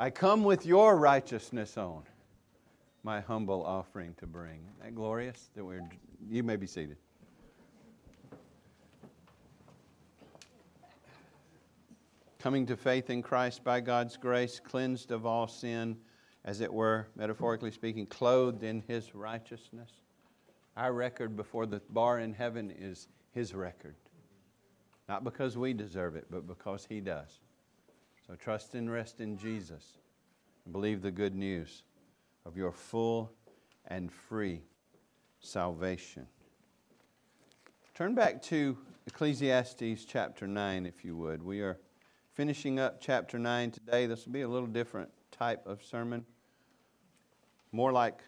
I 0.00 0.08
come 0.08 0.44
with 0.44 0.64
your 0.64 0.96
righteousness 0.96 1.76
on, 1.76 2.04
my 3.02 3.20
humble 3.20 3.62
offering 3.62 4.14
to 4.14 4.26
bring. 4.26 4.60
Isn't 4.62 4.82
that 4.82 4.94
glorious? 4.94 5.50
That 5.54 5.62
we're, 5.62 5.86
you 6.26 6.42
may 6.42 6.56
be 6.56 6.66
seated. 6.66 6.96
Coming 12.38 12.64
to 12.64 12.78
faith 12.78 13.10
in 13.10 13.20
Christ 13.20 13.62
by 13.62 13.80
God's 13.80 14.16
grace, 14.16 14.58
cleansed 14.58 15.10
of 15.10 15.26
all 15.26 15.46
sin, 15.46 15.98
as 16.46 16.62
it 16.62 16.72
were, 16.72 17.08
metaphorically 17.14 17.70
speaking, 17.70 18.06
clothed 18.06 18.62
in 18.62 18.82
His 18.88 19.14
righteousness. 19.14 19.90
Our 20.78 20.94
record 20.94 21.36
before 21.36 21.66
the 21.66 21.82
bar 21.90 22.20
in 22.20 22.32
heaven 22.32 22.72
is 22.74 23.08
His 23.32 23.54
record. 23.54 23.96
Not 25.10 25.24
because 25.24 25.58
we 25.58 25.74
deserve 25.74 26.16
it, 26.16 26.24
but 26.30 26.46
because 26.46 26.86
He 26.88 27.02
does. 27.02 27.40
So 28.30 28.36
trust 28.36 28.76
and 28.76 28.88
rest 28.88 29.20
in 29.20 29.36
Jesus 29.36 29.98
and 30.64 30.72
believe 30.72 31.02
the 31.02 31.10
good 31.10 31.34
news 31.34 31.82
of 32.46 32.56
your 32.56 32.70
full 32.70 33.32
and 33.88 34.12
free 34.12 34.60
salvation. 35.40 36.28
Turn 37.92 38.14
back 38.14 38.40
to 38.42 38.78
Ecclesiastes 39.08 40.04
chapter 40.04 40.46
9, 40.46 40.86
if 40.86 41.04
you 41.04 41.16
would. 41.16 41.42
We 41.42 41.60
are 41.60 41.76
finishing 42.32 42.78
up 42.78 43.00
chapter 43.00 43.36
9 43.36 43.72
today. 43.72 44.06
This 44.06 44.26
will 44.26 44.32
be 44.32 44.42
a 44.42 44.48
little 44.48 44.68
different 44.68 45.10
type 45.32 45.66
of 45.66 45.82
sermon. 45.82 46.24
More 47.72 47.90
like, 47.90 48.20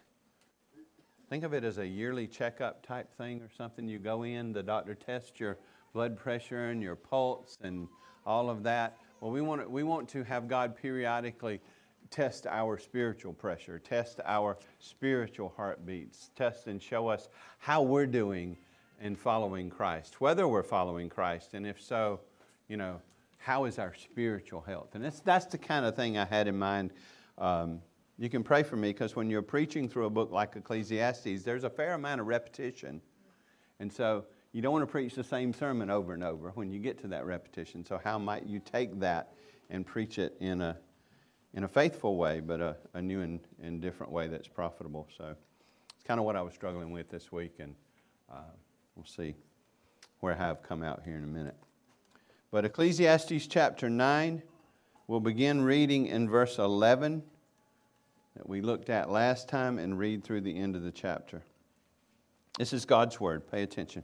think 1.29 1.45
of 1.45 1.53
it 1.53 1.63
as 1.63 1.77
a 1.77 1.87
yearly 1.87 2.27
checkup 2.27 2.85
type 2.85 3.09
thing 3.17 3.39
or 3.41 3.49
something. 3.57 3.87
You 3.87 3.99
go 3.99 4.23
in, 4.23 4.51
the 4.51 4.63
doctor 4.63 4.95
tests 4.95 5.39
your 5.39 5.57
blood 5.93 6.17
pressure 6.17 6.71
and 6.71 6.81
your 6.81 6.97
pulse 6.97 7.57
and 7.63 7.87
all 8.25 8.49
of 8.49 8.63
that. 8.63 8.97
Well, 9.23 9.31
we 9.31 9.39
want 9.39 9.61
to, 9.61 9.69
we 9.69 9.83
want 9.83 10.09
to 10.09 10.23
have 10.25 10.49
God 10.49 10.75
periodically 10.75 11.61
test 12.09 12.45
our 12.45 12.77
spiritual 12.77 13.31
pressure, 13.31 13.79
test 13.79 14.19
our 14.25 14.57
spiritual 14.79 15.53
heartbeats, 15.55 16.31
test 16.35 16.67
and 16.67 16.81
show 16.81 17.07
us 17.07 17.29
how 17.57 17.83
we're 17.83 18.05
doing 18.05 18.57
in 18.99 19.15
following 19.15 19.69
Christ, 19.69 20.19
whether 20.19 20.45
we're 20.45 20.61
following 20.61 21.07
Christ, 21.07 21.53
and 21.53 21.65
if 21.65 21.81
so, 21.81 22.19
you 22.67 22.75
know, 22.75 22.99
how 23.37 23.63
is 23.63 23.79
our 23.79 23.93
spiritual 23.93 24.59
health? 24.59 24.93
And 24.93 25.05
that's, 25.05 25.21
that's 25.21 25.45
the 25.45 25.57
kind 25.57 25.85
of 25.85 25.95
thing 25.95 26.17
I 26.17 26.25
had 26.25 26.49
in 26.49 26.59
mind. 26.59 26.91
Um, 27.37 27.79
you 28.19 28.29
can 28.29 28.43
pray 28.43 28.61
for 28.61 28.75
me 28.75 28.89
because 28.89 29.15
when 29.15 29.29
you're 29.29 29.41
preaching 29.41 29.87
through 29.87 30.07
a 30.07 30.09
book 30.09 30.33
like 30.33 30.57
Ecclesiastes, 30.57 31.43
there's 31.43 31.63
a 31.63 31.69
fair 31.69 31.93
amount 31.93 32.19
of 32.19 32.27
repetition. 32.27 32.99
And 33.79 33.89
so 33.89 34.25
you 34.53 34.61
don't 34.61 34.71
want 34.71 34.83
to 34.83 34.91
preach 34.91 35.15
the 35.15 35.23
same 35.23 35.51
sermon 35.51 35.89
over 35.89 36.13
and 36.13 36.23
over 36.23 36.51
when 36.51 36.71
you 36.71 36.79
get 36.79 37.01
to 37.01 37.07
that 37.07 37.25
repetition. 37.25 37.83
So, 37.83 37.99
how 38.01 38.19
might 38.19 38.45
you 38.45 38.59
take 38.59 38.99
that 38.99 39.33
and 39.71 39.85
preach 39.85 40.19
it 40.19 40.37
in 40.39 40.61
a, 40.61 40.77
in 41.55 41.63
a 41.63 41.67
faithful 41.67 42.17
way, 42.17 42.39
but 42.39 42.61
a, 42.61 42.77
a 42.93 43.01
new 43.01 43.21
and, 43.21 43.39
and 43.61 43.81
different 43.81 44.11
way 44.11 44.27
that's 44.27 44.47
profitable? 44.47 45.07
So, 45.17 45.35
it's 45.95 46.07
kind 46.07 46.19
of 46.19 46.25
what 46.25 46.35
I 46.35 46.43
was 46.43 46.53
struggling 46.53 46.91
with 46.91 47.09
this 47.09 47.31
week, 47.31 47.55
and 47.57 47.73
uh, 48.31 48.41
we'll 48.95 49.05
see 49.05 49.33
where 50.19 50.33
I 50.33 50.37
have 50.37 50.61
come 50.61 50.83
out 50.83 51.01
here 51.03 51.17
in 51.17 51.23
a 51.23 51.27
minute. 51.27 51.55
But 52.51 52.63
Ecclesiastes 52.63 53.47
chapter 53.47 53.89
9, 53.89 54.43
we'll 55.07 55.19
begin 55.19 55.63
reading 55.63 56.05
in 56.05 56.29
verse 56.29 56.59
11 56.59 57.23
that 58.35 58.47
we 58.47 58.61
looked 58.61 58.91
at 58.91 59.09
last 59.09 59.49
time 59.49 59.79
and 59.79 59.97
read 59.97 60.23
through 60.23 60.41
the 60.41 60.55
end 60.55 60.75
of 60.75 60.83
the 60.83 60.91
chapter. 60.91 61.41
This 62.59 62.71
is 62.71 62.85
God's 62.85 63.19
word. 63.19 63.49
Pay 63.49 63.63
attention. 63.63 64.03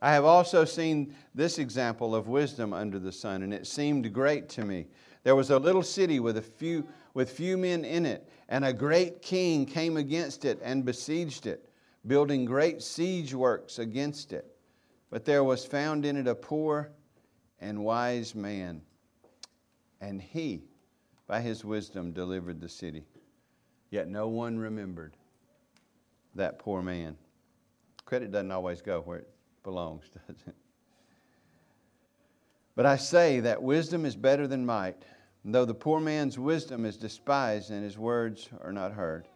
I 0.00 0.12
have 0.12 0.24
also 0.24 0.64
seen 0.64 1.14
this 1.34 1.58
example 1.58 2.14
of 2.14 2.28
wisdom 2.28 2.72
under 2.72 2.98
the 2.98 3.10
sun, 3.10 3.42
and 3.42 3.52
it 3.52 3.66
seemed 3.66 4.12
great 4.12 4.48
to 4.50 4.64
me. 4.64 4.86
There 5.24 5.34
was 5.34 5.50
a 5.50 5.58
little 5.58 5.82
city 5.82 6.20
with 6.20 6.36
a 6.36 6.42
few 6.42 6.86
with 7.14 7.30
few 7.30 7.56
men 7.56 7.84
in 7.84 8.06
it, 8.06 8.30
and 8.48 8.64
a 8.64 8.72
great 8.72 9.22
king 9.22 9.66
came 9.66 9.96
against 9.96 10.44
it 10.44 10.60
and 10.62 10.84
besieged 10.84 11.46
it, 11.46 11.68
building 12.06 12.44
great 12.44 12.80
siege 12.80 13.34
works 13.34 13.80
against 13.80 14.32
it. 14.32 14.46
But 15.10 15.24
there 15.24 15.42
was 15.42 15.64
found 15.64 16.04
in 16.04 16.16
it 16.16 16.28
a 16.28 16.34
poor 16.34 16.92
and 17.60 17.84
wise 17.84 18.36
man, 18.36 18.82
and 20.00 20.22
he, 20.22 20.62
by 21.26 21.40
his 21.40 21.64
wisdom, 21.64 22.12
delivered 22.12 22.60
the 22.60 22.68
city. 22.68 23.04
Yet 23.90 24.06
no 24.06 24.28
one 24.28 24.58
remembered 24.58 25.16
that 26.36 26.60
poor 26.60 26.82
man. 26.82 27.16
Credit 28.04 28.30
doesn't 28.30 28.52
always 28.52 28.80
go 28.80 29.00
where 29.00 29.18
it 29.18 29.28
belongs, 29.62 30.08
doesn't 30.08 30.38
it? 30.46 30.54
But 32.74 32.86
I 32.86 32.96
say 32.96 33.40
that 33.40 33.62
wisdom 33.62 34.04
is 34.04 34.14
better 34.14 34.46
than 34.46 34.64
might, 34.64 35.02
though 35.44 35.64
the 35.64 35.74
poor 35.74 36.00
man's 36.00 36.38
wisdom 36.38 36.84
is 36.84 36.96
despised 36.96 37.70
and 37.70 37.82
his 37.82 37.98
words 37.98 38.48
are 38.62 38.72
not 38.72 38.92
heard. 38.92 39.26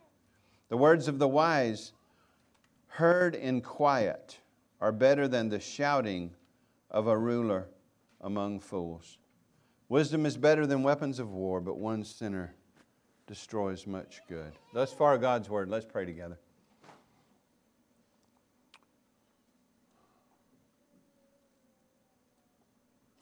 The 0.69 0.77
words 0.77 1.09
of 1.09 1.19
the 1.19 1.29
wise, 1.29 1.93
heard 2.87 3.35
in 3.35 3.61
quiet, 3.61 4.39
are 4.81 4.93
better 4.93 5.27
than 5.27 5.49
the 5.49 5.61
shouting 5.61 6.31
of 6.91 7.09
a 7.09 7.19
ruler 7.19 7.67
among 8.21 8.61
fools. 8.61 9.19
Wisdom 9.89 10.25
is 10.25 10.37
better 10.37 10.67
than 10.67 10.83
weapons 10.83 11.19
of 11.19 11.33
war, 11.33 11.61
but 11.61 11.79
one 11.79 12.05
sinner 12.05 12.55
destroys 13.27 13.87
much 13.87 14.21
good. 14.29 14.53
Thus 14.73 14.93
far, 14.93 15.19
God's 15.19 15.51
word. 15.51 15.69
Let's 15.69 15.85
pray 15.85 16.05
together. 16.05 16.39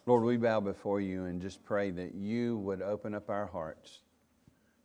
Lord, 0.06 0.24
we 0.24 0.36
bow 0.36 0.60
before 0.60 1.00
you 1.00 1.26
and 1.26 1.40
just 1.40 1.62
pray 1.62 1.90
that 1.90 2.14
you 2.14 2.56
would 2.58 2.80
open 2.80 3.14
up 3.14 3.28
our 3.28 3.46
hearts, 3.46 4.00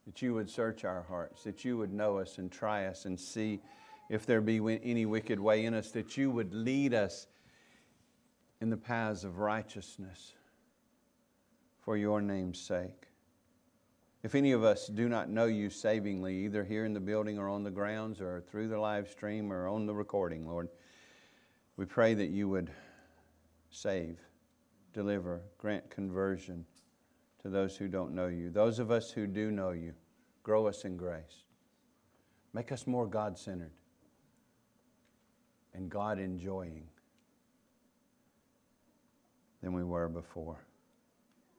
that 0.06 0.22
you 0.22 0.34
would 0.34 0.50
search 0.50 0.84
our 0.84 1.04
hearts, 1.04 1.44
that 1.44 1.64
you 1.64 1.78
would 1.78 1.94
know 1.94 2.20
us 2.20 2.38
and 2.38 2.52
try 2.52 2.86
us 2.86 3.06
and 3.06 3.20
see 3.20 3.62
if 4.10 4.26
there 4.26 4.42
be 4.42 4.60
any 4.84 5.06
wicked 5.06 5.40
way 5.40 5.66
in 5.66 5.74
us, 5.74 5.92
that 5.92 6.18
you 6.18 6.30
would 6.30 6.54
lead 6.54 6.94
us 6.94 7.28
in 8.62 8.70
the 8.70 8.78
paths 8.78 9.24
of 9.24 9.40
righteousness 9.40 10.34
for 11.84 11.98
your 11.98 12.22
name's 12.22 12.60
sake. 12.60 13.08
If 14.22 14.36
any 14.36 14.52
of 14.52 14.64
us 14.64 14.88
do 14.88 15.08
not 15.08 15.30
know 15.30 15.46
you 15.46 15.70
savingly, 15.70 16.46
either 16.46 16.64
here 16.64 16.84
in 16.84 16.94
the 16.94 17.00
building 17.00 17.38
or 17.38 17.48
on 17.48 17.64
the 17.64 17.72
grounds 17.72 18.20
or 18.22 18.42
through 18.50 18.68
the 18.68 18.80
live 18.80 19.08
stream 19.08 19.54
or 19.54 19.68
on 19.68 19.86
the 19.86 19.94
recording, 19.94 20.48
Lord, 20.48 20.68
we 21.78 21.86
pray 21.86 22.16
that 22.16 22.30
you 22.30 22.50
would 22.50 22.72
save 23.70 24.20
deliver, 24.96 25.42
grant 25.58 25.90
conversion 25.90 26.66
to 27.42 27.50
those 27.50 27.76
who 27.76 27.88
don't 27.88 28.16
know 28.16 28.28
you. 28.28 28.50
Those 28.50 28.80
of 28.80 28.90
us 28.90 29.12
who 29.12 29.28
do 29.28 29.52
know 29.52 29.72
you, 29.72 29.94
grow 30.42 30.68
us 30.68 30.86
in 30.86 30.96
grace. 30.96 31.44
Make 32.54 32.72
us 32.72 32.88
more 32.88 33.06
God 33.06 33.38
centered 33.38 33.74
and 35.74 35.90
God 35.90 36.18
enjoying 36.18 36.88
than 39.62 39.74
we 39.74 39.84
were 39.84 40.08
before. 40.08 40.64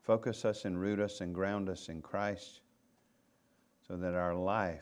Focus 0.01 0.43
us 0.43 0.65
and 0.65 0.79
root 0.81 0.99
us 0.99 1.21
and 1.21 1.35
ground 1.35 1.69
us 1.69 1.89
in 1.89 2.01
Christ 2.01 2.61
so 3.87 3.95
that 3.97 4.15
our 4.15 4.33
life, 4.33 4.81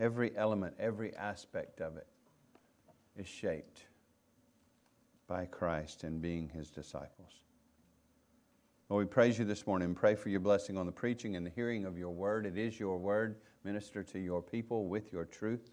every 0.00 0.36
element, 0.36 0.74
every 0.80 1.14
aspect 1.14 1.80
of 1.80 1.96
it, 1.96 2.08
is 3.16 3.28
shaped 3.28 3.84
by 5.28 5.44
Christ 5.44 6.02
and 6.02 6.20
being 6.20 6.48
his 6.48 6.70
disciples. 6.70 7.43
Lord, 8.94 9.08
we 9.08 9.10
praise 9.10 9.40
you 9.40 9.44
this 9.44 9.66
morning 9.66 9.92
pray 9.92 10.14
for 10.14 10.28
your 10.28 10.38
blessing 10.38 10.78
on 10.78 10.86
the 10.86 10.92
preaching 10.92 11.34
and 11.34 11.44
the 11.44 11.50
hearing 11.50 11.84
of 11.84 11.98
your 11.98 12.12
word. 12.12 12.46
It 12.46 12.56
is 12.56 12.78
your 12.78 12.96
word. 12.96 13.40
Minister 13.64 14.04
to 14.04 14.20
your 14.20 14.40
people 14.40 14.86
with 14.86 15.12
your 15.12 15.24
truth. 15.24 15.72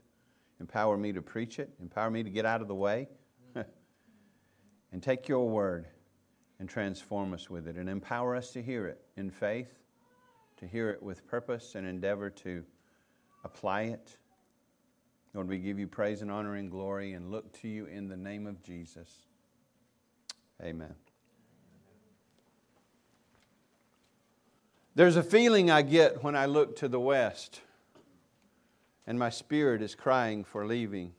Empower 0.59 0.97
me 0.97 1.13
to 1.13 1.21
preach 1.21 1.59
it. 1.59 1.69
Empower 1.79 2.09
me 2.09 2.23
to 2.23 2.31
get 2.31 2.47
out 2.47 2.63
of 2.63 2.67
the 2.67 2.73
way. 2.73 3.07
and 4.91 5.03
take 5.03 5.27
your 5.27 5.47
word 5.47 5.85
and 6.57 6.67
transform 6.67 7.35
us 7.35 7.47
with 7.47 7.67
it. 7.67 7.75
And 7.75 7.87
empower 7.87 8.35
us 8.35 8.49
to 8.53 8.63
hear 8.63 8.87
it 8.87 8.99
in 9.17 9.29
faith, 9.29 9.69
to 10.57 10.65
hear 10.65 10.89
it 10.89 11.03
with 11.03 11.27
purpose 11.27 11.75
and 11.75 11.85
endeavor 11.85 12.31
to 12.31 12.63
apply 13.43 13.81
it. 13.83 14.17
Lord, 15.35 15.47
we 15.47 15.59
give 15.59 15.77
you 15.77 15.85
praise 15.85 16.23
and 16.23 16.31
honor 16.31 16.55
and 16.55 16.71
glory 16.71 17.13
and 17.13 17.29
look 17.29 17.53
to 17.61 17.67
you 17.67 17.85
in 17.85 18.07
the 18.07 18.17
name 18.17 18.47
of 18.47 18.63
Jesus. 18.63 19.27
Amen. 20.63 20.95
There's 24.93 25.15
a 25.15 25.23
feeling 25.23 25.71
I 25.71 25.83
get 25.83 26.21
when 26.21 26.35
I 26.35 26.47
look 26.47 26.75
to 26.77 26.87
the 26.87 26.99
west. 26.99 27.61
and 29.07 29.17
my 29.17 29.29
spirit 29.29 29.81
is 29.81 29.95
crying 29.95 30.43
for 30.43 30.65
leaving. 30.65 31.13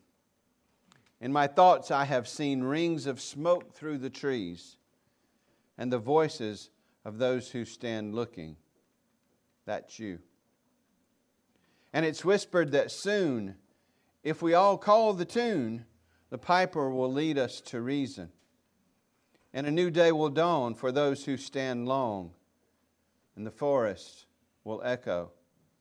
In 1.20 1.32
my 1.32 1.46
thoughts, 1.46 1.90
I 1.90 2.04
have 2.04 2.26
seen 2.28 2.62
rings 2.62 3.06
of 3.06 3.20
smoke 3.20 3.74
through 3.74 3.98
the 3.98 4.10
trees 4.10 4.76
and 5.76 5.92
the 5.92 5.98
voices 5.98 6.70
of 7.04 7.18
those 7.18 7.50
who 7.50 7.64
stand 7.64 8.14
looking. 8.14 8.56
That's 9.66 9.98
you. 9.98 10.20
And 11.92 12.06
it's 12.06 12.24
whispered 12.24 12.72
that 12.72 12.90
soon, 12.90 13.56
if 14.22 14.40
we 14.40 14.54
all 14.54 14.78
call 14.78 15.12
the 15.12 15.24
tune, 15.24 15.84
the 16.30 16.38
piper 16.38 16.88
will 16.88 17.12
lead 17.12 17.36
us 17.36 17.60
to 17.66 17.80
reason. 17.80 18.30
And 19.52 19.66
a 19.66 19.70
new 19.70 19.90
day 19.90 20.12
will 20.12 20.30
dawn 20.30 20.74
for 20.74 20.90
those 20.90 21.24
who 21.24 21.36
stand 21.36 21.86
long, 21.86 22.30
and 23.36 23.46
the 23.46 23.50
forest 23.50 24.26
will 24.64 24.82
echo 24.84 25.30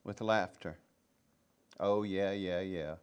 with 0.04 0.20
laughter. 0.20 0.78
Oh, 1.78 2.02
yeah, 2.02 2.32
yeah, 2.32 2.60
yeah. 2.60 2.94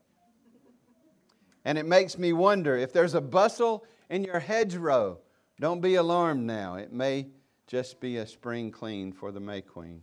And 1.65 1.77
it 1.77 1.85
makes 1.85 2.17
me 2.17 2.33
wonder 2.33 2.77
if 2.77 2.93
there's 2.93 3.13
a 3.13 3.21
bustle 3.21 3.85
in 4.09 4.23
your 4.23 4.39
hedgerow, 4.39 5.19
don't 5.59 5.81
be 5.81 5.95
alarmed 5.95 6.45
now. 6.45 6.75
It 6.75 6.91
may 6.91 7.27
just 7.67 7.99
be 7.99 8.17
a 8.17 8.25
spring 8.25 8.71
clean 8.71 9.11
for 9.11 9.31
the 9.31 9.39
May 9.39 9.61
Queen. 9.61 10.01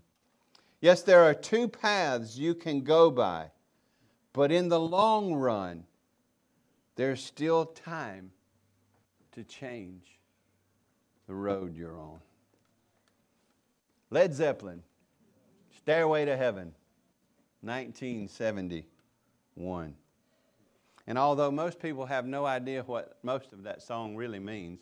Yes, 0.81 1.03
there 1.03 1.25
are 1.25 1.35
two 1.35 1.67
paths 1.67 2.37
you 2.37 2.55
can 2.55 2.83
go 2.83 3.11
by, 3.11 3.51
but 4.33 4.53
in 4.53 4.69
the 4.69 4.79
long 4.79 5.35
run, 5.35 5.85
there's 6.95 7.25
still 7.25 7.67
time 7.67 8.31
to 9.33 9.43
change 9.43 10.19
the 11.27 11.35
road 11.35 11.75
you're 11.75 11.99
on. 11.99 12.21
Led 14.11 14.35
Zeppelin, 14.35 14.83
Stairway 15.77 16.25
to 16.27 16.37
Heaven, 16.37 16.73
1971. 17.63 19.95
And 21.09 21.19
although 21.19 21.51
most 21.51 21.81
people 21.81 22.07
have 22.07 22.25
no 22.25 22.47
idea 22.47 22.85
what 22.85 23.19
most 23.25 23.53
of 23.53 23.65
that 23.65 23.83
song 23.83 24.15
really 24.15 24.39
means, 24.39 24.79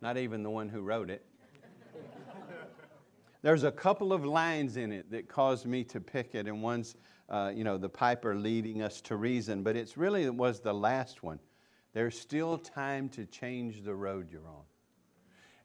not 0.00 0.16
even 0.16 0.42
the 0.42 0.50
one 0.50 0.70
who 0.70 0.80
wrote 0.80 1.10
it, 1.10 1.26
there's 3.42 3.64
a 3.64 3.72
couple 3.72 4.14
of 4.14 4.24
lines 4.24 4.78
in 4.78 4.90
it 4.90 5.10
that 5.10 5.28
caused 5.28 5.66
me 5.66 5.84
to 5.84 6.00
pick 6.00 6.34
it, 6.34 6.46
and 6.46 6.62
one's, 6.62 6.96
uh, 7.28 7.52
you 7.54 7.64
know, 7.64 7.76
the 7.76 7.90
piper 7.90 8.34
leading 8.34 8.80
us 8.80 9.02
to 9.02 9.16
reason, 9.16 9.62
but 9.62 9.76
it's 9.76 9.98
really 9.98 10.24
it 10.24 10.34
was 10.34 10.60
the 10.60 10.72
last 10.72 11.22
one. 11.22 11.38
There's 11.92 12.18
still 12.18 12.56
time 12.56 13.10
to 13.10 13.26
change 13.26 13.82
the 13.82 13.94
road 13.94 14.30
you're 14.30 14.48
on. 14.48 14.64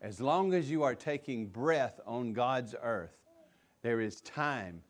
As 0.03 0.19
long 0.19 0.53
as 0.53 0.69
you 0.69 0.83
are 0.83 0.95
taking 0.95 1.47
breath 1.47 1.99
on 2.05 2.33
God's 2.33 2.75
earth, 2.83 3.15
there 3.83 4.01
is 4.01 4.19
time 4.21 4.81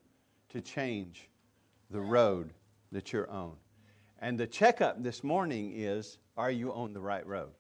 to 0.50 0.60
change 0.60 1.30
the 1.92 2.02
road 2.02 2.52
that 2.92 3.14
you're 3.14 3.30
on. 3.30 3.54
And 4.20 4.40
the 4.40 4.48
checkup 4.48 5.04
this 5.04 5.24
morning 5.24 5.72
is 5.76 6.18
are 6.36 6.50
you 6.50 6.74
on 6.74 6.94
the 6.94 7.00
right 7.00 7.26
road? 7.28 7.52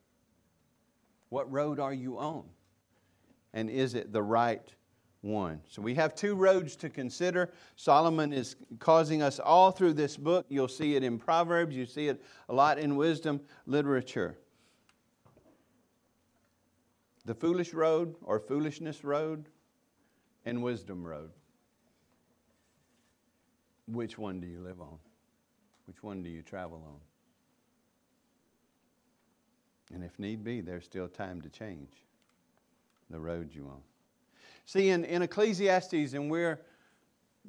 What 1.29 1.51
road 1.51 1.79
are 1.79 1.93
you 1.93 2.17
on? 2.17 2.43
And 3.53 3.69
is 3.69 3.93
it 3.93 4.11
the 4.11 4.23
right 4.23 4.73
one. 5.23 5.61
So 5.69 5.81
we 5.81 5.95
have 5.95 6.15
two 6.15 6.35
roads 6.35 6.75
to 6.77 6.89
consider. 6.89 7.53
Solomon 7.77 8.33
is 8.33 8.57
causing 8.79 9.21
us 9.21 9.39
all 9.39 9.71
through 9.71 9.93
this 9.93 10.17
book. 10.17 10.45
You'll 10.49 10.67
see 10.67 10.95
it 10.95 11.03
in 11.03 11.17
Proverbs, 11.17 11.75
you 11.75 11.85
see 11.85 12.09
it 12.09 12.21
a 12.49 12.53
lot 12.53 12.77
in 12.77 12.97
wisdom 12.97 13.39
literature. 13.65 14.37
The 17.25 17.33
foolish 17.33 17.73
road 17.73 18.15
or 18.21 18.39
foolishness 18.39 19.03
road 19.03 19.45
and 20.45 20.61
wisdom 20.61 21.05
road. 21.05 21.31
Which 23.87 24.17
one 24.17 24.39
do 24.39 24.47
you 24.47 24.59
live 24.61 24.81
on? 24.81 24.97
Which 25.85 26.03
one 26.03 26.23
do 26.23 26.29
you 26.29 26.41
travel 26.41 26.83
on? 26.85 26.99
And 29.93 30.03
if 30.03 30.17
need 30.17 30.43
be, 30.43 30.61
there's 30.61 30.85
still 30.85 31.07
time 31.07 31.41
to 31.41 31.49
change 31.49 31.91
the 33.09 33.19
road 33.19 33.53
you 33.53 33.67
on. 33.67 33.81
See, 34.65 34.89
in, 34.89 35.03
in 35.05 35.21
Ecclesiastes, 35.21 36.13
and 36.13 36.31
we're 36.31 36.61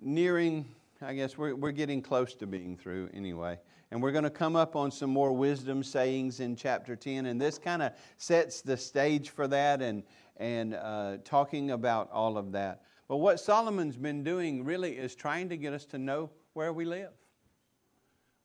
nearing, 0.00 0.67
I 1.00 1.15
guess 1.15 1.38
we're, 1.38 1.55
we're 1.55 1.73
getting 1.73 2.03
close 2.03 2.35
to 2.35 2.47
being 2.47 2.76
through 2.76 3.09
anyway. 3.15 3.59
And 3.94 4.02
we're 4.02 4.11
going 4.11 4.25
to 4.25 4.31
come 4.31 4.56
up 4.56 4.75
on 4.75 4.91
some 4.91 5.11
more 5.11 5.32
wisdom 5.32 5.85
sayings 5.85 6.41
in 6.41 6.56
chapter 6.56 6.96
10. 6.96 7.26
And 7.26 7.41
this 7.41 7.58
kind 7.58 7.81
of 7.81 7.93
sets 8.17 8.61
the 8.61 8.76
stage 8.76 9.31
for 9.31 9.46
that 9.46 9.81
and, 9.81 10.02
and 10.37 10.75
uh, 10.75 11.19
talking 11.23 11.70
about 11.70 12.11
all 12.11 12.37
of 12.37 12.50
that. 12.50 12.82
But 13.06 13.19
what 13.19 13.38
Solomon's 13.38 13.96
been 13.96 14.25
doing 14.25 14.64
really 14.64 14.94
is 14.99 15.14
trying 15.14 15.49
to 15.50 15.56
get 15.56 15.73
us 15.73 15.85
to 15.87 15.99
know 15.99 16.31
where 16.55 16.73
we 16.73 16.85
live. 16.85 17.12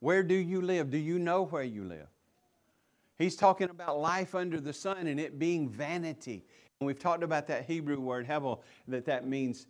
Where 0.01 0.21
do 0.21 0.35
you 0.35 0.61
live? 0.61 0.91
Do 0.91 0.99
you 0.99 1.17
know 1.17 1.45
where 1.45 1.63
you 1.63 1.83
live? 1.83 2.09
He's 3.17 3.35
talking 3.35 3.71
about 3.71 3.99
life 3.99 4.35
under 4.35 4.61
the 4.61 4.71
sun 4.71 5.07
and 5.07 5.19
it 5.19 5.39
being 5.39 5.67
vanity. 5.67 6.45
And 6.79 6.85
we've 6.85 6.99
talked 6.99 7.23
about 7.23 7.47
that 7.47 7.65
Hebrew 7.65 7.99
word, 7.99 8.27
hevel, 8.27 8.59
that 8.87 9.03
that 9.05 9.27
means 9.27 9.65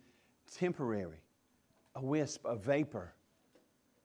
temporary, 0.54 1.22
a 1.94 2.02
wisp, 2.02 2.44
a 2.44 2.54
vapor. 2.54 3.14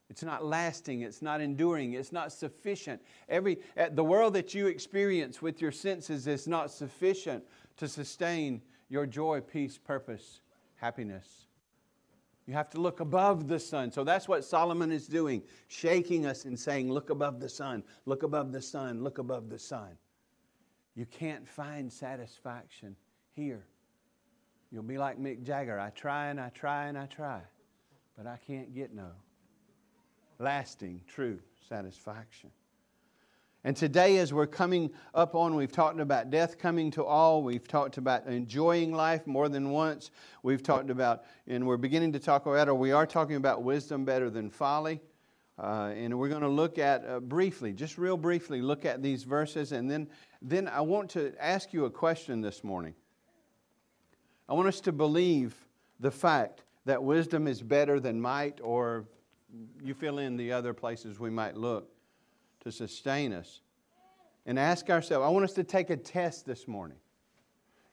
It's 0.09 0.23
not 0.23 0.45
lasting, 0.45 1.01
it's 1.01 1.21
not 1.21 1.41
enduring, 1.41 1.93
it's 1.93 2.11
not 2.11 2.31
sufficient. 2.31 3.01
Every, 3.27 3.59
uh, 3.75 3.89
the 3.91 4.03
world 4.03 4.33
that 4.35 4.53
you 4.53 4.67
experience 4.67 5.41
with 5.41 5.61
your 5.61 5.71
senses 5.71 6.27
is 6.27 6.47
not 6.47 6.69
sufficient 6.69 7.43
to 7.77 7.87
sustain 7.87 8.61
your 8.87 9.07
joy, 9.07 9.41
peace, 9.41 9.77
purpose, 9.79 10.41
happiness. 10.75 11.47
You 12.45 12.53
have 12.53 12.69
to 12.71 12.79
look 12.79 12.99
above 12.99 13.47
the 13.47 13.59
sun. 13.59 13.91
So 13.91 14.03
that's 14.03 14.27
what 14.27 14.45
Solomon 14.45 14.91
is 14.91 15.07
doing, 15.07 15.41
shaking 15.67 16.27
us 16.27 16.45
and 16.45 16.59
saying, 16.59 16.91
Look 16.91 17.09
above 17.09 17.39
the 17.39 17.49
sun, 17.49 17.83
look 18.05 18.21
above 18.21 18.51
the 18.51 18.61
sun, 18.61 19.03
look 19.03 19.17
above 19.17 19.49
the 19.49 19.57
sun. 19.57 19.97
You 20.93 21.07
can't 21.07 21.47
find 21.47 21.91
satisfaction 21.91 22.95
here. 23.31 23.65
You'll 24.71 24.83
be 24.83 24.99
like 24.99 25.19
Mick 25.19 25.43
Jagger. 25.43 25.79
I 25.79 25.89
try 25.89 26.27
and 26.27 26.39
I 26.39 26.49
try 26.49 26.85
and 26.85 26.97
I 26.97 27.07
try, 27.07 27.41
but 28.15 28.27
I 28.27 28.37
can't 28.45 28.75
get 28.75 28.93
no 28.93 29.09
lasting, 30.39 31.01
true 31.07 31.39
satisfaction. 31.67 32.51
And 33.63 33.75
today, 33.75 34.17
as 34.19 34.31
we're 34.31 34.45
coming 34.45 34.91
up 35.15 35.33
on, 35.33 35.55
we've 35.55 35.71
talked 35.71 35.99
about 35.99 36.29
death 36.29 36.59
coming 36.59 36.91
to 36.91 37.03
all. 37.03 37.41
We've 37.41 37.67
talked 37.67 37.97
about 37.97 38.27
enjoying 38.27 38.93
life 38.93 39.25
more 39.25 39.49
than 39.49 39.71
once. 39.71 40.11
We've 40.43 40.61
talked 40.61 40.91
about, 40.91 41.23
and 41.47 41.65
we're 41.65 41.77
beginning 41.77 42.11
to 42.13 42.19
talk 42.19 42.45
about, 42.45 42.69
or 42.69 42.75
we 42.75 42.91
are 42.91 43.07
talking 43.07 43.37
about 43.37 43.63
wisdom 43.63 44.05
better 44.05 44.29
than 44.29 44.51
folly. 44.51 45.01
Uh, 45.57 45.93
and 45.95 46.19
we're 46.19 46.29
going 46.29 46.43
to 46.43 46.47
look 46.47 46.77
at 46.77 47.07
uh, 47.07 47.19
briefly, 47.19 47.73
just 47.73 47.97
real 47.97 48.17
briefly, 48.17 48.61
look 48.61 48.85
at 48.85 49.01
these 49.01 49.23
verses. 49.23 49.71
And 49.71 49.89
then, 49.89 50.09
then 50.43 50.67
I 50.67 50.81
want 50.81 51.09
to 51.11 51.33
ask 51.39 51.73
you 51.73 51.85
a 51.85 51.89
question 51.89 52.41
this 52.41 52.63
morning. 52.63 52.93
I 54.47 54.53
want 54.53 54.67
us 54.67 54.79
to 54.81 54.91
believe 54.91 55.55
the 55.99 56.11
fact 56.11 56.61
that 56.85 57.01
wisdom 57.01 57.47
is 57.47 57.63
better 57.63 57.99
than 57.99 58.21
might, 58.21 58.59
or 58.61 59.05
you 59.83 59.93
fill 59.93 60.19
in 60.19 60.37
the 60.37 60.51
other 60.51 60.73
places 60.73 61.19
we 61.19 61.29
might 61.29 61.55
look 61.55 61.89
to 62.61 62.71
sustain 62.71 63.33
us. 63.33 63.61
And 64.45 64.59
ask 64.59 64.89
ourselves, 64.89 65.25
I 65.25 65.29
want 65.29 65.43
us 65.45 65.53
to 65.53 65.63
take 65.63 65.89
a 65.89 65.97
test 65.97 66.45
this 66.45 66.67
morning. 66.67 66.97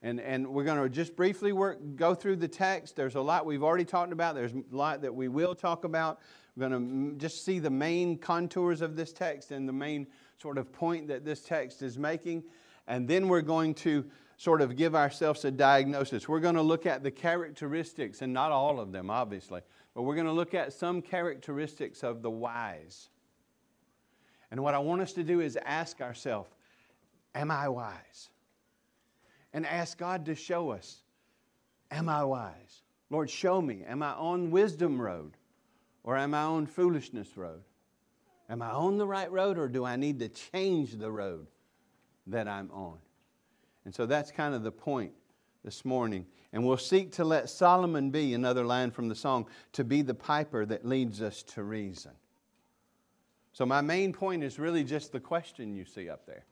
And, 0.02 0.20
and 0.20 0.48
we're 0.48 0.64
going 0.64 0.82
to 0.82 0.88
just 0.88 1.14
briefly 1.16 1.52
work, 1.52 1.78
go 1.96 2.14
through 2.14 2.36
the 2.36 2.48
text. 2.48 2.96
There's 2.96 3.14
a 3.14 3.20
lot 3.20 3.46
we've 3.46 3.62
already 3.62 3.84
talked 3.84 4.12
about, 4.12 4.34
there's 4.34 4.52
a 4.52 4.62
lot 4.70 5.02
that 5.02 5.14
we 5.14 5.28
will 5.28 5.54
talk 5.54 5.84
about. 5.84 6.20
We're 6.56 6.68
going 6.68 7.12
to 7.12 7.18
just 7.18 7.44
see 7.44 7.58
the 7.58 7.70
main 7.70 8.18
contours 8.18 8.82
of 8.82 8.96
this 8.96 9.12
text 9.12 9.52
and 9.52 9.66
the 9.66 9.72
main 9.72 10.06
sort 10.38 10.58
of 10.58 10.72
point 10.72 11.08
that 11.08 11.24
this 11.24 11.42
text 11.42 11.82
is 11.82 11.96
making. 11.96 12.42
And 12.86 13.08
then 13.08 13.28
we're 13.28 13.42
going 13.42 13.74
to 13.76 14.04
sort 14.36 14.60
of 14.60 14.76
give 14.76 14.94
ourselves 14.94 15.44
a 15.44 15.50
diagnosis. 15.50 16.28
We're 16.28 16.40
going 16.40 16.56
to 16.56 16.62
look 16.62 16.84
at 16.84 17.04
the 17.04 17.10
characteristics, 17.12 18.22
and 18.22 18.32
not 18.32 18.50
all 18.50 18.80
of 18.80 18.90
them, 18.90 19.08
obviously, 19.08 19.60
but 19.94 20.02
we're 20.02 20.14
going 20.14 20.26
to 20.26 20.32
look 20.32 20.54
at 20.54 20.72
some 20.72 21.02
characteristics 21.02 22.02
of 22.02 22.22
the 22.22 22.30
wise. 22.30 23.08
And 24.50 24.62
what 24.62 24.74
I 24.74 24.78
want 24.78 25.02
us 25.02 25.12
to 25.14 25.22
do 25.22 25.40
is 25.40 25.56
ask 25.64 26.00
ourselves, 26.00 26.50
Am 27.34 27.50
I 27.50 27.68
wise? 27.68 28.28
And 29.54 29.66
ask 29.66 29.96
God 29.98 30.26
to 30.26 30.34
show 30.34 30.70
us, 30.70 31.02
Am 31.90 32.08
I 32.08 32.24
wise? 32.24 32.82
Lord, 33.10 33.28
show 33.28 33.60
me. 33.60 33.84
Am 33.86 34.02
I 34.02 34.12
on 34.12 34.50
wisdom 34.50 35.00
road? 35.00 35.36
Or 36.04 36.16
am 36.16 36.34
I 36.34 36.42
on 36.42 36.66
foolishness 36.66 37.36
road? 37.36 37.62
Am 38.48 38.62
I 38.62 38.70
on 38.70 38.98
the 38.98 39.06
right 39.06 39.30
road 39.30 39.58
or 39.58 39.68
do 39.68 39.84
I 39.84 39.96
need 39.96 40.18
to 40.20 40.28
change 40.28 40.92
the 40.92 41.10
road 41.10 41.46
that 42.26 42.48
I'm 42.48 42.70
on? 42.70 42.98
And 43.84 43.94
so 43.94 44.06
that's 44.06 44.30
kind 44.30 44.54
of 44.54 44.62
the 44.62 44.72
point 44.72 45.12
this 45.64 45.84
morning. 45.84 46.26
And 46.52 46.66
we'll 46.66 46.76
seek 46.76 47.12
to 47.12 47.24
let 47.24 47.48
Solomon 47.48 48.10
be, 48.10 48.34
another 48.34 48.64
line 48.64 48.90
from 48.90 49.08
the 49.08 49.14
song, 49.14 49.46
to 49.72 49.84
be 49.84 50.02
the 50.02 50.14
piper 50.14 50.66
that 50.66 50.84
leads 50.84 51.22
us 51.22 51.42
to 51.44 51.62
reason. 51.62 52.12
So, 53.52 53.66
my 53.66 53.80
main 53.80 54.12
point 54.12 54.42
is 54.42 54.58
really 54.58 54.84
just 54.84 55.12
the 55.12 55.20
question 55.20 55.74
you 55.74 55.84
see 55.84 56.08
up 56.08 56.26
there. 56.26 56.44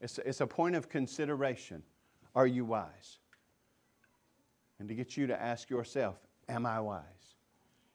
It's, 0.00 0.18
it's 0.18 0.40
a 0.40 0.46
point 0.46 0.76
of 0.76 0.88
consideration. 0.88 1.82
Are 2.34 2.46
you 2.46 2.64
wise? 2.64 3.18
And 4.78 4.88
to 4.88 4.94
get 4.94 5.16
you 5.16 5.26
to 5.26 5.40
ask 5.40 5.68
yourself, 5.68 6.16
Am 6.48 6.66
I 6.66 6.80
wise? 6.80 7.04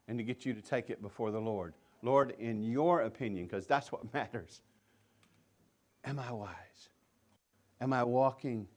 and 0.08 0.18
to 0.18 0.24
get 0.24 0.46
you 0.46 0.54
to 0.54 0.62
take 0.62 0.90
it 0.90 1.02
before 1.02 1.32
the 1.32 1.40
Lord. 1.40 1.74
Lord, 2.02 2.36
in 2.40 2.64
your 2.64 3.02
opinion, 3.02 3.48
because 3.48 3.66
that's 3.66 3.92
what 3.92 4.02
matters, 4.14 4.62
am 6.04 6.20
I 6.20 6.32
wise? 6.32 6.90
Am 7.82 7.92
I 7.92 8.04
walking 8.04 8.68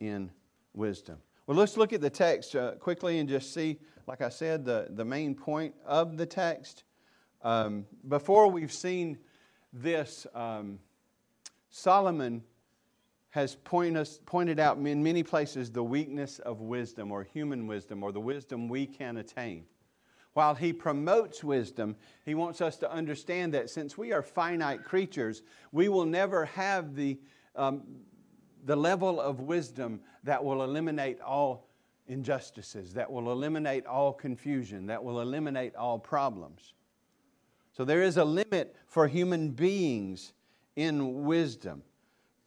in 0.00 0.30
wisdom? 0.78 1.18
Well, 1.46 1.56
let's 1.56 1.76
look 1.76 1.92
at 1.92 2.00
the 2.00 2.10
text 2.10 2.54
uh, 2.56 2.72
quickly 2.72 3.18
and 3.18 3.28
just 3.28 3.52
see, 3.52 3.78
like 4.06 4.20
I 4.22 4.28
said, 4.28 4.64
the, 4.64 4.86
the 4.90 5.04
main 5.04 5.34
point 5.34 5.74
of 5.84 6.16
the 6.16 6.26
text. 6.26 6.84
Um, 7.42 7.84
before 8.08 8.50
we've 8.50 8.72
seen 8.72 9.18
this, 9.72 10.26
um, 10.34 10.78
Solomon 11.70 12.42
has 13.30 13.56
point 13.56 13.96
us, 13.96 14.20
pointed 14.24 14.58
out 14.58 14.78
in 14.78 15.02
many 15.02 15.22
places 15.22 15.70
the 15.70 15.82
weakness 15.82 16.38
of 16.40 16.60
wisdom 16.60 17.12
or 17.12 17.24
human 17.24 17.66
wisdom 17.66 18.02
or 18.02 18.12
the 18.12 18.20
wisdom 18.20 18.68
we 18.68 18.86
can 18.86 19.18
attain. 19.18 19.64
While 20.32 20.54
he 20.54 20.72
promotes 20.72 21.42
wisdom, 21.42 21.96
he 22.24 22.34
wants 22.34 22.60
us 22.60 22.76
to 22.78 22.92
understand 22.92 23.52
that 23.54 23.70
since 23.70 23.98
we 23.98 24.12
are 24.12 24.22
finite 24.22 24.84
creatures, 24.84 25.42
we 25.72 25.88
will 25.88 26.06
never 26.06 26.44
have 26.44 26.94
the, 26.94 27.18
um, 27.56 27.82
the 28.68 28.76
level 28.76 29.18
of 29.18 29.40
wisdom 29.40 29.98
that 30.24 30.44
will 30.44 30.62
eliminate 30.62 31.22
all 31.22 31.66
injustices, 32.06 32.92
that 32.92 33.10
will 33.10 33.32
eliminate 33.32 33.86
all 33.86 34.12
confusion, 34.12 34.86
that 34.88 35.02
will 35.02 35.22
eliminate 35.22 35.74
all 35.74 35.98
problems. 35.98 36.74
So 37.72 37.86
there 37.86 38.02
is 38.02 38.18
a 38.18 38.24
limit 38.26 38.76
for 38.86 39.08
human 39.08 39.52
beings 39.52 40.34
in 40.76 41.24
wisdom 41.24 41.82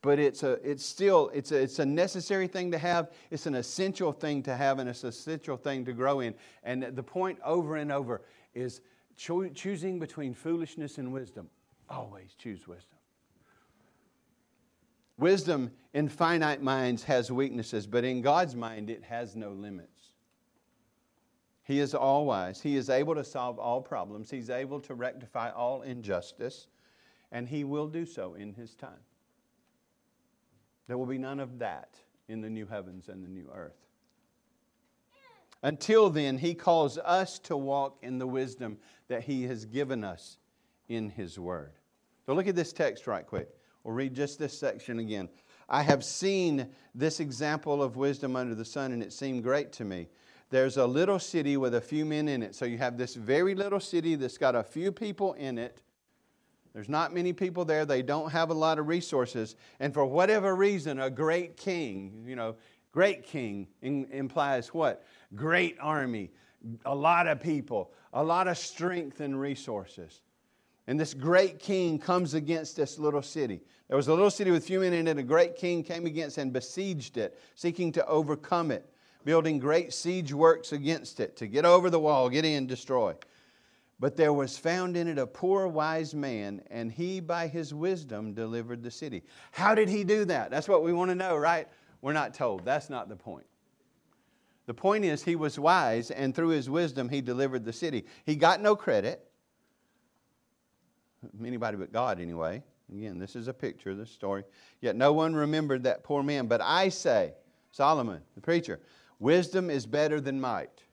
but 0.03 0.17
it's, 0.17 0.41
a, 0.41 0.53
it's 0.67 0.83
still 0.83 1.29
it's 1.31 1.51
a, 1.51 1.61
it's 1.61 1.77
a 1.77 1.85
necessary 1.85 2.47
thing 2.47 2.71
to 2.71 2.79
have. 2.79 3.11
It's 3.29 3.45
an 3.45 3.53
essential 3.53 4.11
thing 4.11 4.41
to 4.43 4.55
have 4.55 4.79
and 4.79 4.89
it's 4.89 5.03
an 5.03 5.09
essential 5.09 5.57
thing 5.57 5.85
to 5.85 5.93
grow 5.93 6.21
in. 6.21 6.33
And 6.63 6.81
the 6.81 7.03
point 7.03 7.37
over 7.45 7.75
and 7.75 7.91
over 7.91 8.23
is 8.55 8.81
cho- 9.15 9.49
choosing 9.49 9.99
between 9.99 10.33
foolishness 10.33 10.97
and 10.97 11.13
wisdom. 11.13 11.51
Always 11.87 12.33
choose 12.33 12.67
wisdom 12.67 12.97
wisdom 15.21 15.71
in 15.93 16.09
finite 16.09 16.61
minds 16.61 17.03
has 17.03 17.31
weaknesses 17.31 17.87
but 17.87 18.03
in 18.03 18.21
god's 18.21 18.55
mind 18.55 18.89
it 18.89 19.03
has 19.03 19.35
no 19.35 19.51
limits 19.51 20.15
he 21.63 21.79
is 21.79 21.93
all 21.93 22.25
wise 22.25 22.59
he 22.59 22.75
is 22.75 22.89
able 22.89 23.15
to 23.15 23.23
solve 23.23 23.57
all 23.57 23.81
problems 23.81 24.29
he's 24.29 24.49
able 24.49 24.79
to 24.79 24.93
rectify 24.93 25.49
all 25.51 25.83
injustice 25.83 26.67
and 27.31 27.47
he 27.47 27.63
will 27.63 27.87
do 27.87 28.05
so 28.05 28.33
in 28.33 28.53
his 28.53 28.75
time 28.75 28.99
there 30.91 30.97
will 30.97 31.05
be 31.05 31.17
none 31.17 31.39
of 31.39 31.59
that 31.59 31.95
in 32.27 32.41
the 32.41 32.49
new 32.49 32.65
heavens 32.65 33.07
and 33.07 33.23
the 33.23 33.29
new 33.29 33.49
earth. 33.53 33.87
Until 35.63 36.09
then, 36.09 36.37
he 36.37 36.53
calls 36.53 36.97
us 36.97 37.39
to 37.39 37.55
walk 37.55 37.97
in 38.01 38.17
the 38.17 38.27
wisdom 38.27 38.77
that 39.07 39.23
he 39.23 39.43
has 39.43 39.63
given 39.63 40.03
us 40.03 40.37
in 40.89 41.09
his 41.09 41.37
word. 41.37 41.73
So 42.25 42.33
look 42.33 42.47
at 42.47 42.55
this 42.55 42.73
text 42.73 43.05
right 43.07 43.25
quick. 43.25 43.49
We'll 43.83 43.95
read 43.95 44.13
just 44.13 44.39
this 44.39 44.57
section 44.57 44.99
again. 44.99 45.29
I 45.69 45.83
have 45.83 46.03
seen 46.03 46.67
this 46.93 47.19
example 47.19 47.81
of 47.81 47.95
wisdom 47.95 48.35
under 48.35 48.55
the 48.55 48.65
sun, 48.65 48.91
and 48.91 49.01
it 49.01 49.13
seemed 49.13 49.43
great 49.43 49.71
to 49.73 49.85
me. 49.85 50.07
There's 50.49 50.77
a 50.77 50.85
little 50.85 51.19
city 51.19 51.55
with 51.55 51.75
a 51.75 51.81
few 51.81 52.05
men 52.05 52.27
in 52.27 52.43
it. 52.43 52.55
So 52.55 52.65
you 52.65 52.77
have 52.77 52.97
this 52.97 53.15
very 53.15 53.55
little 53.55 53.79
city 53.79 54.15
that's 54.15 54.37
got 54.37 54.55
a 54.55 54.63
few 54.63 54.91
people 54.91 55.33
in 55.33 55.57
it 55.57 55.81
there's 56.73 56.89
not 56.89 57.13
many 57.13 57.33
people 57.33 57.65
there. 57.65 57.85
They 57.85 58.01
don't 58.01 58.31
have 58.31 58.49
a 58.49 58.53
lot 58.53 58.79
of 58.79 58.87
resources. 58.87 59.55
And 59.79 59.93
for 59.93 60.05
whatever 60.05 60.55
reason, 60.55 60.99
a 60.99 61.09
great 61.09 61.57
king, 61.57 62.23
you 62.25 62.35
know, 62.35 62.55
great 62.91 63.23
king 63.23 63.67
in, 63.81 64.07
implies 64.11 64.73
what? 64.73 65.05
Great 65.35 65.77
army, 65.81 66.31
a 66.85 66.95
lot 66.95 67.27
of 67.27 67.41
people, 67.41 67.91
a 68.13 68.23
lot 68.23 68.47
of 68.47 68.57
strength 68.57 69.19
and 69.19 69.39
resources. 69.39 70.21
And 70.87 70.99
this 70.99 71.13
great 71.13 71.59
king 71.59 71.99
comes 71.99 72.33
against 72.33 72.75
this 72.75 72.97
little 72.97 73.21
city. 73.21 73.61
There 73.87 73.97
was 73.97 74.07
a 74.07 74.13
little 74.13 74.31
city 74.31 74.51
with 74.51 74.65
few 74.65 74.79
men 74.79 74.93
in 74.93 75.07
it. 75.07 75.17
A 75.17 75.23
great 75.23 75.55
king 75.55 75.83
came 75.83 76.05
against 76.05 76.37
and 76.37 76.51
besieged 76.51 77.17
it, 77.17 77.39
seeking 77.55 77.91
to 77.93 78.05
overcome 78.07 78.71
it, 78.71 78.89
building 79.25 79.59
great 79.59 79.93
siege 79.93 80.33
works 80.33 80.71
against 80.71 81.19
it 81.19 81.35
to 81.37 81.47
get 81.47 81.65
over 81.65 81.89
the 81.89 81.99
wall, 81.99 82.29
get 82.29 82.45
in, 82.45 82.67
destroy. 82.67 83.15
But 83.99 84.17
there 84.17 84.33
was 84.33 84.57
found 84.57 84.97
in 84.97 85.07
it 85.07 85.19
a 85.19 85.27
poor 85.27 85.67
wise 85.67 86.15
man, 86.15 86.63
and 86.71 86.91
he 86.91 87.19
by 87.19 87.47
his 87.47 87.71
wisdom 87.71 88.33
delivered 88.33 88.81
the 88.81 88.89
city. 88.89 89.21
How 89.51 89.75
did 89.75 89.89
he 89.89 90.03
do 90.03 90.25
that? 90.25 90.49
That's 90.49 90.67
what 90.67 90.83
we 90.83 90.91
want 90.91 91.11
to 91.11 91.15
know, 91.15 91.37
right? 91.37 91.67
We're 92.01 92.13
not 92.13 92.33
told. 92.33 92.65
That's 92.65 92.89
not 92.89 93.09
the 93.09 93.15
point. 93.15 93.45
The 94.65 94.73
point 94.73 95.05
is, 95.05 95.23
he 95.23 95.35
was 95.35 95.59
wise, 95.59 96.11
and 96.11 96.33
through 96.33 96.49
his 96.49 96.69
wisdom, 96.69 97.09
he 97.09 97.21
delivered 97.21 97.63
the 97.63 97.73
city. 97.73 98.05
He 98.25 98.35
got 98.35 98.61
no 98.61 98.75
credit. 98.75 99.30
Anybody 101.45 101.77
but 101.77 101.91
God, 101.91 102.19
anyway. 102.19 102.63
Again, 102.91 103.19
this 103.19 103.35
is 103.35 103.47
a 103.47 103.53
picture, 103.53 103.91
of 103.91 103.97
this 103.97 104.11
story. 104.11 104.43
Yet 104.81 104.95
no 104.95 105.13
one 105.13 105.33
remembered 105.33 105.83
that 105.83 106.03
poor 106.03 106.23
man. 106.23 106.47
But 106.47 106.61
I 106.61 106.89
say, 106.89 107.33
Solomon, 107.71 108.21
the 108.35 108.41
preacher, 108.41 108.79
wisdom 109.19 109.69
is 109.69 109.85
better 109.85 110.19
than 110.19 110.41
might. 110.41 110.83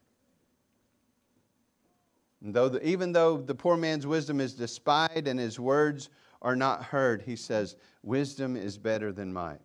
And 2.43 2.55
though 2.55 2.69
the, 2.69 2.87
even 2.87 3.13
though 3.13 3.37
the 3.37 3.55
poor 3.55 3.77
man's 3.77 4.07
wisdom 4.07 4.41
is 4.41 4.55
despised 4.55 5.27
and 5.27 5.41
his 5.41 5.59
words 5.59 6.09
are 6.41 6.55
not 6.55 6.85
heard, 6.85 7.23
he 7.23 7.35
says, 7.35 7.75
Wisdom 8.05 8.57
is 8.57 8.79
better 8.79 9.13
than 9.13 9.33
might. 9.33 9.61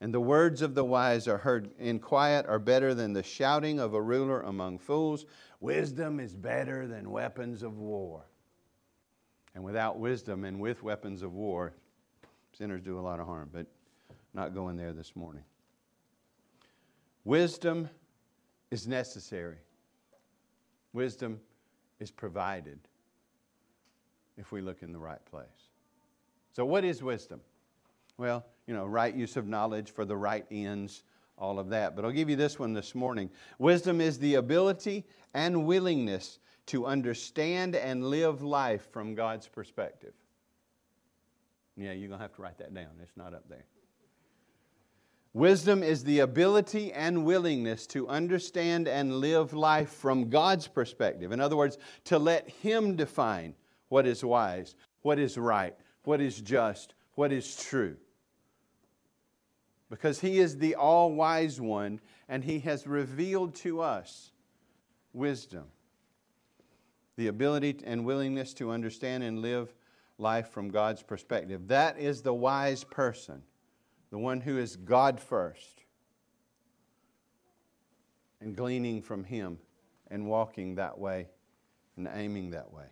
And 0.00 0.12
the 0.12 0.20
words 0.20 0.62
of 0.62 0.74
the 0.74 0.84
wise 0.84 1.28
are 1.28 1.38
heard 1.38 1.70
in 1.78 1.98
quiet 1.98 2.46
are 2.46 2.58
better 2.58 2.94
than 2.94 3.12
the 3.12 3.22
shouting 3.22 3.78
of 3.78 3.94
a 3.94 4.02
ruler 4.02 4.42
among 4.42 4.78
fools. 4.78 5.26
Wisdom 5.60 6.20
is 6.20 6.34
better 6.34 6.86
than 6.86 7.10
weapons 7.10 7.62
of 7.62 7.78
war. 7.78 8.24
And 9.54 9.64
without 9.64 9.98
wisdom 9.98 10.44
and 10.44 10.60
with 10.60 10.82
weapons 10.82 11.22
of 11.22 11.32
war, 11.34 11.72
sinners 12.52 12.82
do 12.82 12.98
a 12.98 13.00
lot 13.00 13.20
of 13.20 13.26
harm, 13.26 13.50
but 13.52 13.66
not 14.34 14.54
going 14.54 14.76
there 14.76 14.92
this 14.92 15.16
morning. 15.16 15.42
Wisdom 17.24 17.88
is 18.70 18.86
necessary. 18.86 19.56
Wisdom 20.92 21.40
is 22.00 22.10
provided 22.10 22.78
if 24.36 24.52
we 24.52 24.60
look 24.60 24.82
in 24.82 24.92
the 24.92 24.98
right 24.98 25.24
place. 25.26 25.46
So, 26.52 26.64
what 26.64 26.84
is 26.84 27.02
wisdom? 27.02 27.40
Well, 28.16 28.44
you 28.66 28.74
know, 28.74 28.86
right 28.86 29.14
use 29.14 29.36
of 29.36 29.46
knowledge 29.46 29.90
for 29.90 30.04
the 30.04 30.16
right 30.16 30.46
ends, 30.50 31.04
all 31.36 31.58
of 31.58 31.70
that. 31.70 31.94
But 31.94 32.04
I'll 32.04 32.10
give 32.10 32.28
you 32.28 32.36
this 32.36 32.58
one 32.58 32.72
this 32.72 32.94
morning. 32.94 33.30
Wisdom 33.58 34.00
is 34.00 34.18
the 34.18 34.34
ability 34.34 35.04
and 35.34 35.66
willingness 35.66 36.38
to 36.68 36.86
understand 36.86 37.74
and 37.74 38.04
live 38.04 38.42
life 38.42 38.90
from 38.92 39.14
God's 39.14 39.48
perspective. 39.48 40.14
Yeah, 41.76 41.92
you're 41.92 42.08
going 42.08 42.18
to 42.18 42.24
have 42.24 42.34
to 42.34 42.42
write 42.42 42.58
that 42.58 42.74
down. 42.74 42.88
It's 43.02 43.16
not 43.16 43.34
up 43.34 43.48
there. 43.48 43.64
Wisdom 45.32 45.82
is 45.82 46.02
the 46.02 46.20
ability 46.20 46.92
and 46.92 47.24
willingness 47.24 47.86
to 47.86 48.08
understand 48.08 48.88
and 48.88 49.20
live 49.20 49.52
life 49.52 49.90
from 49.90 50.30
God's 50.30 50.66
perspective. 50.66 51.32
In 51.32 51.40
other 51.40 51.56
words, 51.56 51.78
to 52.04 52.18
let 52.18 52.48
Him 52.48 52.96
define 52.96 53.54
what 53.88 54.06
is 54.06 54.24
wise, 54.24 54.74
what 55.02 55.18
is 55.18 55.38
right, 55.38 55.76
what 56.04 56.20
is 56.20 56.40
just, 56.40 56.94
what 57.14 57.32
is 57.32 57.56
true. 57.56 57.96
Because 59.90 60.20
He 60.20 60.38
is 60.38 60.58
the 60.58 60.74
all 60.74 61.12
wise 61.12 61.60
one 61.60 62.00
and 62.28 62.42
He 62.42 62.58
has 62.60 62.86
revealed 62.86 63.54
to 63.56 63.80
us 63.80 64.32
wisdom. 65.12 65.64
The 67.18 67.26
ability 67.26 67.80
and 67.84 68.06
willingness 68.06 68.54
to 68.54 68.70
understand 68.70 69.22
and 69.22 69.42
live 69.42 69.74
life 70.16 70.48
from 70.48 70.70
God's 70.70 71.02
perspective. 71.02 71.68
That 71.68 71.98
is 71.98 72.22
the 72.22 72.32
wise 72.32 72.84
person 72.84 73.42
the 74.10 74.18
one 74.18 74.40
who 74.40 74.58
is 74.58 74.76
God 74.76 75.20
first, 75.20 75.82
and 78.40 78.56
gleaning 78.56 79.02
from 79.02 79.24
Him 79.24 79.58
and 80.10 80.26
walking 80.26 80.76
that 80.76 80.98
way 80.98 81.28
and 81.96 82.08
aiming 82.14 82.50
that 82.50 82.72
way. 82.72 82.86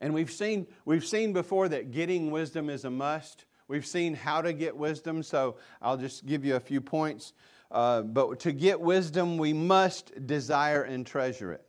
And 0.00 0.14
we've 0.14 0.30
seen, 0.30 0.66
we've 0.84 1.04
seen 1.04 1.32
before 1.32 1.68
that 1.68 1.92
getting 1.92 2.30
wisdom 2.30 2.68
is 2.68 2.84
a 2.84 2.90
must. 2.90 3.44
We've 3.68 3.86
seen 3.86 4.14
how 4.14 4.42
to 4.42 4.52
get 4.52 4.76
wisdom, 4.76 5.22
so 5.22 5.56
I'll 5.80 5.96
just 5.96 6.26
give 6.26 6.44
you 6.44 6.56
a 6.56 6.60
few 6.60 6.80
points. 6.80 7.34
Uh, 7.70 8.02
but 8.02 8.40
to 8.40 8.52
get 8.52 8.80
wisdom, 8.80 9.36
we 9.36 9.52
must 9.52 10.26
desire 10.26 10.82
and 10.82 11.06
treasure 11.06 11.52
it. 11.52 11.64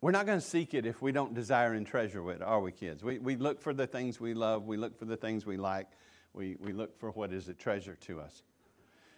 We're 0.00 0.12
not 0.12 0.26
going 0.26 0.38
to 0.38 0.46
seek 0.46 0.74
it 0.74 0.86
if 0.86 1.02
we 1.02 1.10
don't 1.10 1.34
desire 1.34 1.72
and 1.72 1.84
treasure 1.84 2.30
it, 2.30 2.40
are 2.40 2.60
we, 2.60 2.70
kids? 2.70 3.02
We, 3.02 3.18
we 3.18 3.34
look 3.34 3.60
for 3.60 3.74
the 3.74 3.86
things 3.86 4.20
we 4.20 4.32
love, 4.32 4.66
we 4.66 4.76
look 4.76 4.96
for 4.96 5.06
the 5.06 5.16
things 5.16 5.44
we 5.44 5.56
like, 5.56 5.88
we, 6.34 6.56
we 6.60 6.72
look 6.72 6.98
for 7.00 7.10
what 7.10 7.32
is 7.32 7.48
a 7.48 7.54
treasure 7.54 7.96
to 8.02 8.20
us. 8.20 8.42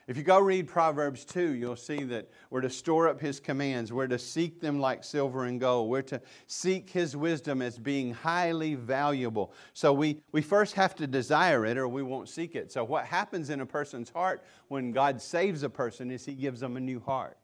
If 0.07 0.17
you 0.17 0.23
go 0.23 0.41
read 0.41 0.67
Proverbs 0.67 1.25
2, 1.27 1.53
you'll 1.53 1.77
see 1.77 2.03
that 2.05 2.31
we're 2.49 2.63
to 2.63 2.71
store 2.71 3.09
up 3.09 3.21
His 3.21 3.39
commands. 3.39 3.93
We're 3.93 4.09
to 4.09 4.19
seek 4.19 4.59
them 4.61 4.81
like 4.81 5.05
silver 5.05 5.45
and 5.45 5.61
gold. 5.61 5.89
We're 5.89 6.03
to 6.03 6.21
seek 6.47 6.91
His 6.91 7.15
wisdom 7.15 7.63
as 7.63 7.79
being 7.79 8.13
highly 8.15 8.75
valuable. 8.75 9.53
So 9.73 9.93
we, 9.93 10.23
we 10.33 10.43
first 10.43 10.75
have 10.75 10.97
to 10.97 11.07
desire 11.07 11.65
it 11.67 11.77
or 11.77 11.87
we 11.87 12.03
won't 12.03 12.29
seek 12.29 12.57
it. 12.57 12.73
So, 12.73 12.83
what 12.83 13.05
happens 13.05 13.51
in 13.51 13.61
a 13.61 13.67
person's 13.67 14.11
heart 14.11 14.43
when 14.67 14.91
God 14.91 15.21
saves 15.21 15.63
a 15.63 15.71
person 15.71 16.11
is 16.11 16.25
He 16.25 16.35
gives 16.35 16.59
them 16.59 16.77
a 16.77 16.81
new 16.81 16.99
heart 16.99 17.39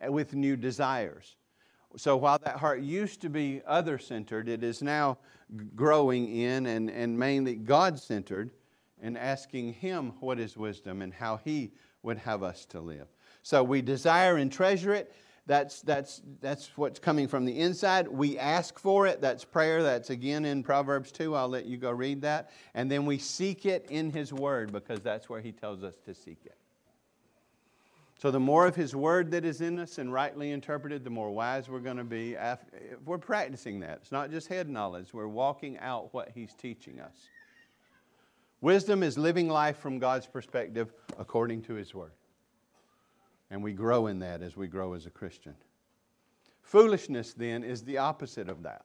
eh, 0.00 0.08
with 0.08 0.34
new 0.34 0.56
desires. 0.56 1.36
So 1.96 2.16
while 2.16 2.38
that 2.44 2.56
heart 2.56 2.80
used 2.80 3.22
to 3.22 3.30
be 3.30 3.62
other 3.66 3.98
centered, 3.98 4.48
it 4.48 4.62
is 4.62 4.82
now 4.82 5.18
growing 5.74 6.28
in 6.34 6.66
and, 6.66 6.90
and 6.90 7.18
mainly 7.18 7.54
God 7.54 7.98
centered 7.98 8.50
and 9.00 9.16
asking 9.16 9.74
Him 9.74 10.12
what 10.20 10.38
is 10.38 10.56
wisdom 10.56 11.02
and 11.02 11.12
how 11.14 11.38
He 11.38 11.72
would 12.02 12.18
have 12.18 12.42
us 12.42 12.66
to 12.66 12.80
live. 12.80 13.08
So 13.42 13.62
we 13.62 13.80
desire 13.80 14.36
and 14.36 14.52
treasure 14.52 14.92
it. 14.92 15.12
That's, 15.46 15.80
that's, 15.80 16.20
that's 16.42 16.76
what's 16.76 16.98
coming 16.98 17.26
from 17.26 17.46
the 17.46 17.58
inside. 17.58 18.06
We 18.06 18.38
ask 18.38 18.78
for 18.78 19.06
it. 19.06 19.22
That's 19.22 19.46
prayer. 19.46 19.82
That's 19.82 20.10
again 20.10 20.44
in 20.44 20.62
Proverbs 20.62 21.10
2. 21.10 21.34
I'll 21.34 21.48
let 21.48 21.64
you 21.64 21.78
go 21.78 21.90
read 21.90 22.20
that. 22.20 22.50
And 22.74 22.90
then 22.90 23.06
we 23.06 23.16
seek 23.16 23.64
it 23.64 23.86
in 23.88 24.10
His 24.10 24.30
Word 24.30 24.72
because 24.72 25.00
that's 25.00 25.30
where 25.30 25.40
He 25.40 25.52
tells 25.52 25.82
us 25.82 25.94
to 26.04 26.14
seek 26.14 26.40
it. 26.44 26.58
So, 28.18 28.32
the 28.32 28.40
more 28.40 28.66
of 28.66 28.74
His 28.74 28.96
Word 28.96 29.30
that 29.30 29.44
is 29.44 29.60
in 29.60 29.78
us 29.78 29.98
and 29.98 30.12
rightly 30.12 30.50
interpreted, 30.50 31.04
the 31.04 31.10
more 31.10 31.30
wise 31.30 31.68
we're 31.68 31.78
going 31.78 31.98
to 31.98 32.04
be. 32.04 32.34
If 32.34 32.58
We're 33.04 33.16
practicing 33.16 33.78
that. 33.80 34.00
It's 34.02 34.10
not 34.10 34.30
just 34.30 34.48
head 34.48 34.68
knowledge, 34.68 35.14
we're 35.14 35.28
walking 35.28 35.78
out 35.78 36.12
what 36.12 36.30
He's 36.34 36.52
teaching 36.52 36.98
us. 36.98 37.28
Wisdom 38.60 39.04
is 39.04 39.16
living 39.16 39.48
life 39.48 39.78
from 39.78 40.00
God's 40.00 40.26
perspective 40.26 40.92
according 41.16 41.62
to 41.62 41.74
His 41.74 41.94
Word. 41.94 42.10
And 43.50 43.62
we 43.62 43.72
grow 43.72 44.08
in 44.08 44.18
that 44.18 44.42
as 44.42 44.56
we 44.56 44.66
grow 44.66 44.94
as 44.94 45.06
a 45.06 45.10
Christian. 45.10 45.54
Foolishness, 46.62 47.34
then, 47.34 47.62
is 47.62 47.82
the 47.82 47.98
opposite 47.98 48.48
of 48.48 48.64
that. 48.64 48.84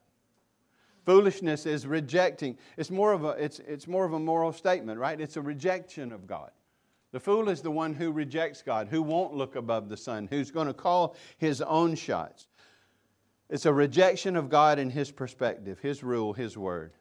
Foolishness 1.05 1.65
is 1.65 1.85
rejecting. 1.87 2.57
It's 2.77 2.91
more 2.91 3.11
of 3.11 3.25
a, 3.25 3.29
it's, 3.31 3.59
it's 3.59 3.87
more 3.87 4.05
of 4.05 4.13
a 4.13 4.19
moral 4.19 4.53
statement, 4.53 4.99
right? 4.99 5.19
It's 5.19 5.37
a 5.37 5.41
rejection 5.41 6.13
of 6.13 6.27
God. 6.27 6.51
The 7.13 7.19
fool 7.19 7.47
is 7.47 7.61
the 7.61 7.71
one 7.71 7.93
who 7.93 8.11
rejects 8.11 8.61
God, 8.61 8.87
who 8.89 9.01
won't 9.01 9.33
look 9.33 9.55
above 9.55 9.87
the 9.87 9.95
sun, 9.95 10.27
who's 10.29 10.51
going 10.51 10.67
to 10.67 10.73
call 10.73 11.15
his 11.37 11.61
own 11.61 11.95
shots. 11.95 12.47
It's 13.49 13.67
a 13.67 13.71
rejection 13.71 14.35
of 14.35 14.49
God 14.49 14.79
and 14.79 14.91
His 14.91 15.11
perspective, 15.11 15.77
His 15.79 16.03
rule, 16.03 16.33
His 16.33 16.57
word. 16.57 16.93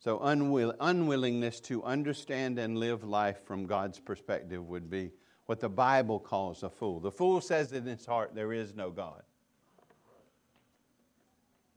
So, 0.00 0.18
unwill- 0.18 0.74
unwillingness 0.80 1.60
to 1.60 1.84
understand 1.84 2.58
and 2.58 2.76
live 2.76 3.04
life 3.04 3.44
from 3.44 3.64
God's 3.64 4.00
perspective 4.00 4.66
would 4.66 4.90
be 4.90 5.12
what 5.46 5.60
the 5.60 5.68
Bible 5.68 6.18
calls 6.18 6.64
a 6.64 6.68
fool. 6.68 6.98
The 6.98 7.12
fool 7.12 7.40
says 7.40 7.72
in 7.72 7.86
his 7.86 8.04
heart, 8.04 8.34
There 8.34 8.52
is 8.52 8.74
no 8.74 8.90
God. 8.90 9.22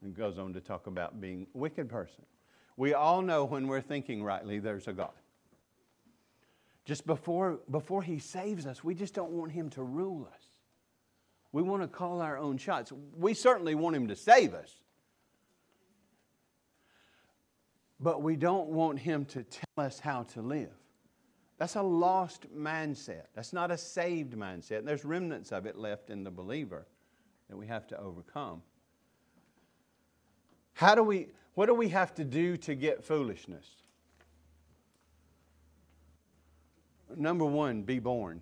And 0.02 0.16
goes 0.16 0.40
on 0.40 0.54
to 0.54 0.62
talk 0.62 0.88
about 0.88 1.22
being 1.22 1.46
a 1.54 1.58
wicked 1.58 1.90
person. 1.90 2.26
We 2.76 2.96
all 2.96 3.22
know 3.22 3.46
when 3.46 3.68
we're 3.68 3.82
thinking 3.82 4.24
rightly, 4.24 4.58
there's 4.58 4.88
a 4.88 4.94
God. 4.94 5.12
Just 6.90 7.06
before, 7.06 7.60
before 7.70 8.02
He 8.02 8.18
saves 8.18 8.66
us, 8.66 8.84
we 8.84 8.96
just 8.96 9.14
don't 9.14 9.30
want 9.30 9.52
Him 9.52 9.70
to 9.70 9.84
rule 9.84 10.28
us. 10.34 10.42
We 11.52 11.62
want 11.62 11.84
to 11.84 11.88
call 11.88 12.20
our 12.20 12.36
own 12.36 12.58
shots. 12.58 12.92
We 13.16 13.36
certainly 13.36 13.76
want 13.76 13.96
Him 13.96 14.08
to 14.08 14.16
save 14.16 14.56
us. 14.56 14.74
But 18.00 18.24
we 18.24 18.36
don't 18.36 18.70
want 18.70 18.98
Him 18.98 19.26
to 19.26 19.44
tell 19.44 19.86
us 19.86 20.00
how 20.00 20.24
to 20.34 20.42
live. 20.42 20.72
That's 21.60 21.76
a 21.76 21.84
lost 21.84 22.52
mindset. 22.58 23.26
That's 23.36 23.54
not 23.54 23.70
a 23.70 23.78
saved 23.78 24.34
mindset. 24.34 24.84
There's 24.84 25.06
remnants 25.06 25.52
of 25.52 25.68
it 25.68 25.78
left 25.78 26.10
in 26.10 26.24
the 26.24 26.32
believer 26.32 26.88
that 27.52 27.56
we 27.56 27.68
have 27.68 27.86
to 27.90 28.00
overcome. 28.00 28.64
How 30.74 30.96
do 30.96 31.04
we, 31.04 31.28
what 31.54 31.68
do 31.68 31.76
we 31.76 31.90
have 31.90 32.16
to 32.16 32.24
do 32.24 32.58
to 32.58 32.74
get 32.74 33.04
foolishness? 33.04 33.68
Number 37.16 37.46
one, 37.46 37.84
be 37.84 38.00
born. 38.00 38.42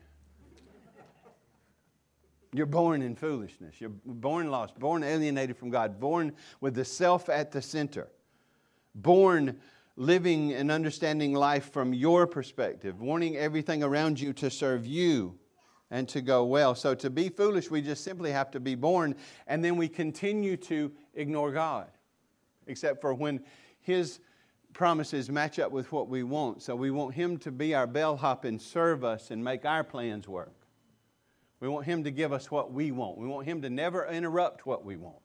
You're 2.54 2.66
born 2.66 3.02
in 3.02 3.16
foolishness. 3.16 3.80
You're 3.80 3.92
born 4.06 4.50
lost, 4.50 4.80
born 4.80 5.04
alienated 5.04 5.58
from 5.58 5.70
God, 5.70 6.00
born 6.00 6.34
with 6.62 6.76
the 6.76 6.86
self 6.86 7.30
at 7.30 7.52
the 7.52 7.62
center, 7.62 8.08
born 8.96 9.60
living 9.96 10.54
and 10.54 10.72
understanding 10.72 11.34
life 11.34 11.72
from 11.72 11.94
your 11.94 12.26
perspective, 12.26 13.02
wanting 13.02 13.36
everything 13.36 13.84
around 13.84 14.20
you 14.20 14.32
to 14.34 14.50
serve 14.50 14.86
you 14.86 15.38
and 15.92 16.08
to 16.10 16.22
go 16.22 16.46
well. 16.46 16.76
So 16.76 16.96
to 16.96 17.10
be 17.10 17.30
foolish, 17.30 17.70
we 17.70 17.82
just 17.82 18.04
simply 18.04 18.32
have 18.32 18.52
to 18.52 18.60
be 18.60 18.76
born, 18.76 19.16
and 19.48 19.64
then 19.64 19.76
we 19.76 19.88
continue 19.88 20.58
to 20.58 20.92
ignore 21.16 21.52
God, 21.52 21.88
except 22.68 23.02
for 23.02 23.14
when 23.14 23.42
His 23.82 24.20
promises 24.74 25.30
match 25.30 25.60
up 25.60 25.72
with 25.72 25.92
what 25.92 26.08
we 26.08 26.24
want. 26.24 26.62
So 26.62 26.76
we 26.76 26.92
want 26.92 27.16
Him 27.16 27.38
to 27.40 27.52
be 27.52 27.74
our 27.74 27.88
bellhop 27.88 28.46
and 28.46 28.62
serve 28.62 29.04
us 29.04 29.32
and 29.32 29.44
make 29.44 29.66
our 29.66 29.84
plans 29.84 30.28
work. 30.28 30.54
We 31.60 31.68
want 31.68 31.86
Him 31.86 32.04
to 32.04 32.12
give 32.12 32.32
us 32.32 32.52
what 32.52 32.72
we 32.72 32.92
want. 32.92 33.18
We 33.18 33.28
want 33.28 33.48
Him 33.48 33.62
to 33.64 33.70
never 33.70 34.06
interrupt 34.06 34.66
what 34.66 34.86
we 34.86 34.96
want. 34.96 35.18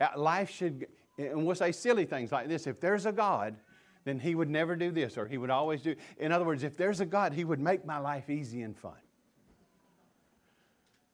Uh, 0.00 0.08
life 0.16 0.50
should, 0.50 0.86
and 1.18 1.44
we'll 1.44 1.54
say 1.54 1.72
silly 1.72 2.04
things 2.04 2.30
like 2.30 2.48
this 2.48 2.66
if 2.66 2.80
there's 2.80 3.06
a 3.06 3.12
God, 3.12 3.56
then 4.04 4.18
He 4.18 4.34
would 4.34 4.50
never 4.50 4.76
do 4.76 4.90
this 4.90 5.18
or 5.18 5.26
He 5.26 5.38
would 5.38 5.50
always 5.50 5.82
do. 5.82 5.96
In 6.18 6.30
other 6.30 6.44
words, 6.44 6.62
if 6.62 6.76
there's 6.76 7.00
a 7.00 7.06
God, 7.06 7.32
He 7.32 7.44
would 7.44 7.60
make 7.60 7.84
my 7.84 7.98
life 7.98 8.30
easy 8.30 8.62
and 8.62 8.76
fun. 8.76 8.92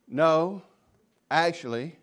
No, 0.07 0.62
actually, 1.31 1.96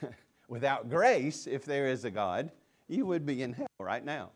without 0.48 0.90
grace, 0.90 1.46
if 1.46 1.64
there 1.64 1.88
is 1.88 2.04
a 2.04 2.10
God, 2.10 2.52
you 2.88 3.06
would 3.06 3.24
be 3.24 3.42
in 3.42 3.52
hell 3.52 3.66
right 3.78 4.04
now. 4.04 4.30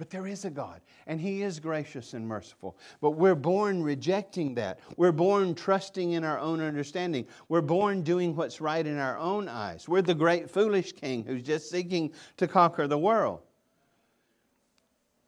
But 0.00 0.08
there 0.08 0.26
is 0.26 0.46
a 0.46 0.50
God, 0.50 0.80
and 1.06 1.20
He 1.20 1.42
is 1.42 1.60
gracious 1.60 2.14
and 2.14 2.26
merciful. 2.26 2.78
But 3.02 3.10
we're 3.10 3.34
born 3.34 3.82
rejecting 3.82 4.54
that. 4.54 4.80
We're 4.96 5.12
born 5.12 5.54
trusting 5.54 6.12
in 6.12 6.24
our 6.24 6.38
own 6.38 6.62
understanding. 6.62 7.26
We're 7.50 7.60
born 7.60 8.00
doing 8.00 8.34
what's 8.34 8.62
right 8.62 8.86
in 8.86 8.96
our 8.98 9.18
own 9.18 9.46
eyes. 9.46 9.90
We're 9.90 10.00
the 10.00 10.14
great 10.14 10.48
foolish 10.48 10.92
king 10.92 11.22
who's 11.24 11.42
just 11.42 11.68
seeking 11.68 12.14
to 12.38 12.48
conquer 12.48 12.86
the 12.86 12.96
world 12.96 13.42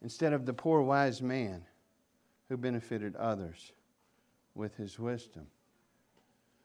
instead 0.01 0.33
of 0.33 0.47
the 0.47 0.53
poor 0.53 0.81
wise 0.81 1.21
man 1.21 1.63
who 2.49 2.57
benefited 2.57 3.15
others 3.15 3.73
with 4.55 4.75
his 4.75 4.97
wisdom. 4.97 5.45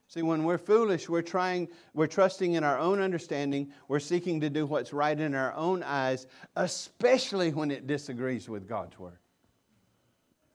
See, 0.09 0.23
when 0.23 0.45
we're 0.45 0.59
foolish, 0.59 1.07
we're 1.07 1.21
trying, 1.21 1.69
we're 1.93 2.07
trusting 2.07 2.55
in 2.55 2.65
our 2.65 2.79
own 2.79 2.99
understanding. 2.99 3.71
We're 3.89 4.01
seeking 4.01 4.41
to 4.41 4.49
do 4.49 4.65
what's 4.65 4.95
right 4.95 5.19
in 5.19 5.35
our 5.35 5.53
own 5.53 5.83
eyes, 5.83 6.27
especially 6.57 7.53
when 7.53 7.71
it 7.71 7.87
disagrees 7.87 8.49
with 8.49 8.67
God's 8.67 8.99
word. 8.99 9.19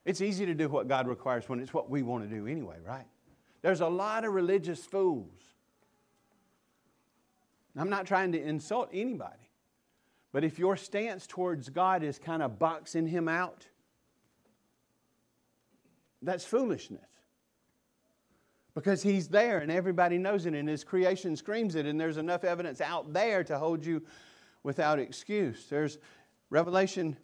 It's 0.05 0.21
easy 0.21 0.47
to 0.47 0.55
do 0.55 0.69
what 0.69 0.87
God 0.87 1.07
requires 1.07 1.47
when 1.47 1.59
it's 1.59 1.71
what 1.71 1.87
we 1.87 2.01
want 2.01 2.27
to 2.27 2.35
do 2.35 2.47
anyway, 2.47 2.77
right? 2.83 3.05
There's 3.61 3.81
a 3.81 3.87
lot 3.87 4.25
of 4.25 4.33
religious 4.33 4.83
fools. 4.83 5.39
I'm 7.77 7.91
not 7.91 8.07
trying 8.07 8.31
to 8.31 8.41
insult 8.41 8.89
anybody, 8.91 9.49
but 10.31 10.43
if 10.43 10.57
your 10.57 10.75
stance 10.77 11.27
towards 11.27 11.69
God 11.69 12.03
is 12.03 12.17
kind 12.17 12.41
of 12.41 12.57
boxing 12.57 13.05
him 13.05 13.27
out, 13.27 13.67
that's 16.23 16.43
foolishness 16.43 17.12
because 18.75 19.03
he's 19.03 19.27
there 19.27 19.59
and 19.59 19.71
everybody 19.71 20.17
knows 20.17 20.45
it 20.45 20.53
and 20.53 20.67
his 20.67 20.83
creation 20.83 21.35
screams 21.35 21.75
it 21.75 21.85
and 21.85 21.99
there's 21.99 22.17
enough 22.17 22.43
evidence 22.43 22.81
out 22.81 23.13
there 23.13 23.43
to 23.43 23.57
hold 23.57 23.85
you 23.85 24.01
without 24.63 24.99
excuse. 24.99 25.67
There's 25.69 25.99
revelation 26.49 27.17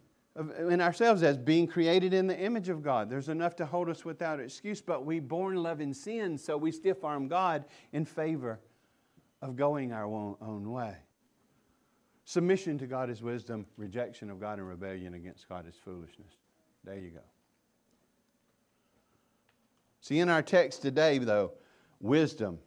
in 0.68 0.80
ourselves 0.80 1.22
as 1.22 1.36
being 1.36 1.66
created 1.66 2.14
in 2.14 2.26
the 2.26 2.38
image 2.38 2.68
of 2.68 2.82
god. 2.82 3.10
There's 3.10 3.28
enough 3.28 3.56
to 3.56 3.66
hold 3.66 3.88
us 3.88 4.04
without 4.04 4.38
excuse 4.38 4.80
but 4.80 5.04
we 5.04 5.18
born 5.18 5.56
loving 5.56 5.92
sin 5.92 6.38
so 6.38 6.56
we 6.56 6.70
stiff 6.70 7.02
arm 7.04 7.26
god 7.26 7.64
in 7.92 8.04
favor 8.04 8.60
of 9.42 9.56
going 9.56 9.92
our 9.92 10.04
own, 10.04 10.36
own 10.40 10.70
way. 10.70 10.96
Submission 12.24 12.78
to 12.78 12.86
god 12.86 13.10
is 13.10 13.22
wisdom 13.22 13.66
rejection 13.76 14.30
of 14.30 14.38
god 14.38 14.58
and 14.58 14.68
rebellion 14.68 15.14
against 15.14 15.48
god 15.48 15.66
is 15.66 15.74
foolishness. 15.84 16.34
There 16.84 16.98
you 16.98 17.10
go 17.10 17.20
See, 20.00 20.18
in 20.18 20.28
our 20.28 20.42
text 20.42 20.82
today, 20.82 21.18
though, 21.18 21.52
wisdom, 22.00 22.58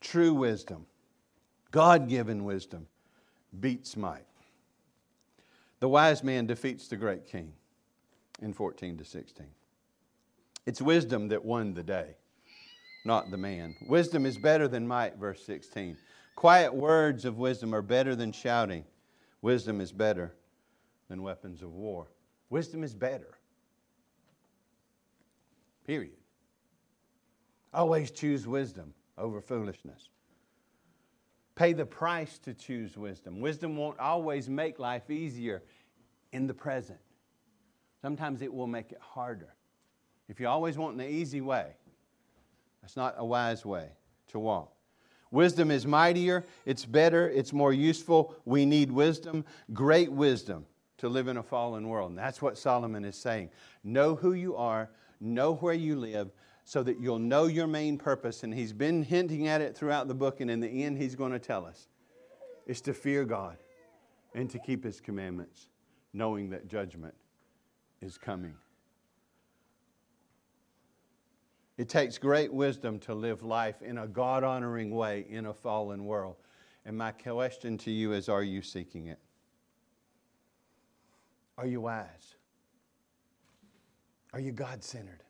true 0.00 0.34
wisdom, 0.34 0.86
God 1.70 2.08
given 2.08 2.44
wisdom, 2.44 2.86
beats 3.58 3.96
might. 3.96 4.26
The 5.80 5.88
wise 5.88 6.22
man 6.22 6.46
defeats 6.46 6.88
the 6.88 6.96
great 6.96 7.26
king 7.26 7.52
in 8.42 8.52
14 8.52 8.98
to 8.98 9.04
16. 9.04 9.46
It's 10.66 10.82
wisdom 10.82 11.28
that 11.28 11.44
won 11.44 11.74
the 11.74 11.82
day, 11.82 12.16
not 13.04 13.30
the 13.30 13.36
man. 13.36 13.74
Wisdom 13.88 14.26
is 14.26 14.36
better 14.36 14.68
than 14.68 14.86
might, 14.86 15.16
verse 15.16 15.42
16. 15.44 15.96
Quiet 16.36 16.72
words 16.72 17.24
of 17.24 17.38
wisdom 17.38 17.74
are 17.74 17.82
better 17.82 18.14
than 18.14 18.32
shouting. 18.32 18.84
Wisdom 19.42 19.80
is 19.80 19.92
better 19.92 20.34
than 21.08 21.22
weapons 21.22 21.62
of 21.62 21.72
war. 21.72 22.08
Wisdom 22.50 22.84
is 22.84 22.94
better. 22.94 23.38
Period. 25.86 26.19
Always 27.72 28.10
choose 28.10 28.46
wisdom 28.46 28.94
over 29.18 29.40
foolishness. 29.40 30.08
Pay 31.54 31.72
the 31.72 31.86
price 31.86 32.38
to 32.38 32.54
choose 32.54 32.96
wisdom. 32.96 33.40
Wisdom 33.40 33.76
won't 33.76 33.98
always 33.98 34.48
make 34.48 34.78
life 34.78 35.10
easier 35.10 35.62
in 36.32 36.46
the 36.46 36.54
present. 36.54 36.98
Sometimes 38.00 38.40
it 38.40 38.52
will 38.52 38.66
make 38.66 38.92
it 38.92 38.98
harder. 39.00 39.54
If 40.28 40.40
you 40.40 40.48
always 40.48 40.78
want 40.78 40.96
the 40.96 41.08
easy 41.08 41.40
way, 41.40 41.74
That's 42.82 42.96
not 42.96 43.14
a 43.18 43.24
wise 43.24 43.64
way 43.64 43.88
to 44.28 44.38
walk. 44.38 44.72
Wisdom 45.30 45.70
is 45.70 45.86
mightier, 45.86 46.44
it's 46.66 46.84
better, 46.84 47.28
it's 47.28 47.52
more 47.52 47.72
useful. 47.72 48.34
We 48.44 48.64
need 48.64 48.90
wisdom, 48.90 49.44
great 49.72 50.10
wisdom, 50.10 50.66
to 50.98 51.08
live 51.08 51.28
in 51.28 51.36
a 51.36 51.42
fallen 51.42 51.88
world. 51.88 52.10
And 52.10 52.18
that's 52.18 52.42
what 52.42 52.58
Solomon 52.58 53.04
is 53.04 53.16
saying. 53.16 53.50
Know 53.84 54.16
who 54.16 54.32
you 54.32 54.56
are, 54.56 54.90
know 55.20 55.54
where 55.54 55.74
you 55.74 55.96
live, 55.96 56.32
so 56.70 56.84
that 56.84 57.00
you'll 57.00 57.18
know 57.18 57.46
your 57.46 57.66
main 57.66 57.98
purpose. 57.98 58.44
And 58.44 58.54
he's 58.54 58.72
been 58.72 59.02
hinting 59.02 59.48
at 59.48 59.60
it 59.60 59.76
throughout 59.76 60.06
the 60.06 60.14
book, 60.14 60.40
and 60.40 60.48
in 60.48 60.60
the 60.60 60.84
end, 60.84 60.98
he's 60.98 61.16
going 61.16 61.32
to 61.32 61.38
tell 61.40 61.66
us 61.66 61.88
it's 62.64 62.80
to 62.82 62.94
fear 62.94 63.24
God 63.24 63.56
and 64.36 64.48
to 64.50 64.58
keep 64.60 64.84
his 64.84 65.00
commandments, 65.00 65.66
knowing 66.12 66.48
that 66.50 66.68
judgment 66.68 67.16
is 68.00 68.16
coming. 68.16 68.54
It 71.76 71.88
takes 71.88 72.18
great 72.18 72.52
wisdom 72.52 73.00
to 73.00 73.14
live 73.14 73.42
life 73.42 73.82
in 73.82 73.98
a 73.98 74.06
God 74.06 74.44
honoring 74.44 74.92
way 74.92 75.26
in 75.28 75.46
a 75.46 75.52
fallen 75.52 76.04
world. 76.04 76.36
And 76.84 76.96
my 76.96 77.10
question 77.10 77.78
to 77.78 77.90
you 77.90 78.12
is 78.12 78.28
Are 78.28 78.44
you 78.44 78.62
seeking 78.62 79.08
it? 79.08 79.18
Are 81.58 81.66
you 81.66 81.80
wise? 81.80 82.36
Are 84.32 84.38
you 84.38 84.52
God 84.52 84.84
centered? 84.84 85.24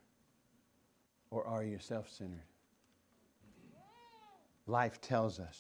Or 1.31 1.47
are 1.47 1.65
you 1.65 1.79
self 1.79 2.11
centered? 2.11 2.43
Life 4.67 5.01
tells 5.01 5.41
us. 5.41 5.59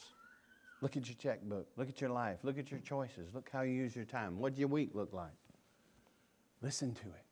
Look 0.82 0.96
at 0.96 1.06
your 1.06 1.16
checkbook. 1.16 1.66
Look 1.76 1.88
at 1.88 2.00
your 2.00 2.10
life. 2.10 2.38
Look 2.42 2.58
at 2.58 2.70
your 2.70 2.80
choices. 2.80 3.34
Look 3.34 3.50
how 3.52 3.62
you 3.62 3.72
use 3.72 3.94
your 3.94 4.04
time. 4.04 4.38
What 4.38 4.52
does 4.52 4.60
your 4.60 4.68
week 4.68 4.90
look 4.94 5.12
like? 5.12 5.32
Listen 6.62 6.94
to 6.94 7.06
it. 7.06 7.24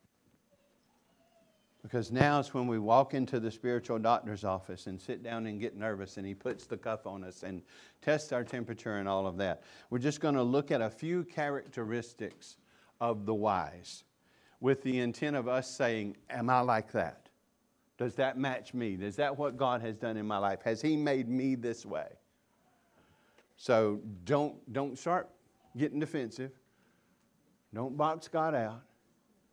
Because 1.81 2.11
now 2.11 2.39
is 2.39 2.53
when 2.53 2.67
we 2.67 2.77
walk 2.77 3.13
into 3.13 3.39
the 3.39 3.49
spiritual 3.49 3.99
doctor's 3.99 4.43
office 4.43 4.87
and 4.87 4.99
sit 4.99 5.23
down 5.23 5.45
and 5.45 5.61
get 5.61 5.77
nervous, 5.77 6.17
and 6.17 6.27
he 6.27 6.33
puts 6.33 6.65
the 6.65 6.75
cuff 6.75 7.07
on 7.07 7.23
us 7.23 7.43
and 7.43 7.61
tests 8.01 8.33
our 8.33 8.43
temperature 8.43 8.97
and 8.97 9.07
all 9.07 9.25
of 9.25 9.37
that. 9.37 9.63
We're 9.89 9.99
just 9.99 10.19
going 10.19 10.35
to 10.35 10.43
look 10.43 10.71
at 10.71 10.81
a 10.81 10.89
few 10.89 11.23
characteristics 11.23 12.57
of 12.99 13.25
the 13.25 13.33
wise 13.33 14.03
with 14.59 14.83
the 14.83 14.99
intent 14.99 15.37
of 15.37 15.47
us 15.47 15.71
saying, 15.71 16.17
Am 16.29 16.49
I 16.49 16.59
like 16.59 16.91
that? 16.91 17.28
Does 17.99 18.15
that 18.15 18.37
match 18.37 18.73
me? 18.73 18.93
Is 18.93 19.17
that 19.17 19.37
what 19.37 19.57
God 19.57 19.81
has 19.81 19.97
done 19.97 20.15
in 20.15 20.25
my 20.25 20.37
life? 20.37 20.61
Has 20.63 20.81
He 20.81 20.95
made 20.95 21.27
me 21.27 21.55
this 21.55 21.85
way? 21.85 22.07
So 23.57 23.99
don't, 24.23 24.55
don't 24.71 24.97
start 24.97 25.29
getting 25.77 25.99
defensive. 25.99 26.51
Don't 27.73 27.97
box 27.97 28.29
God 28.29 28.55
out. 28.55 28.81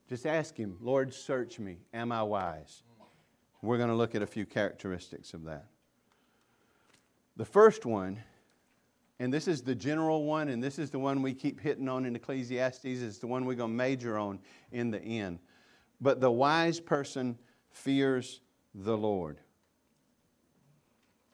Just 0.09 0.27
ask 0.27 0.57
Him, 0.57 0.77
Lord, 0.81 1.13
search 1.13 1.59
me. 1.59 1.79
Am 1.93 2.13
I 2.13 2.23
wise? 2.23 2.85
We're 3.63 3.79
going 3.79 3.89
to 3.89 3.97
look 3.97 4.15
at 4.15 4.23
a 4.23 4.27
few 4.27 4.47
characteristics 4.47 5.35
of 5.35 5.43
that. 5.47 5.67
The 7.37 7.45
first 7.45 7.85
one, 7.85 8.23
and 9.19 9.35
this 9.35 9.49
is 9.49 9.61
the 9.61 9.75
general 9.75 10.23
one, 10.23 10.51
and 10.51 10.63
this 10.63 10.79
is 10.79 10.91
the 10.91 11.01
one 11.01 11.21
we 11.21 11.35
keep 11.35 11.61
hitting 11.61 11.89
on 11.89 12.07
in 12.07 12.15
Ecclesiastes, 12.15 12.85
is 12.85 13.19
the 13.19 13.27
one 13.27 13.45
we're 13.45 13.57
going 13.57 13.73
to 13.73 13.77
major 13.77 14.17
on 14.17 14.39
in 14.71 14.93
the 14.93 15.01
end. 15.01 15.41
But 16.01 16.21
the 16.21 16.31
wise 16.31 16.79
person 16.79 17.37
fears 17.77 18.41
the 18.75 18.97
Lord. 18.97 19.39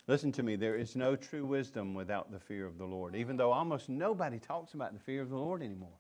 Listen 0.09 0.33
to 0.33 0.43
me, 0.43 0.57
there 0.57 0.75
is 0.75 0.97
no 0.97 1.15
true 1.15 1.47
wisdom 1.47 1.95
without 1.95 2.33
the 2.33 2.41
fear 2.41 2.67
of 2.67 2.77
the 2.77 2.85
Lord, 2.85 3.15
even 3.15 3.37
though 3.37 3.53
almost 3.53 3.89
nobody 3.89 4.39
talks 4.39 4.75
about 4.75 4.93
the 4.93 4.99
fear 4.99 5.23
of 5.23 5.31
the 5.31 5.37
Lord 5.37 5.63
anymore. 5.63 5.97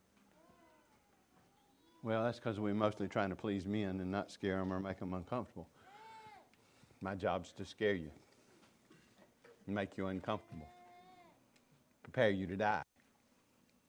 Well, 2.03 2.25
that's 2.25 2.41
because 2.41 2.59
we're 2.59 2.75
mostly 2.75 3.07
trying 3.07 3.31
to 3.31 3.37
please 3.37 3.65
men 3.65 4.01
and 4.01 4.11
not 4.11 4.33
scare 4.33 4.59
them 4.59 4.73
or 4.73 4.81
make 4.81 4.99
them 4.99 5.15
uncomfortable. 5.15 5.69
My 7.01 7.15
job's 7.15 7.53
to 7.53 7.65
scare 7.65 7.95
you, 7.95 8.11
make 9.69 9.97
you 9.97 10.09
uncomfortable, 10.09 10.67
prepare 12.03 12.31
you 12.31 12.47
to 12.49 12.57
die 12.57 12.83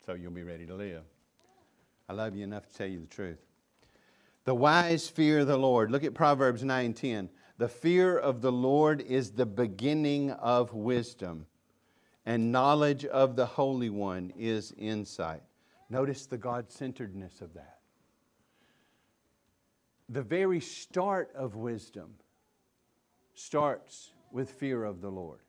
so 0.06 0.14
you'll 0.14 0.32
be 0.32 0.44
ready 0.44 0.68
to 0.68 0.76
live. 0.76 1.04
I 2.08 2.14
love 2.14 2.36
you 2.36 2.44
enough 2.44 2.70
to 2.70 2.78
tell 2.78 2.88
you 2.88 3.00
the 3.00 3.08
truth. 3.08 3.40
The 4.46 4.56
wise 4.56 5.08
fear 5.08 5.46
the 5.46 5.58
Lord. 5.58 5.92
Look 5.92 6.04
at 6.04 6.14
Proverbs 6.14 6.64
9:10. 6.64 7.30
The 7.58 7.70
fear 7.70 8.18
of 8.18 8.42
the 8.42 8.52
Lord 8.52 9.02
is 9.02 9.32
the 9.32 9.46
beginning 9.46 10.32
of 10.32 10.74
wisdom, 10.74 11.48
and 12.26 12.52
knowledge 12.52 13.06
of 13.06 13.36
the 13.36 13.46
Holy 13.46 13.90
One 13.90 14.32
is 14.36 14.74
insight. 14.78 15.44
Notice 15.90 16.26
the 16.26 16.38
God 16.38 16.72
centeredness 16.72 17.42
of 17.42 17.54
that 17.54 17.74
the 20.10 20.22
very 20.22 20.60
start 20.60 21.32
of 21.36 21.56
wisdom 21.56 22.14
starts 23.34 24.12
with 24.32 24.50
fear 24.52 24.84
of 24.84 25.02
the 25.02 25.10
Lord. 25.10 25.40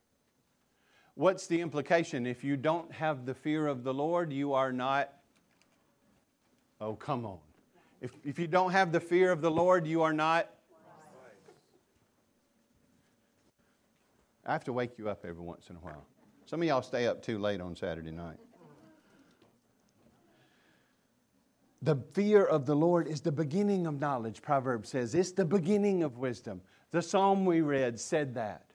What's 1.14 1.46
the 1.46 1.61
implication? 1.61 2.26
If 2.26 2.42
you 2.42 2.57
don't 2.57 2.90
have 2.92 3.26
the 3.26 3.35
fear 3.35 3.66
of 3.66 3.85
the 3.85 3.94
Lord, 3.94 4.33
you 4.33 4.54
are 4.54 4.72
not. 4.72 5.12
Oh, 6.80 6.94
come 6.94 7.24
on. 7.24 7.38
If, 8.05 8.12
if 8.23 8.38
you 8.38 8.47
don't 8.47 8.71
have 8.73 8.93
the 8.93 9.01
fear 9.01 9.33
of 9.33 9.40
the 9.40 9.51
Lord, 9.51 9.87
you 9.87 10.03
are 10.03 10.12
not. 10.12 10.51
I 14.45 14.53
have 14.53 14.64
to 14.64 14.75
wake 14.75 14.99
you 14.99 15.09
up 15.09 15.25
every 15.27 15.43
once 15.43 15.71
in 15.71 15.77
a 15.77 15.79
while. 15.79 16.05
Some 16.45 16.61
of 16.61 16.69
y'all 16.69 16.83
stay 16.83 17.07
up 17.07 17.23
too 17.23 17.38
late 17.38 17.62
on 17.62 17.75
Saturday 17.75 18.11
night. 18.11 18.37
The 21.81 21.97
fear 22.12 22.45
of 22.45 22.67
the 22.67 22.77
Lord 22.77 23.09
is 23.09 23.23
the 23.23 23.33
beginning 23.33 23.87
of 23.87 23.99
knowledge, 23.99 24.43
Proverbs 24.43 24.90
says. 24.90 25.14
It's 25.14 25.33
the 25.33 25.47
beginning 25.47 26.03
of 26.03 26.19
wisdom. 26.19 26.61
The 26.90 27.01
psalm 27.01 27.47
we 27.47 27.62
read 27.62 27.99
said 27.99 28.35
that. 28.35 28.67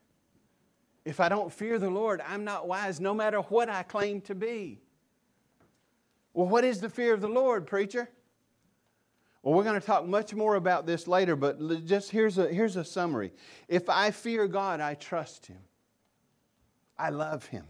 If 1.05 1.19
I 1.19 1.29
don't 1.29 1.53
fear 1.53 1.77
the 1.77 1.91
Lord, 1.91 2.19
I'm 2.27 2.43
not 2.43 2.67
wise 2.67 2.99
no 2.99 3.13
matter 3.13 3.41
what 3.41 3.69
I 3.69 3.83
claim 3.83 4.21
to 4.21 4.33
be. 4.33 4.81
Well, 6.33 6.47
what 6.47 6.63
is 6.63 6.81
the 6.81 6.89
fear 6.89 7.13
of 7.13 7.21
the 7.21 7.27
Lord, 7.27 7.67
preacher? 7.67 8.09
Well, 9.41 9.55
we're 9.55 9.63
going 9.63 9.79
to 9.79 9.85
talk 9.85 10.05
much 10.05 10.33
more 10.33 10.55
about 10.55 10.85
this 10.85 11.07
later, 11.07 11.35
but 11.35 11.85
just 11.85 12.11
here's 12.11 12.37
a, 12.37 12.47
here's 12.47 12.75
a 12.75 12.83
summary. 12.83 13.31
If 13.67 13.89
I 13.89 14.11
fear 14.11 14.47
God, 14.47 14.81
I 14.81 14.95
trust 14.95 15.45
Him. 15.45 15.59
I 16.97 17.09
love 17.09 17.45
Him. 17.45 17.65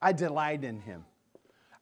I 0.00 0.12
delight 0.12 0.64
in 0.64 0.80
Him. 0.80 1.04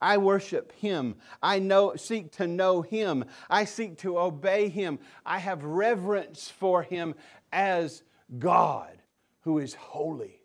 I 0.01 0.19
worship 0.19 0.73
Him. 0.73 1.17
I 1.43 1.61
know, 1.61 1.95
seek 1.95 2.33
to 2.33 2.49
know 2.49 2.83
Him. 2.83 3.25
I 3.49 3.65
seek 3.65 3.99
to 3.99 4.19
obey 4.19 4.69
Him. 4.69 4.99
I 5.25 5.39
have 5.39 5.65
reverence 5.65 6.51
for 6.51 6.83
Him 6.83 7.15
as 7.53 8.03
God 8.39 8.99
who 9.43 9.59
is 9.59 9.75
holy, 9.75 10.41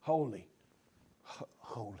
holy, 0.00 0.48
holy. 1.22 1.98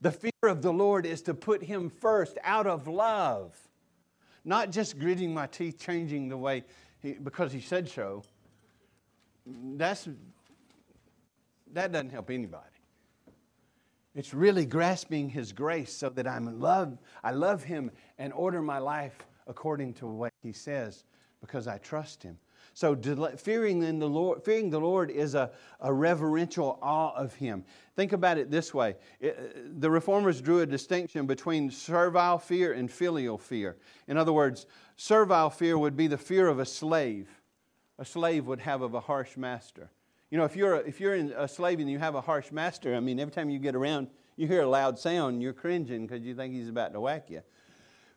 The 0.00 0.12
fear 0.12 0.32
of 0.42 0.62
the 0.62 0.72
Lord 0.72 1.06
is 1.06 1.22
to 1.22 1.34
put 1.34 1.62
Him 1.62 1.88
first 1.88 2.36
out 2.42 2.66
of 2.66 2.88
love, 2.88 3.54
not 4.46 4.70
just 4.70 4.98
gritting 4.98 5.34
my 5.34 5.48
teeth, 5.48 5.78
changing 5.78 6.28
the 6.28 6.36
way 6.36 6.64
he, 7.02 7.12
because 7.12 7.52
He 7.52 7.60
said 7.60 7.88
so. 7.88 8.22
That's, 9.44 10.08
that 11.72 11.92
doesn't 11.92 12.10
help 12.10 12.30
anybody. 12.30 12.64
It's 14.14 14.32
really 14.32 14.64
grasping 14.64 15.28
His 15.28 15.52
grace 15.52 15.92
so 15.92 16.08
that 16.10 16.26
I'm 16.26 16.48
in 16.48 16.60
love, 16.60 16.96
I 17.22 17.32
love 17.32 17.64
Him 17.64 17.90
and 18.18 18.32
order 18.32 18.62
my 18.62 18.78
life 18.78 19.18
according 19.46 19.94
to 19.94 20.06
what 20.06 20.32
He 20.42 20.52
says 20.52 21.04
because 21.40 21.68
I 21.68 21.78
trust 21.78 22.22
Him. 22.22 22.38
So 22.76 22.94
fearing 23.38 23.82
in 23.82 23.98
the 23.98 24.06
Lord, 24.06 24.44
fearing 24.44 24.68
the 24.68 24.78
Lord 24.78 25.10
is 25.10 25.34
a, 25.34 25.50
a 25.80 25.90
reverential 25.90 26.78
awe 26.82 27.10
of 27.16 27.34
Him. 27.34 27.64
Think 27.94 28.12
about 28.12 28.36
it 28.36 28.50
this 28.50 28.74
way: 28.74 28.96
it, 29.18 29.80
the 29.80 29.90
reformers 29.90 30.42
drew 30.42 30.60
a 30.60 30.66
distinction 30.66 31.24
between 31.24 31.70
servile 31.70 32.36
fear 32.36 32.74
and 32.74 32.92
filial 32.92 33.38
fear. 33.38 33.78
In 34.08 34.18
other 34.18 34.34
words, 34.34 34.66
servile 34.96 35.48
fear 35.48 35.78
would 35.78 35.96
be 35.96 36.06
the 36.06 36.18
fear 36.18 36.48
of 36.48 36.58
a 36.58 36.66
slave. 36.66 37.30
A 37.98 38.04
slave 38.04 38.46
would 38.46 38.60
have 38.60 38.82
of 38.82 38.92
a 38.92 39.00
harsh 39.00 39.38
master. 39.38 39.90
You 40.30 40.36
know, 40.36 40.44
if 40.44 40.54
you're, 40.54 40.74
a, 40.74 40.78
if 40.80 41.00
you're 41.00 41.14
a 41.14 41.48
slave 41.48 41.80
and 41.80 41.88
you 41.88 41.98
have 41.98 42.14
a 42.14 42.20
harsh 42.20 42.52
master, 42.52 42.94
I 42.94 43.00
mean, 43.00 43.18
every 43.18 43.32
time 43.32 43.48
you 43.48 43.58
get 43.58 43.74
around, 43.74 44.08
you 44.36 44.46
hear 44.46 44.60
a 44.60 44.68
loud 44.68 44.98
sound, 44.98 45.40
you're 45.40 45.54
cringing 45.54 46.06
because 46.06 46.26
you 46.26 46.34
think 46.34 46.52
he's 46.52 46.68
about 46.68 46.92
to 46.92 47.00
whack 47.00 47.30
you. 47.30 47.40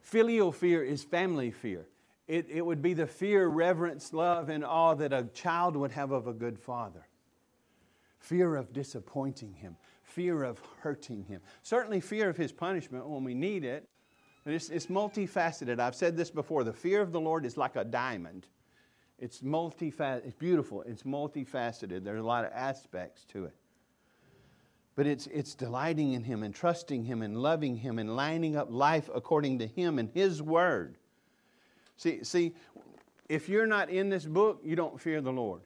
Filial 0.02 0.52
fear 0.52 0.84
is 0.84 1.02
family 1.02 1.50
fear. 1.50 1.86
It, 2.30 2.46
it 2.48 2.64
would 2.64 2.84
be 2.84 2.94
the 2.94 3.08
fear, 3.08 3.48
reverence, 3.48 4.14
love, 4.14 4.50
and 4.50 4.64
awe 4.64 4.94
that 4.94 5.12
a 5.12 5.24
child 5.34 5.76
would 5.76 5.92
have 5.92 6.12
of 6.12 6.28
a 6.28 6.34
good 6.34 6.60
father. 6.60 7.08
Fear 8.20 8.56
of 8.56 8.72
disappointing 8.72 9.56
him, 9.56 9.76
fear 10.04 10.44
of 10.44 10.62
hurting 10.82 11.24
him. 11.24 11.42
Certainly, 11.64 12.02
fear 12.02 12.30
of 12.30 12.38
his 12.38 12.52
punishment 12.52 13.10
when 13.10 13.24
we 13.24 13.34
need 13.34 13.64
it, 13.64 13.90
it's, 14.46 14.70
it's 14.70 14.86
multifaceted. 14.86 15.80
I've 15.80 15.96
said 15.96 16.16
this 16.16 16.30
before 16.30 16.64
the 16.64 16.72
fear 16.72 17.02
of 17.02 17.12
the 17.12 17.20
Lord 17.20 17.48
is 17.48 17.58
like 17.58 17.76
a 17.76 17.84
diamond. 17.84 18.46
It's 19.18 19.42
multifaceted. 19.42 20.28
It's 20.28 20.36
beautiful. 20.36 20.84
It's 20.84 21.04
multifaceted. 21.04 22.04
There's 22.04 22.22
a 22.22 22.28
lot 22.28 22.46
of 22.46 22.52
aspects 22.54 23.26
to 23.32 23.46
it. 23.46 23.56
But 24.96 25.08
it's, 25.08 25.26
it's 25.28 25.56
delighting 25.56 26.14
in 26.14 26.24
Him 26.24 26.44
and 26.44 26.54
trusting 26.54 27.06
Him 27.06 27.24
and 27.24 27.42
loving 27.42 27.78
Him 27.78 27.98
and 27.98 28.16
lining 28.16 28.56
up 28.56 28.68
life 28.70 29.10
according 29.16 29.58
to 29.60 29.68
Him 29.68 29.98
and 29.98 30.12
His 30.14 30.44
Word. 30.44 30.99
See, 32.00 32.24
see, 32.24 32.54
if 33.28 33.50
you're 33.50 33.68
not 33.68 33.90
in 33.90 34.08
this 34.08 34.26
book, 34.26 34.62
you 34.64 34.78
don't 34.78 35.00
fear 35.00 35.20
the 35.20 35.34
Lord. 35.34 35.62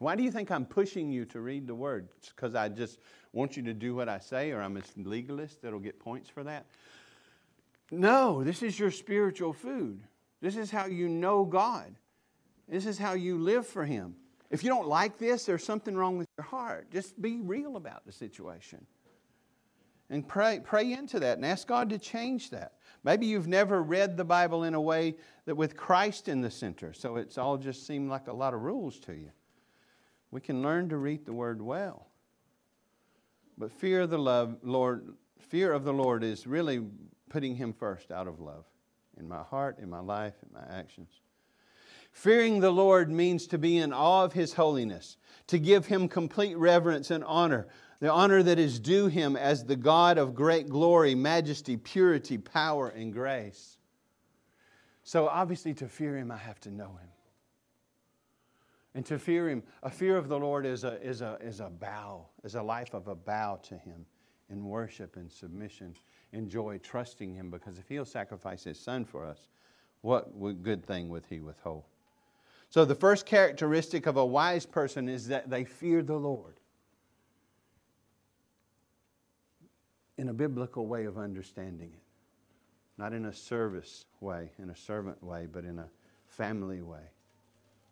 Why 0.00 0.16
do 0.16 0.24
you 0.24 0.32
think 0.32 0.50
I'm 0.50 0.66
pushing 0.66 1.12
you 1.12 1.24
to 1.26 1.40
read 1.40 1.68
the 1.68 1.76
Word? 1.76 2.08
Because 2.34 2.56
I 2.56 2.68
just 2.68 2.98
want 3.32 3.56
you 3.56 3.62
to 3.62 3.72
do 3.72 3.94
what 3.94 4.08
I 4.08 4.18
say, 4.18 4.50
or 4.50 4.60
I'm 4.60 4.76
a 4.76 4.82
legalist 4.96 5.62
that'll 5.62 5.78
get 5.78 6.00
points 6.00 6.28
for 6.28 6.42
that? 6.42 6.66
No, 7.92 8.42
this 8.42 8.64
is 8.64 8.76
your 8.76 8.90
spiritual 8.90 9.52
food. 9.52 10.02
This 10.40 10.56
is 10.56 10.72
how 10.72 10.86
you 10.86 11.08
know 11.08 11.44
God. 11.44 11.94
This 12.68 12.84
is 12.84 12.98
how 12.98 13.12
you 13.12 13.38
live 13.38 13.64
for 13.64 13.84
Him. 13.84 14.16
If 14.50 14.64
you 14.64 14.70
don't 14.70 14.88
like 14.88 15.18
this, 15.18 15.46
there's 15.46 15.62
something 15.62 15.96
wrong 15.96 16.18
with 16.18 16.26
your 16.36 16.46
heart. 16.46 16.90
Just 16.90 17.22
be 17.22 17.38
real 17.38 17.76
about 17.76 18.04
the 18.04 18.12
situation. 18.12 18.84
And 20.10 20.26
pray, 20.26 20.60
pray 20.64 20.92
into 20.92 21.20
that 21.20 21.38
and 21.38 21.46
ask 21.46 21.68
God 21.68 21.90
to 21.90 21.98
change 21.98 22.50
that. 22.50 22.72
Maybe 23.04 23.26
you've 23.26 23.48
never 23.48 23.82
read 23.82 24.16
the 24.16 24.24
Bible 24.24 24.64
in 24.64 24.74
a 24.74 24.80
way 24.80 25.16
that 25.44 25.56
with 25.56 25.76
Christ 25.76 26.28
in 26.28 26.40
the 26.40 26.50
center, 26.50 26.92
so 26.92 27.16
it's 27.16 27.36
all 27.36 27.56
just 27.56 27.86
seemed 27.86 28.10
like 28.10 28.28
a 28.28 28.32
lot 28.32 28.54
of 28.54 28.62
rules 28.62 28.98
to 29.00 29.12
you. 29.12 29.30
We 30.30 30.40
can 30.40 30.62
learn 30.62 30.88
to 30.90 30.96
read 30.96 31.26
the 31.26 31.32
word 31.32 31.60
well. 31.60 32.06
But 33.58 33.72
fear 33.72 34.02
of 34.02 34.10
the 34.10 34.18
love, 34.18 34.56
Lord, 34.62 35.14
fear 35.38 35.72
of 35.72 35.84
the 35.84 35.92
Lord 35.92 36.24
is 36.24 36.46
really 36.46 36.82
putting 37.28 37.56
him 37.56 37.72
first 37.72 38.10
out 38.10 38.28
of 38.28 38.40
love 38.40 38.64
in 39.18 39.28
my 39.28 39.42
heart, 39.42 39.78
in 39.78 39.90
my 39.90 40.00
life, 40.00 40.34
in 40.42 40.52
my 40.52 40.76
actions. 40.76 41.20
Fearing 42.12 42.60
the 42.60 42.70
Lord 42.70 43.10
means 43.10 43.46
to 43.48 43.58
be 43.58 43.78
in 43.78 43.92
awe 43.92 44.24
of 44.24 44.32
his 44.34 44.52
holiness, 44.52 45.16
to 45.46 45.58
give 45.58 45.86
him 45.86 46.08
complete 46.08 46.56
reverence 46.56 47.10
and 47.10 47.24
honor, 47.24 47.66
the 48.02 48.10
honor 48.10 48.42
that 48.42 48.58
is 48.58 48.80
due 48.80 49.06
him 49.06 49.36
as 49.36 49.64
the 49.64 49.76
God 49.76 50.18
of 50.18 50.34
great 50.34 50.68
glory, 50.68 51.14
majesty, 51.14 51.76
purity, 51.76 52.36
power, 52.36 52.88
and 52.88 53.12
grace. 53.12 53.78
So, 55.04 55.28
obviously, 55.28 55.72
to 55.74 55.86
fear 55.86 56.16
him, 56.16 56.32
I 56.32 56.36
have 56.36 56.58
to 56.62 56.70
know 56.72 56.98
him. 57.00 57.10
And 58.96 59.06
to 59.06 59.20
fear 59.20 59.48
him, 59.48 59.62
a 59.84 59.90
fear 59.90 60.16
of 60.16 60.26
the 60.26 60.36
Lord 60.36 60.66
is 60.66 60.82
a, 60.82 61.00
is 61.00 61.20
a, 61.20 61.38
is 61.40 61.60
a 61.60 61.70
bow, 61.70 62.26
is 62.42 62.56
a 62.56 62.62
life 62.62 62.92
of 62.92 63.06
a 63.06 63.14
bow 63.14 63.60
to 63.68 63.76
him 63.76 64.04
in 64.50 64.64
worship 64.64 65.14
and 65.14 65.30
submission, 65.30 65.94
in 66.32 66.48
joy, 66.48 66.78
trusting 66.78 67.32
him, 67.32 67.50
because 67.50 67.78
if 67.78 67.88
he'll 67.88 68.04
sacrifice 68.04 68.64
his 68.64 68.80
son 68.80 69.04
for 69.04 69.24
us, 69.24 69.46
what 70.00 70.64
good 70.64 70.84
thing 70.84 71.08
would 71.08 71.24
he 71.30 71.38
withhold? 71.38 71.84
So, 72.68 72.84
the 72.84 72.96
first 72.96 73.26
characteristic 73.26 74.06
of 74.06 74.16
a 74.16 74.26
wise 74.26 74.66
person 74.66 75.08
is 75.08 75.28
that 75.28 75.48
they 75.48 75.62
fear 75.62 76.02
the 76.02 76.18
Lord. 76.18 76.54
In 80.22 80.28
a 80.28 80.32
biblical 80.32 80.86
way 80.86 81.04
of 81.04 81.18
understanding 81.18 81.90
it. 81.92 82.02
Not 82.96 83.12
in 83.12 83.24
a 83.24 83.32
service 83.32 84.04
way, 84.20 84.52
in 84.60 84.70
a 84.70 84.76
servant 84.76 85.20
way, 85.20 85.48
but 85.52 85.64
in 85.64 85.80
a 85.80 85.88
family 86.28 86.80
way. 86.80 87.10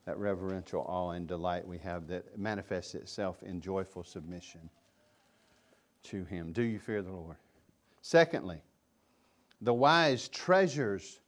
That 0.07 0.17
reverential 0.17 0.83
awe 0.83 1.11
and 1.11 1.27
delight 1.27 1.67
we 1.67 1.79
have 1.79 2.07
that 2.07 2.39
manifests 2.39 2.95
itself 2.95 3.43
in 3.43 3.61
joyful 3.61 4.05
submission 4.05 4.61
to 6.05 6.25
Him. 6.25 6.53
Do 6.53 6.63
you 6.63 6.79
fear 6.79 7.03
the 7.03 7.11
Lord? 7.11 7.35
Secondly, 8.01 8.63
the 9.61 9.75
wise 9.75 10.29
treasures 10.29 11.19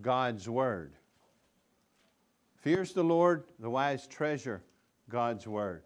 God's 0.00 0.48
word. 0.48 0.92
Fears 2.58 2.92
the 2.92 3.02
Lord, 3.02 3.42
the 3.58 3.70
wise 3.70 4.06
treasure 4.06 4.62
God's 5.10 5.48
word. 5.48 5.82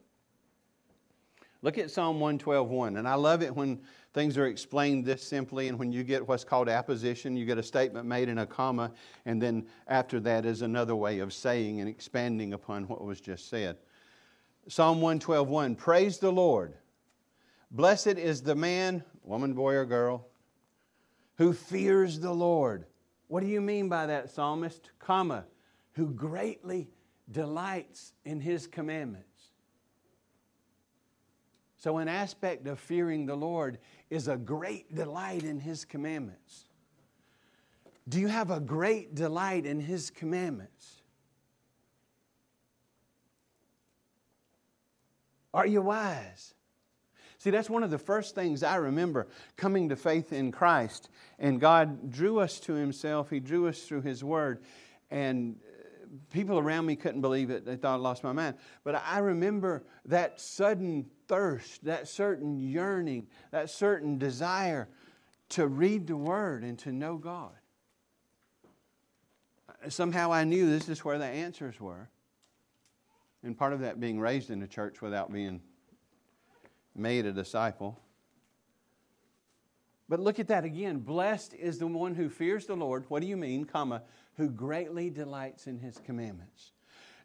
Look 1.62 1.76
at 1.78 1.90
Psalm 1.90 2.20
112.1. 2.20 2.98
And 2.98 3.08
I 3.08 3.14
love 3.14 3.42
it 3.42 3.54
when 3.54 3.80
things 4.14 4.38
are 4.38 4.46
explained 4.46 5.04
this 5.04 5.22
simply, 5.22 5.68
and 5.68 5.78
when 5.78 5.92
you 5.92 6.04
get 6.04 6.26
what's 6.26 6.44
called 6.44 6.68
apposition, 6.68 7.36
you 7.36 7.44
get 7.44 7.58
a 7.58 7.62
statement 7.62 8.06
made 8.06 8.28
in 8.28 8.38
a 8.38 8.46
comma, 8.46 8.92
and 9.26 9.42
then 9.42 9.66
after 9.88 10.20
that 10.20 10.46
is 10.46 10.62
another 10.62 10.94
way 10.94 11.18
of 11.18 11.32
saying 11.32 11.80
and 11.80 11.88
expanding 11.88 12.52
upon 12.52 12.86
what 12.88 13.02
was 13.02 13.20
just 13.20 13.48
said. 13.48 13.76
Psalm 14.68 15.00
112.1 15.00 15.76
Praise 15.76 16.18
the 16.18 16.30
Lord. 16.30 16.74
Blessed 17.70 18.06
is 18.18 18.42
the 18.42 18.54
man, 18.54 19.02
woman, 19.22 19.52
boy, 19.52 19.74
or 19.74 19.84
girl, 19.84 20.26
who 21.36 21.52
fears 21.52 22.20
the 22.20 22.32
Lord. 22.32 22.86
What 23.26 23.40
do 23.40 23.46
you 23.46 23.60
mean 23.60 23.88
by 23.88 24.06
that, 24.06 24.30
psalmist? 24.30 24.90
Comma, 24.98 25.44
who 25.92 26.08
greatly 26.10 26.88
delights 27.30 28.14
in 28.24 28.40
his 28.40 28.66
commandments. 28.66 29.37
So, 31.78 31.98
an 31.98 32.08
aspect 32.08 32.66
of 32.66 32.80
fearing 32.80 33.24
the 33.24 33.36
Lord 33.36 33.78
is 34.10 34.26
a 34.26 34.36
great 34.36 34.94
delight 34.96 35.44
in 35.44 35.60
His 35.60 35.84
commandments. 35.84 36.64
Do 38.08 38.18
you 38.18 38.26
have 38.26 38.50
a 38.50 38.58
great 38.58 39.14
delight 39.14 39.64
in 39.64 39.78
His 39.78 40.10
commandments? 40.10 41.02
Are 45.54 45.66
you 45.66 45.80
wise? 45.82 46.54
See, 47.38 47.50
that's 47.50 47.70
one 47.70 47.84
of 47.84 47.90
the 47.90 47.98
first 47.98 48.34
things 48.34 48.64
I 48.64 48.76
remember 48.76 49.28
coming 49.56 49.88
to 49.90 49.96
faith 49.96 50.32
in 50.32 50.50
Christ. 50.50 51.08
And 51.38 51.60
God 51.60 52.10
drew 52.10 52.40
us 52.40 52.58
to 52.60 52.72
Himself, 52.72 53.30
He 53.30 53.38
drew 53.38 53.68
us 53.68 53.82
through 53.82 54.02
His 54.02 54.24
Word. 54.24 54.64
And 55.12 55.56
uh, 55.62 56.08
people 56.32 56.58
around 56.58 56.86
me 56.86 56.96
couldn't 56.96 57.20
believe 57.20 57.50
it. 57.50 57.64
They 57.64 57.76
thought 57.76 57.94
I 57.94 57.98
lost 57.98 58.24
my 58.24 58.32
mind. 58.32 58.56
But 58.82 59.00
I 59.06 59.18
remember 59.18 59.84
that 60.06 60.40
sudden 60.40 61.06
thirst, 61.28 61.84
that 61.84 62.08
certain 62.08 62.58
yearning, 62.58 63.28
that 63.50 63.70
certain 63.70 64.18
desire 64.18 64.88
to 65.50 65.66
read 65.66 66.06
the 66.06 66.16
Word 66.16 66.62
and 66.64 66.78
to 66.80 66.92
know 66.92 67.16
God. 67.16 67.52
Somehow 69.88 70.32
I 70.32 70.44
knew 70.44 70.68
this 70.68 70.88
is 70.88 71.04
where 71.04 71.18
the 71.18 71.26
answers 71.26 71.80
were. 71.80 72.08
And 73.42 73.56
part 73.56 73.72
of 73.72 73.80
that 73.80 74.00
being 74.00 74.18
raised 74.18 74.50
in 74.50 74.62
a 74.62 74.66
church 74.66 75.00
without 75.00 75.32
being 75.32 75.60
made 76.96 77.24
a 77.24 77.32
disciple. 77.32 77.98
But 80.08 80.20
look 80.20 80.38
at 80.38 80.48
that 80.48 80.64
again. 80.64 80.98
Blessed 80.98 81.54
is 81.54 81.78
the 81.78 81.86
one 81.86 82.14
who 82.14 82.28
fears 82.28 82.66
the 82.66 82.74
Lord. 82.74 83.04
What 83.08 83.22
do 83.22 83.28
you 83.28 83.36
mean, 83.36 83.64
comma, 83.64 84.02
who 84.36 84.48
greatly 84.48 85.10
delights 85.10 85.66
in 85.66 85.78
his 85.78 85.98
commandments. 85.98 86.72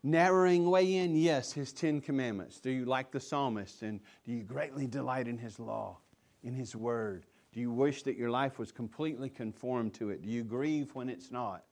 Narrowing 0.04 0.70
way 0.70 0.96
in, 0.96 1.16
yes, 1.16 1.54
his 1.54 1.72
Ten 1.72 2.02
Commandments. 2.02 2.60
Do 2.60 2.70
you 2.70 2.86
like 2.86 3.12
the 3.12 3.20
psalmist? 3.20 3.82
And 3.84 4.02
do 4.26 4.34
you 4.34 4.44
greatly 4.44 4.86
delight 4.86 5.28
in 5.28 5.38
his 5.38 5.60
law, 5.60 5.98
in 6.44 6.54
his 6.54 6.76
word? 6.76 7.26
Do 7.54 7.62
you 7.62 7.72
wish 7.72 8.04
that 8.04 8.18
your 8.18 8.30
life 8.30 8.60
was 8.60 8.72
completely 8.72 9.30
conformed 9.30 9.94
to 9.96 10.10
it? 10.10 10.22
Do 10.22 10.30
you 10.30 10.44
grieve 10.44 10.94
when 10.94 11.08
it's 11.08 11.32
not? 11.32 11.63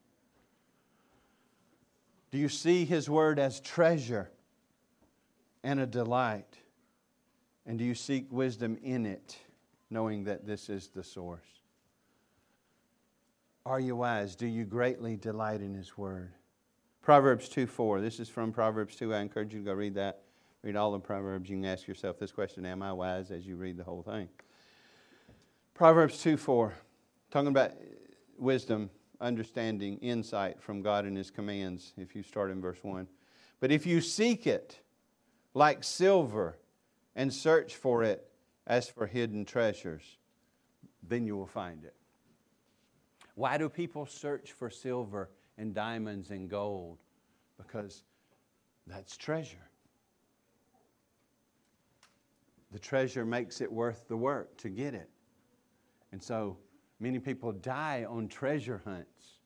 Do 2.32 2.38
you 2.38 2.48
see 2.48 2.86
his 2.86 3.10
word 3.10 3.39
as 3.39 3.60
treasure 3.60 4.32
and 5.63 5.80
a 5.80 5.86
delight? 5.86 6.58
And 7.65 7.78
do 7.78 7.84
you 7.84 7.96
seek 7.96 8.32
wisdom 8.32 8.78
in 8.82 9.06
it, 9.06 9.38
knowing 9.89 10.24
that 10.24 10.46
this 10.46 10.70
is 10.70 10.88
the 10.88 11.04
source? 11.04 11.62
Are 13.65 13.80
you 13.80 13.96
wise? 13.96 14.36
Do 14.36 14.48
you 14.48 14.65
greatly 14.65 15.15
delight 15.15 15.62
in 15.62 15.74
His 15.74 15.98
Word? 15.98 16.34
Proverbs 17.02 17.50
2 17.50 17.66
4. 17.66 18.00
This 18.00 18.20
is 18.20 18.30
from 18.30 18.52
Proverbs 18.52 18.96
2. 18.96 19.14
I 19.14 19.22
encourage 19.22 19.54
you 19.54 19.60
to 19.60 19.66
go 19.66 19.74
read 19.74 19.96
that. 19.96 20.22
Read 20.62 20.76
all 20.76 20.92
the 20.92 21.00
Proverbs. 21.00 21.50
You 21.50 21.58
can 21.58 21.66
ask 21.66 21.88
yourself 21.88 22.20
this 22.20 22.32
question 22.32 22.64
Am 22.64 22.84
I 22.84 22.94
wise 22.94 23.32
as 23.32 23.48
you 23.48 23.56
read 23.56 23.78
the 23.78 23.84
whole 23.84 24.04
thing? 24.04 24.30
Proverbs 25.74 26.22
2 26.22 26.38
4. 26.38 26.74
Talking 27.32 27.48
about 27.48 27.72
wisdom, 28.38 28.92
understanding, 29.20 29.98
insight 29.98 30.62
from 30.62 30.84
God 30.84 31.06
and 31.06 31.18
His 31.18 31.32
commands, 31.32 31.94
if 31.98 32.16
you 32.16 32.22
start 32.22 32.52
in 32.52 32.62
verse 32.62 32.80
1. 32.84 33.08
But 33.60 33.72
if 33.72 33.88
you 33.88 34.00
seek 34.00 34.46
it 34.46 34.80
like 35.56 35.84
silver 35.84 36.60
and 37.16 37.34
search 37.34 37.76
for 37.76 38.04
it 38.04 38.30
as 38.68 38.88
for 38.88 39.08
hidden 39.08 39.44
treasures, 39.44 40.04
then 41.02 41.26
you 41.26 41.36
will 41.36 41.48
find 41.48 41.84
it. 41.84 41.96
Why 43.34 43.58
do 43.58 43.70
people 43.70 44.06
search 44.06 44.52
for 44.52 44.70
silver 44.70 45.32
and 45.62 45.74
diamonds 45.74 46.32
and 46.32 46.50
gold? 46.50 46.97
Because 47.58 48.04
that's 48.88 49.15
treasure. 49.15 49.69
The 52.71 52.80
treasure 52.80 53.26
makes 53.26 53.62
it 53.62 53.71
worth 53.71 54.08
the 54.08 54.17
work 54.17 54.58
to 54.58 54.69
get 54.69 54.93
it. 54.93 55.10
And 56.12 56.21
so 56.21 56.58
many 57.00 57.19
people 57.19 57.52
die 57.52 58.06
on 58.10 58.28
treasure 58.28 58.82
hunts 58.84 59.38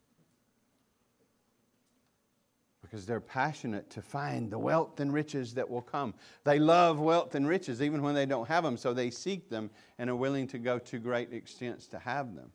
because 2.82 3.06
they're 3.06 3.20
passionate 3.20 3.90
to 3.90 4.02
find 4.02 4.52
the 4.52 4.60
wealth 4.60 5.00
and 5.00 5.12
riches 5.12 5.54
that 5.56 5.70
will 5.70 5.82
come. 5.82 6.14
They 6.44 6.60
love 6.60 7.00
wealth 7.00 7.36
and 7.36 7.48
riches 7.48 7.82
even 7.82 8.02
when 8.04 8.16
they 8.16 8.28
don't 8.28 8.48
have 8.48 8.64
them, 8.64 8.78
so 8.78 8.94
they 8.94 9.10
seek 9.10 9.50
them 9.50 9.70
and 9.98 10.10
are 10.10 10.16
willing 10.16 10.48
to 10.48 10.60
go 10.60 10.80
to 10.80 11.00
great 11.00 11.34
extents 11.34 11.88
to 11.88 12.00
have 12.00 12.36
them. 12.36 12.52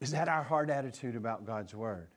Is 0.00 0.10
that 0.10 0.28
our 0.28 0.42
heart 0.42 0.70
attitude 0.70 1.16
about 1.16 1.46
God's 1.46 1.74
Word? 1.74 2.08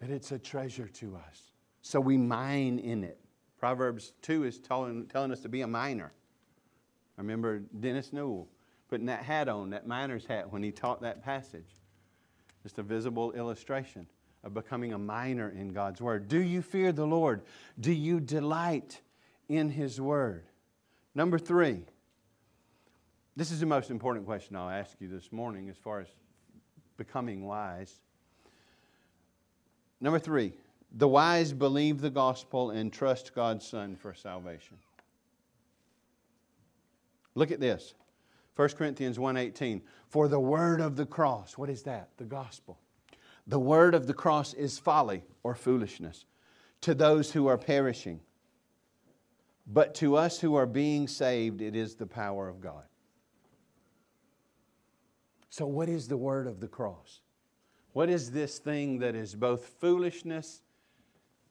That 0.00 0.10
it's 0.10 0.32
a 0.32 0.38
treasure 0.38 0.88
to 0.88 1.16
us. 1.16 1.52
So 1.82 2.00
we 2.00 2.16
mine 2.16 2.78
in 2.78 3.04
it. 3.04 3.18
Proverbs 3.58 4.12
2 4.22 4.44
is 4.44 4.58
telling, 4.58 5.06
telling 5.06 5.30
us 5.30 5.40
to 5.40 5.48
be 5.48 5.60
a 5.60 5.66
miner. 5.66 6.12
I 7.16 7.20
remember 7.20 7.60
Dennis 7.78 8.12
Newell 8.12 8.48
putting 8.88 9.06
that 9.06 9.22
hat 9.22 9.48
on, 9.48 9.70
that 9.70 9.86
miner's 9.86 10.26
hat, 10.26 10.52
when 10.52 10.62
he 10.62 10.70
taught 10.70 11.00
that 11.02 11.24
passage. 11.24 11.80
Just 12.62 12.78
a 12.78 12.82
visible 12.82 13.32
illustration 13.32 14.06
of 14.44 14.54
becoming 14.54 14.92
a 14.92 14.98
miner 14.98 15.50
in 15.50 15.68
God's 15.72 16.00
Word. 16.00 16.28
Do 16.28 16.40
you 16.40 16.62
fear 16.62 16.92
the 16.92 17.06
Lord? 17.06 17.42
Do 17.78 17.92
you 17.92 18.20
delight 18.20 19.00
in 19.48 19.70
His 19.70 20.00
Word? 20.00 20.44
Number 21.14 21.38
three, 21.38 21.84
this 23.36 23.50
is 23.50 23.60
the 23.60 23.66
most 23.66 23.90
important 23.90 24.26
question 24.26 24.56
I'll 24.56 24.68
ask 24.68 25.00
you 25.00 25.08
this 25.08 25.32
morning 25.32 25.68
as 25.68 25.76
far 25.76 26.00
as 26.00 26.08
becoming 26.96 27.46
wise. 27.46 28.00
Number 30.00 30.18
three, 30.18 30.52
the 30.92 31.08
wise 31.08 31.52
believe 31.52 32.00
the 32.00 32.10
gospel 32.10 32.70
and 32.70 32.92
trust 32.92 33.34
God's 33.34 33.66
Son 33.66 33.96
for 33.96 34.12
salvation. 34.12 34.76
Look 37.34 37.50
at 37.50 37.60
this. 37.60 37.94
1 38.56 38.76
Corinthians 38.76 39.18
1:18 39.18 39.80
For 40.08 40.28
the 40.28 40.40
word 40.40 40.80
of 40.80 40.96
the 40.96 41.06
cross, 41.06 41.56
what 41.56 41.70
is 41.70 41.84
that? 41.84 42.10
The 42.18 42.24
gospel. 42.24 42.78
The 43.46 43.58
word 43.58 43.94
of 43.94 44.06
the 44.06 44.14
cross 44.14 44.52
is 44.54 44.78
folly 44.78 45.24
or 45.42 45.54
foolishness 45.54 46.26
to 46.82 46.94
those 46.94 47.32
who 47.32 47.46
are 47.46 47.58
perishing. 47.58 48.20
But 49.66 49.94
to 49.96 50.16
us 50.16 50.40
who 50.40 50.54
are 50.54 50.66
being 50.66 51.08
saved, 51.08 51.62
it 51.62 51.74
is 51.74 51.94
the 51.94 52.06
power 52.06 52.48
of 52.48 52.60
God. 52.60 52.84
So, 55.52 55.66
what 55.66 55.90
is 55.90 56.08
the 56.08 56.16
word 56.16 56.46
of 56.46 56.60
the 56.60 56.66
cross? 56.66 57.20
What 57.92 58.08
is 58.08 58.30
this 58.30 58.58
thing 58.58 59.00
that 59.00 59.14
is 59.14 59.34
both 59.34 59.66
foolishness 59.80 60.62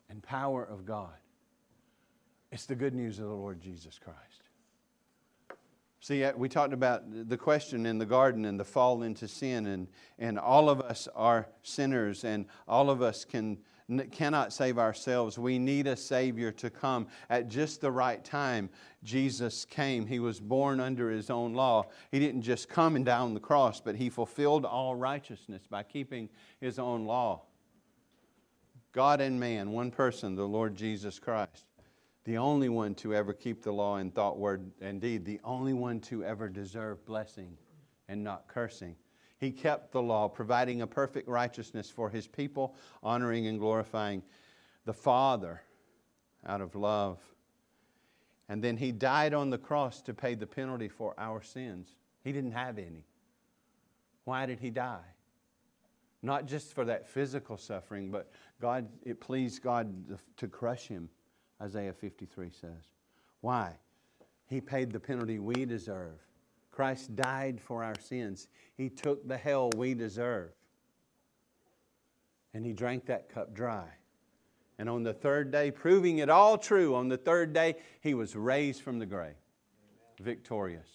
and 0.09 0.23
power 0.23 0.63
of 0.63 0.87
God? 0.87 1.13
It's 2.51 2.65
the 2.65 2.73
good 2.73 2.95
news 2.95 3.19
of 3.19 3.25
the 3.25 3.35
Lord 3.35 3.61
Jesus 3.61 3.99
Christ. 3.99 4.41
See, 5.99 6.23
uh, 6.23 6.33
we 6.35 6.49
talked 6.49 6.73
about 6.73 7.29
the 7.29 7.37
question 7.37 7.85
in 7.85 7.99
the 7.99 8.07
garden 8.07 8.45
and 8.45 8.59
the 8.59 8.65
fall 8.65 9.03
into 9.03 9.27
sin, 9.27 9.67
and, 9.67 9.87
and 10.17 10.39
all 10.39 10.67
of 10.67 10.81
us 10.81 11.07
are 11.13 11.47
sinners, 11.61 12.23
and 12.23 12.47
all 12.67 12.89
of 12.89 13.03
us 13.03 13.23
can, 13.23 13.59
cannot 14.11 14.53
save 14.53 14.77
ourselves. 14.77 15.37
We 15.37 15.59
need 15.59 15.87
a 15.87 15.95
Savior 15.95 16.51
to 16.53 16.69
come 16.69 17.07
at 17.29 17.47
just 17.47 17.81
the 17.81 17.91
right 17.91 18.23
time. 18.23 18.69
Jesus 19.03 19.65
came. 19.65 20.05
He 20.05 20.19
was 20.19 20.39
born 20.39 20.79
under 20.79 21.09
His 21.09 21.29
own 21.29 21.53
law. 21.53 21.87
He 22.11 22.19
didn't 22.19 22.43
just 22.43 22.69
come 22.69 22.95
and 22.95 23.05
die 23.05 23.17
on 23.17 23.33
the 23.33 23.39
cross, 23.39 23.81
but 23.81 23.95
He 23.95 24.09
fulfilled 24.09 24.65
all 24.65 24.95
righteousness 24.95 25.63
by 25.69 25.83
keeping 25.83 26.29
His 26.59 26.79
own 26.79 27.05
law. 27.05 27.43
God 28.91 29.21
and 29.21 29.39
man, 29.39 29.71
one 29.71 29.91
person, 29.91 30.35
the 30.35 30.47
Lord 30.47 30.75
Jesus 30.75 31.17
Christ 31.19 31.65
the 32.23 32.37
only 32.37 32.69
one 32.69 32.93
to 32.95 33.15
ever 33.15 33.33
keep 33.33 33.63
the 33.63 33.71
law 33.71 33.97
in 33.97 34.11
thought, 34.11 34.37
word, 34.37 34.71
and 34.79 35.01
deed, 35.01 35.25
the 35.25 35.39
only 35.43 35.73
one 35.73 35.99
to 36.01 36.23
ever 36.23 36.49
deserve 36.49 37.03
blessing 37.05 37.57
and 38.07 38.23
not 38.23 38.47
cursing. 38.47 38.95
He 39.41 39.51
kept 39.51 39.91
the 39.91 40.01
law, 40.03 40.27
providing 40.27 40.83
a 40.83 40.87
perfect 40.87 41.27
righteousness 41.27 41.89
for 41.89 42.11
his 42.11 42.27
people, 42.27 42.75
honoring 43.01 43.47
and 43.47 43.57
glorifying 43.59 44.21
the 44.85 44.93
Father 44.93 45.63
out 46.45 46.61
of 46.61 46.75
love. 46.75 47.17
And 48.47 48.63
then 48.63 48.77
he 48.77 48.91
died 48.91 49.33
on 49.33 49.49
the 49.49 49.57
cross 49.57 49.99
to 50.03 50.13
pay 50.13 50.35
the 50.35 50.45
penalty 50.45 50.87
for 50.87 51.15
our 51.17 51.41
sins. 51.41 51.95
He 52.23 52.31
didn't 52.31 52.51
have 52.51 52.77
any. 52.77 53.03
Why 54.25 54.45
did 54.45 54.59
he 54.59 54.69
die? 54.69 55.07
Not 56.21 56.45
just 56.45 56.75
for 56.75 56.85
that 56.85 57.07
physical 57.07 57.57
suffering, 57.57 58.11
but 58.11 58.31
God, 58.61 58.87
it 59.03 59.19
pleased 59.19 59.63
God 59.63 60.19
to 60.37 60.47
crush 60.47 60.87
him 60.87 61.09
Isaiah 61.59 61.93
53 61.93 62.51
says. 62.51 62.91
Why? 63.41 63.73
He 64.45 64.61
paid 64.61 64.91
the 64.91 64.99
penalty 64.99 65.39
we 65.39 65.65
deserve. 65.65 66.19
Christ 66.81 67.15
died 67.15 67.61
for 67.61 67.83
our 67.83 67.93
sins. 67.99 68.47
He 68.75 68.89
took 68.89 69.27
the 69.27 69.37
hell 69.37 69.69
we 69.77 69.93
deserve. 69.93 70.49
And 72.55 72.65
he 72.65 72.73
drank 72.73 73.05
that 73.05 73.29
cup 73.29 73.53
dry. 73.53 73.85
And 74.79 74.89
on 74.89 75.03
the 75.03 75.13
third 75.13 75.51
day, 75.51 75.69
proving 75.69 76.17
it 76.17 76.27
all 76.27 76.57
true, 76.57 76.95
on 76.95 77.07
the 77.07 77.17
third 77.17 77.53
day, 77.53 77.75
he 78.01 78.15
was 78.15 78.35
raised 78.35 78.81
from 78.81 78.97
the 78.97 79.05
grave, 79.05 79.35
victorious. 80.19 80.87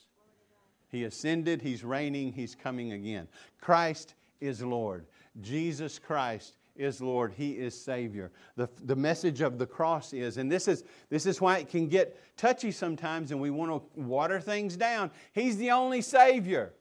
He 0.88 1.04
ascended, 1.04 1.62
he's 1.62 1.84
reigning, 1.84 2.32
he's 2.32 2.56
coming 2.56 2.90
again. 2.90 3.28
Christ 3.60 4.16
is 4.40 4.62
Lord. 4.62 5.06
Jesus 5.40 6.00
Christ 6.00 6.56
is 6.78 7.00
Lord. 7.00 7.32
He 7.36 7.52
is 7.52 7.78
Savior. 7.78 8.32
The, 8.56 8.68
the 8.84 8.96
message 8.96 9.40
of 9.40 9.58
the 9.58 9.66
cross 9.66 10.12
is, 10.12 10.36
and 10.36 10.50
this 10.50 10.68
is, 10.68 10.84
this 11.10 11.26
is 11.26 11.40
why 11.40 11.58
it 11.58 11.68
can 11.68 11.88
get 11.88 12.18
touchy 12.36 12.70
sometimes 12.70 13.32
and 13.32 13.40
we 13.40 13.50
want 13.50 13.70
to 13.70 14.00
water 14.00 14.40
things 14.40 14.76
down. 14.76 15.10
He's 15.32 15.56
the 15.56 15.70
only 15.70 16.02
Savior. 16.02 16.74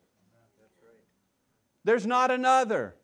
There's 1.83 2.05
not 2.05 2.31
another. 2.31 2.95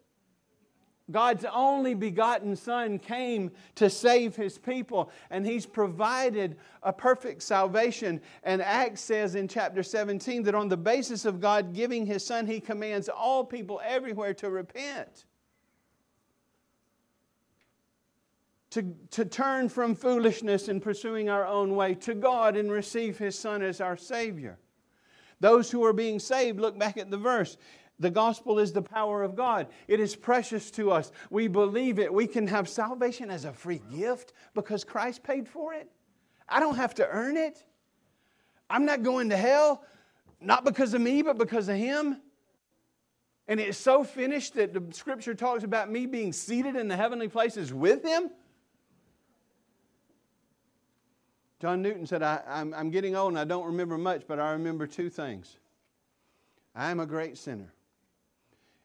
God's 1.11 1.45
only 1.51 1.93
begotten 1.93 2.55
Son 2.55 2.97
came 2.97 3.51
to 3.75 3.89
save 3.89 4.35
His 4.35 4.57
people, 4.57 5.11
and 5.29 5.45
He's 5.45 5.65
provided 5.65 6.57
a 6.83 6.93
perfect 6.93 7.43
salvation. 7.43 8.21
And 8.43 8.61
Acts 8.61 9.01
says 9.01 9.35
in 9.35 9.47
chapter 9.47 9.83
17 9.83 10.43
that 10.43 10.55
on 10.55 10.69
the 10.69 10.77
basis 10.77 11.25
of 11.25 11.39
God 11.39 11.73
giving 11.73 12.05
His 12.05 12.25
Son, 12.25 12.47
He 12.47 12.59
commands 12.59 13.09
all 13.09 13.43
people 13.43 13.81
everywhere 13.83 14.33
to 14.35 14.49
repent. 14.49 15.25
To, 18.71 18.95
to 19.11 19.25
turn 19.25 19.69
from 19.69 19.95
foolishness 19.95 20.67
and 20.67 20.81
pursuing 20.81 21.29
our 21.29 21.45
own 21.45 21.75
way 21.75 21.93
to 21.95 22.13
God 22.15 22.55
and 22.55 22.71
receive 22.71 23.17
His 23.17 23.37
Son 23.37 23.61
as 23.61 23.81
our 23.81 23.97
Savior. 23.97 24.57
Those 25.39 25.69
who 25.69 25.83
are 25.83 25.93
being 25.93 26.19
saved, 26.19 26.59
look 26.59 26.77
back 26.77 26.97
at 26.97 27.11
the 27.11 27.17
verse. 27.17 27.57
The 27.99 28.09
gospel 28.09 28.59
is 28.59 28.71
the 28.71 28.81
power 28.81 29.23
of 29.23 29.35
God. 29.35 29.67
It 29.87 29.99
is 29.99 30.15
precious 30.15 30.71
to 30.71 30.91
us. 30.91 31.11
We 31.29 31.47
believe 31.47 31.99
it. 31.99 32.11
We 32.11 32.27
can 32.27 32.47
have 32.47 32.67
salvation 32.67 33.29
as 33.29 33.45
a 33.45 33.53
free 33.53 33.81
gift 33.91 34.33
because 34.53 34.83
Christ 34.83 35.21
paid 35.21 35.47
for 35.47 35.73
it. 35.73 35.89
I 36.47 36.59
don't 36.59 36.77
have 36.77 36.95
to 36.95 37.07
earn 37.07 37.37
it. 37.37 37.63
I'm 38.69 38.85
not 38.85 39.03
going 39.03 39.29
to 39.29 39.37
hell, 39.37 39.83
not 40.39 40.63
because 40.63 40.93
of 40.93 41.01
me, 41.01 41.21
but 41.21 41.37
because 41.37 41.67
of 41.67 41.75
Him. 41.75 42.21
And 43.47 43.59
it's 43.59 43.77
so 43.77 44.03
finished 44.03 44.53
that 44.55 44.73
the 44.73 44.83
scripture 44.95 45.33
talks 45.33 45.63
about 45.63 45.91
me 45.91 46.05
being 46.05 46.31
seated 46.31 46.77
in 46.77 46.87
the 46.87 46.95
heavenly 46.95 47.27
places 47.27 47.73
with 47.73 48.03
Him. 48.03 48.29
John 51.61 51.83
Newton 51.83 52.07
said, 52.07 52.23
I, 52.23 52.41
am 52.47 52.73
I'm, 52.73 52.73
I'm 52.73 52.89
getting 52.89 53.15
old 53.15 53.33
and 53.33 53.39
I 53.39 53.43
don't 53.43 53.67
remember 53.67 53.95
much, 53.95 54.23
but 54.27 54.39
I 54.39 54.53
remember 54.53 54.87
two 54.87 55.11
things. 55.11 55.57
I 56.73 56.89
am 56.89 56.99
a 56.99 57.05
great 57.05 57.37
sinner, 57.37 57.71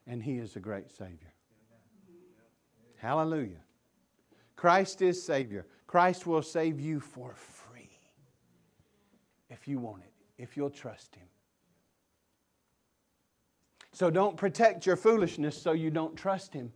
and 0.05 0.21
He 0.21 0.37
is 0.37 0.55
a 0.55 0.59
great 0.59 0.91
Savior. 0.91 1.33
Hallelujah. 2.97 3.63
Christ 4.55 5.01
is 5.01 5.23
Savior. 5.23 5.65
Christ 5.87 6.27
will 6.27 6.43
save 6.43 6.79
you 6.79 6.99
for 6.99 7.33
free 7.33 7.89
if 9.49 9.67
you 9.67 9.79
want 9.79 10.03
it, 10.03 10.13
if 10.37 10.55
you'll 10.55 10.69
trust 10.69 11.15
Him. 11.15 11.25
So 13.91 14.11
don't 14.11 14.37
protect 14.37 14.85
your 14.85 14.97
foolishness 14.97 15.59
so 15.59 15.71
you 15.71 15.89
don't 15.89 16.15
trust 16.15 16.53
Him. 16.53 16.71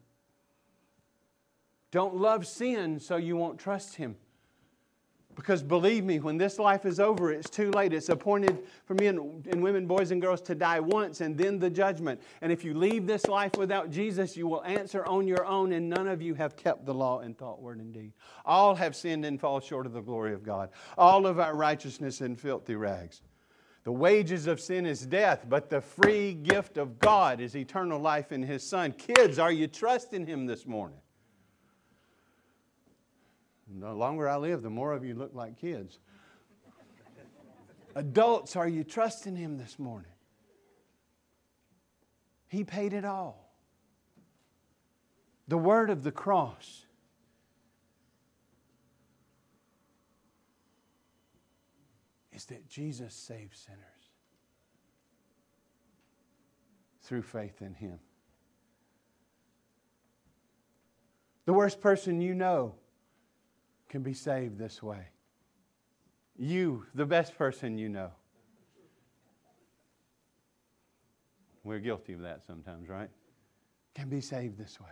Don't 1.92 2.16
love 2.16 2.48
sin 2.48 3.00
so 3.00 3.18
you 3.18 3.38
won't 3.38 3.60
trust 3.60 3.98
Him. 3.98 4.16
Because 5.36 5.64
believe 5.64 6.04
me, 6.04 6.20
when 6.20 6.38
this 6.38 6.60
life 6.60 6.86
is 6.86 7.00
over, 7.00 7.32
it's 7.32 7.50
too 7.50 7.72
late. 7.72 7.94
It's 7.94 8.10
appointed 8.10 8.60
for 8.86 8.94
men 8.96 9.44
and 9.50 9.64
women, 9.64 9.88
boys 9.88 10.12
and 10.12 10.22
girls, 10.22 10.42
to 10.42 10.56
die 10.56 10.80
once 10.80 11.22
and 11.22 11.38
then 11.38 11.58
the 11.58 11.70
judgment. 11.70 12.22
And 12.42 12.52
if 12.52 12.64
you 12.64 12.74
leave 12.74 13.08
this 13.08 13.28
life 13.28 13.54
without 13.58 13.90
Jesus, 13.90 14.36
you 14.36 14.48
will 14.48 14.64
answer 14.64 15.06
on 15.06 15.28
your 15.28 15.46
own, 15.46 15.72
and 15.72 15.90
none 15.90 16.08
of 16.08 16.22
you 16.22 16.34
have 16.36 16.56
kept 16.56 16.86
the 16.86 16.94
law 16.94 17.22
in 17.22 17.34
thought, 17.34 17.62
word, 17.62 17.80
and 17.80 17.94
deed. 17.94 18.14
All 18.46 18.76
have 18.76 18.96
sinned 18.96 19.26
and 19.26 19.40
fall 19.40 19.60
short 19.60 19.86
of 19.86 19.94
the 19.94 20.02
glory 20.02 20.34
of 20.34 20.44
God. 20.44 20.70
All 20.98 21.26
of 21.26 21.40
our 21.40 21.56
righteousness 21.56 22.22
in 22.22 22.36
filthy 22.36 22.76
rags. 22.76 23.22
The 23.84 23.92
wages 23.92 24.46
of 24.46 24.60
sin 24.60 24.86
is 24.86 25.06
death, 25.06 25.46
but 25.50 25.70
the 25.70 25.82
free 25.82 26.34
gift 26.34 26.78
of 26.78 27.00
God 27.00 27.42
is 27.42 27.56
eternal 27.56 28.00
life 28.00 28.32
in 28.32 28.44
His 28.44 28.68
Son. 28.68 28.92
Kids, 28.92 29.40
are 29.40 29.52
you 29.52 29.68
trusting 29.68 30.28
Him 30.28 30.46
this 30.46 30.68
morning? 30.68 31.00
The 33.80 33.94
longer 33.94 34.28
I 34.28 34.38
live, 34.38 34.62
the 34.62 34.70
more 34.70 34.94
of 34.94 35.06
you 35.06 35.16
look 35.16 35.34
like 35.34 35.58
kids. 35.60 36.00
Adults, 37.96 38.56
are 38.56 38.68
you 38.68 38.84
trusting 38.84 39.36
Him 39.36 39.58
this 39.58 39.78
morning? 39.80 40.12
He 42.48 42.64
paid 42.64 42.94
it 42.94 43.06
all. 43.06 43.54
The 45.48 45.58
word 45.58 45.90
of 45.90 46.04
the 46.04 46.12
cross. 46.12 46.86
Is 52.32 52.46
that 52.46 52.68
Jesus 52.68 53.14
saves 53.14 53.60
sinners 53.60 53.80
through 57.02 57.22
faith 57.22 57.62
in 57.62 57.74
Him. 57.74 58.00
The 61.46 61.54
worst 61.54 61.82
person 61.82 62.22
you 62.22 62.34
know 62.34 62.76
can 63.92 64.02
be 64.02 64.14
saved 64.14 64.58
this 64.58 64.82
way. 64.82 65.10
You, 66.38 66.86
the 66.96 67.06
best 67.06 67.38
person 67.38 67.78
you 67.78 67.90
know. 67.90 68.10
We're 71.66 71.80
guilty 71.80 72.14
of 72.14 72.22
that 72.22 72.42
sometimes, 72.48 72.88
right? 72.88 73.10
Can 73.94 74.08
be 74.08 74.22
saved 74.22 74.58
this 74.58 74.80
way. 74.80 74.88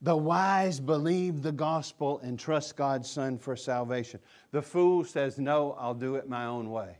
The 0.00 0.16
wise 0.16 0.80
believe 0.80 1.42
the 1.42 1.52
gospel 1.52 2.20
and 2.22 2.38
trust 2.38 2.74
God's 2.74 3.08
Son 3.08 3.38
for 3.38 3.54
salvation. 3.54 4.18
The 4.50 4.62
fool 4.62 5.04
says, 5.04 5.38
No, 5.38 5.76
I'll 5.78 5.94
do 5.94 6.16
it 6.16 6.26
my 6.26 6.46
own 6.46 6.70
way. 6.70 6.96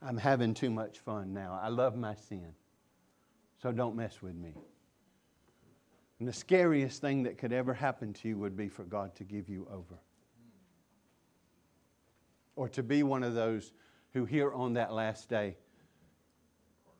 I'm 0.00 0.16
having 0.16 0.54
too 0.54 0.70
much 0.70 0.98
fun 0.98 1.34
now. 1.34 1.60
I 1.62 1.68
love 1.68 1.94
my 1.94 2.14
sin. 2.14 2.54
So 3.62 3.70
don't 3.70 3.94
mess 3.94 4.22
with 4.22 4.34
me. 4.34 4.54
And 6.22 6.28
the 6.28 6.32
scariest 6.32 7.00
thing 7.00 7.24
that 7.24 7.36
could 7.36 7.52
ever 7.52 7.74
happen 7.74 8.12
to 8.12 8.28
you 8.28 8.38
would 8.38 8.56
be 8.56 8.68
for 8.68 8.84
God 8.84 9.12
to 9.16 9.24
give 9.24 9.48
you 9.48 9.66
over. 9.68 9.98
Or 12.54 12.68
to 12.68 12.82
be 12.84 13.02
one 13.02 13.24
of 13.24 13.34
those 13.34 13.72
who 14.12 14.24
hear 14.24 14.52
on 14.52 14.74
that 14.74 14.92
last 14.92 15.28
day, 15.28 15.56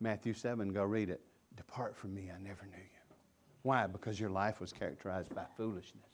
Matthew 0.01 0.35
7, 0.35 0.73
go 0.73 0.83
read 0.83 1.09
it. 1.09 1.21
Depart 1.57 1.97
from 1.97 2.13
me, 2.17 2.33
I 2.35 2.43
never 2.43 2.65
knew 2.65 2.79
you. 2.79 3.15
Why? 3.63 3.87
Because 3.87 4.19
your 4.19 4.29
life 4.29 4.61
was 4.61 4.73
characterized 4.73 5.33
by 5.33 5.45
foolishness, 5.57 6.11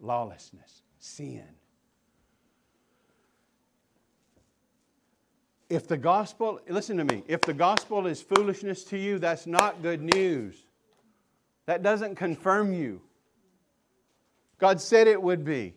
lawlessness, 0.00 0.80
sin. 0.98 1.44
If 5.68 5.86
the 5.86 5.98
gospel, 5.98 6.60
listen 6.66 6.96
to 6.96 7.04
me, 7.04 7.24
if 7.28 7.42
the 7.42 7.52
gospel 7.52 8.06
is 8.06 8.22
foolishness 8.22 8.84
to 8.84 8.96
you, 8.96 9.18
that's 9.18 9.46
not 9.46 9.82
good 9.82 10.00
news. 10.00 10.65
That 11.66 11.82
doesn't 11.82 12.14
confirm 12.14 12.72
you. 12.72 13.02
God 14.58 14.80
said 14.80 15.06
it 15.06 15.20
would 15.20 15.44
be. 15.44 15.74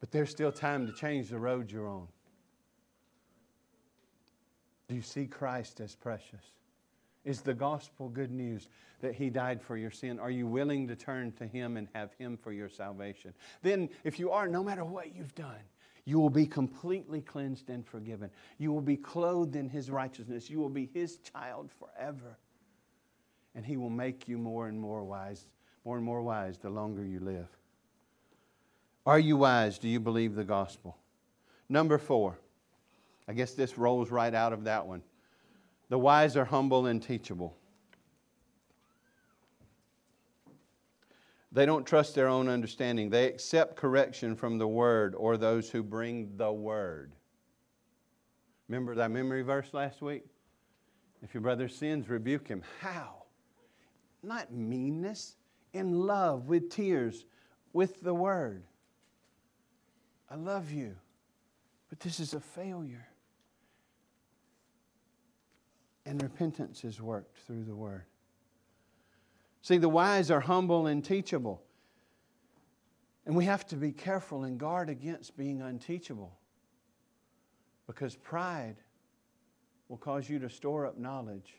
But 0.00 0.12
there's 0.12 0.30
still 0.30 0.52
time 0.52 0.86
to 0.86 0.92
change 0.92 1.28
the 1.28 1.38
road 1.38 1.70
you're 1.70 1.88
on. 1.88 2.08
Do 4.88 4.94
you 4.94 5.02
see 5.02 5.26
Christ 5.26 5.80
as 5.80 5.94
precious? 5.94 6.44
Is 7.24 7.42
the 7.42 7.52
gospel 7.52 8.08
good 8.08 8.30
news 8.30 8.68
that 9.00 9.14
He 9.14 9.28
died 9.28 9.60
for 9.60 9.76
your 9.76 9.90
sin? 9.90 10.18
Are 10.18 10.30
you 10.30 10.46
willing 10.46 10.88
to 10.88 10.96
turn 10.96 11.32
to 11.32 11.46
Him 11.46 11.76
and 11.76 11.88
have 11.94 12.14
Him 12.14 12.38
for 12.38 12.52
your 12.52 12.70
salvation? 12.70 13.34
Then, 13.60 13.90
if 14.04 14.18
you 14.18 14.30
are, 14.30 14.48
no 14.48 14.64
matter 14.64 14.84
what 14.84 15.14
you've 15.14 15.34
done, 15.34 15.60
you 16.08 16.18
will 16.18 16.30
be 16.30 16.46
completely 16.46 17.20
cleansed 17.20 17.68
and 17.68 17.86
forgiven. 17.86 18.30
You 18.56 18.72
will 18.72 18.80
be 18.80 18.96
clothed 18.96 19.56
in 19.56 19.68
His 19.68 19.90
righteousness. 19.90 20.48
You 20.48 20.58
will 20.58 20.70
be 20.70 20.88
His 20.94 21.18
child 21.18 21.68
forever. 21.78 22.38
And 23.54 23.62
He 23.62 23.76
will 23.76 23.90
make 23.90 24.26
you 24.26 24.38
more 24.38 24.68
and 24.68 24.80
more 24.80 25.04
wise, 25.04 25.48
more 25.84 25.96
and 25.96 26.06
more 26.06 26.22
wise 26.22 26.56
the 26.56 26.70
longer 26.70 27.04
you 27.04 27.20
live. 27.20 27.46
Are 29.04 29.18
you 29.18 29.36
wise? 29.36 29.76
Do 29.76 29.86
you 29.86 30.00
believe 30.00 30.34
the 30.34 30.44
gospel? 30.44 30.96
Number 31.68 31.98
four. 31.98 32.38
I 33.28 33.34
guess 33.34 33.52
this 33.52 33.76
rolls 33.76 34.10
right 34.10 34.32
out 34.32 34.54
of 34.54 34.64
that 34.64 34.86
one. 34.86 35.02
The 35.90 35.98
wise 35.98 36.38
are 36.38 36.46
humble 36.46 36.86
and 36.86 37.02
teachable. 37.02 37.54
They 41.50 41.64
don't 41.64 41.86
trust 41.86 42.14
their 42.14 42.28
own 42.28 42.48
understanding. 42.48 43.08
They 43.08 43.26
accept 43.26 43.76
correction 43.76 44.36
from 44.36 44.58
the 44.58 44.68
Word 44.68 45.14
or 45.16 45.36
those 45.36 45.70
who 45.70 45.82
bring 45.82 46.36
the 46.36 46.52
Word. 46.52 47.12
Remember 48.68 48.94
that 48.96 49.10
memory 49.10 49.42
verse 49.42 49.72
last 49.72 50.02
week? 50.02 50.24
If 51.22 51.32
your 51.32 51.40
brother 51.40 51.68
sins, 51.68 52.08
rebuke 52.08 52.46
him. 52.46 52.62
How? 52.80 53.24
Not 54.22 54.52
meanness, 54.52 55.36
in 55.72 56.00
love, 56.00 56.48
with 56.48 56.70
tears, 56.70 57.24
with 57.72 58.02
the 58.02 58.14
Word. 58.14 58.64
I 60.30 60.34
love 60.34 60.70
you, 60.70 60.94
but 61.88 62.00
this 62.00 62.20
is 62.20 62.34
a 62.34 62.40
failure. 62.40 63.08
And 66.04 66.22
repentance 66.22 66.84
is 66.84 67.00
worked 67.00 67.38
through 67.46 67.64
the 67.64 67.74
Word. 67.74 68.04
See, 69.62 69.78
the 69.78 69.88
wise 69.88 70.30
are 70.30 70.40
humble 70.40 70.86
and 70.86 71.04
teachable. 71.04 71.62
And 73.26 73.36
we 73.36 73.44
have 73.44 73.66
to 73.66 73.76
be 73.76 73.92
careful 73.92 74.44
and 74.44 74.58
guard 74.58 74.88
against 74.88 75.36
being 75.36 75.60
unteachable 75.60 76.32
because 77.86 78.16
pride 78.16 78.76
will 79.88 79.98
cause 79.98 80.28
you 80.30 80.38
to 80.38 80.48
store 80.48 80.86
up 80.86 80.96
knowledge 80.98 81.54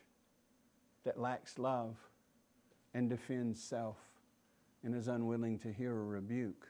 that 1.03 1.19
lacks 1.19 1.59
love 1.59 1.95
and 2.93 3.09
defends 3.09 3.61
self 3.61 3.97
and 4.83 4.95
is 4.95 5.07
unwilling 5.07 5.59
to 5.59 5.71
hear 5.71 5.91
a 5.91 6.03
rebuke, 6.03 6.67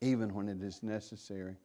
even 0.00 0.34
when 0.34 0.48
it 0.48 0.62
is 0.62 0.82
necessary. 0.82 1.56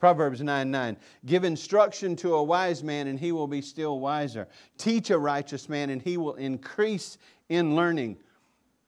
Proverbs 0.00 0.40
9 0.40 0.70
9. 0.70 0.96
Give 1.26 1.44
instruction 1.44 2.16
to 2.16 2.34
a 2.34 2.42
wise 2.42 2.82
man, 2.82 3.06
and 3.06 3.20
he 3.20 3.32
will 3.32 3.46
be 3.46 3.60
still 3.60 4.00
wiser. 4.00 4.48
Teach 4.78 5.10
a 5.10 5.18
righteous 5.18 5.68
man, 5.68 5.90
and 5.90 6.00
he 6.00 6.16
will 6.16 6.34
increase 6.34 7.18
in 7.50 7.76
learning. 7.76 8.16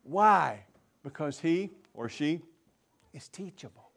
Why? 0.03 0.65
Because 1.05 1.39
he 1.39 1.71
or 1.93 2.09
she 2.09 2.41
is 3.13 3.29
teachable. 3.29 3.91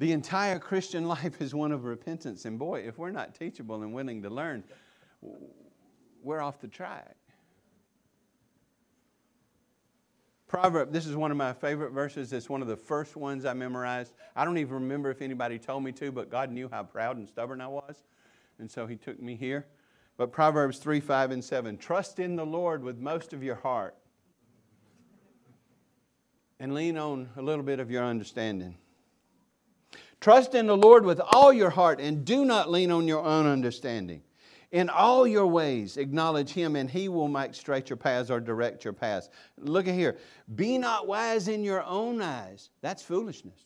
The 0.00 0.10
entire 0.12 0.58
Christian 0.58 1.06
life 1.08 1.40
is 1.40 1.54
one 1.54 1.70
of 1.70 1.84
repentance. 1.84 2.44
And 2.44 2.58
boy, 2.58 2.80
if 2.80 2.98
we're 2.98 3.12
not 3.12 3.34
teachable 3.34 3.82
and 3.82 3.94
willing 3.94 4.22
to 4.22 4.30
learn, 4.30 4.64
we're 6.22 6.40
off 6.40 6.60
the 6.60 6.68
track. 6.68 7.14
Proverb, 10.50 10.90
this 10.90 11.06
is 11.06 11.14
one 11.14 11.30
of 11.30 11.36
my 11.36 11.52
favorite 11.52 11.92
verses. 11.92 12.32
It's 12.32 12.50
one 12.50 12.60
of 12.60 12.66
the 12.66 12.76
first 12.76 13.14
ones 13.14 13.44
I 13.44 13.52
memorized. 13.52 14.14
I 14.34 14.44
don't 14.44 14.58
even 14.58 14.74
remember 14.74 15.08
if 15.08 15.22
anybody 15.22 15.60
told 15.60 15.84
me 15.84 15.92
to, 15.92 16.10
but 16.10 16.28
God 16.28 16.50
knew 16.50 16.68
how 16.68 16.82
proud 16.82 17.18
and 17.18 17.28
stubborn 17.28 17.60
I 17.60 17.68
was. 17.68 18.02
And 18.58 18.68
so 18.68 18.84
He 18.84 18.96
took 18.96 19.22
me 19.22 19.36
here. 19.36 19.64
But 20.16 20.32
Proverbs 20.32 20.78
3, 20.78 20.98
5, 20.98 21.30
and 21.30 21.44
7 21.44 21.78
Trust 21.78 22.18
in 22.18 22.34
the 22.34 22.44
Lord 22.44 22.82
with 22.82 22.98
most 22.98 23.32
of 23.32 23.44
your 23.44 23.54
heart 23.54 23.94
and 26.58 26.74
lean 26.74 26.98
on 26.98 27.28
a 27.36 27.42
little 27.42 27.64
bit 27.64 27.78
of 27.78 27.88
your 27.88 28.02
understanding. 28.02 28.76
Trust 30.20 30.56
in 30.56 30.66
the 30.66 30.76
Lord 30.76 31.04
with 31.04 31.20
all 31.20 31.52
your 31.52 31.70
heart 31.70 32.00
and 32.00 32.24
do 32.24 32.44
not 32.44 32.68
lean 32.68 32.90
on 32.90 33.06
your 33.06 33.24
own 33.24 33.46
understanding. 33.46 34.20
In 34.72 34.88
all 34.88 35.26
your 35.26 35.48
ways, 35.48 35.96
acknowledge 35.96 36.50
him, 36.50 36.76
and 36.76 36.88
he 36.88 37.08
will 37.08 37.26
make 37.26 37.54
straight 37.54 37.90
your 37.90 37.96
paths 37.96 38.30
or 38.30 38.38
direct 38.38 38.84
your 38.84 38.92
paths. 38.92 39.28
Look 39.58 39.88
at 39.88 39.94
here. 39.94 40.18
Be 40.54 40.78
not 40.78 41.08
wise 41.08 41.48
in 41.48 41.64
your 41.64 41.82
own 41.82 42.22
eyes. 42.22 42.70
That's 42.80 43.02
foolishness. 43.02 43.60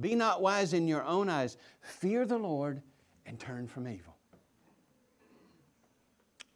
Be 0.00 0.14
not 0.14 0.40
wise 0.40 0.72
in 0.72 0.88
your 0.88 1.04
own 1.04 1.28
eyes. 1.28 1.58
Fear 1.80 2.24
the 2.26 2.38
Lord 2.38 2.82
and 3.26 3.38
turn 3.38 3.68
from 3.68 3.86
evil. 3.86 4.16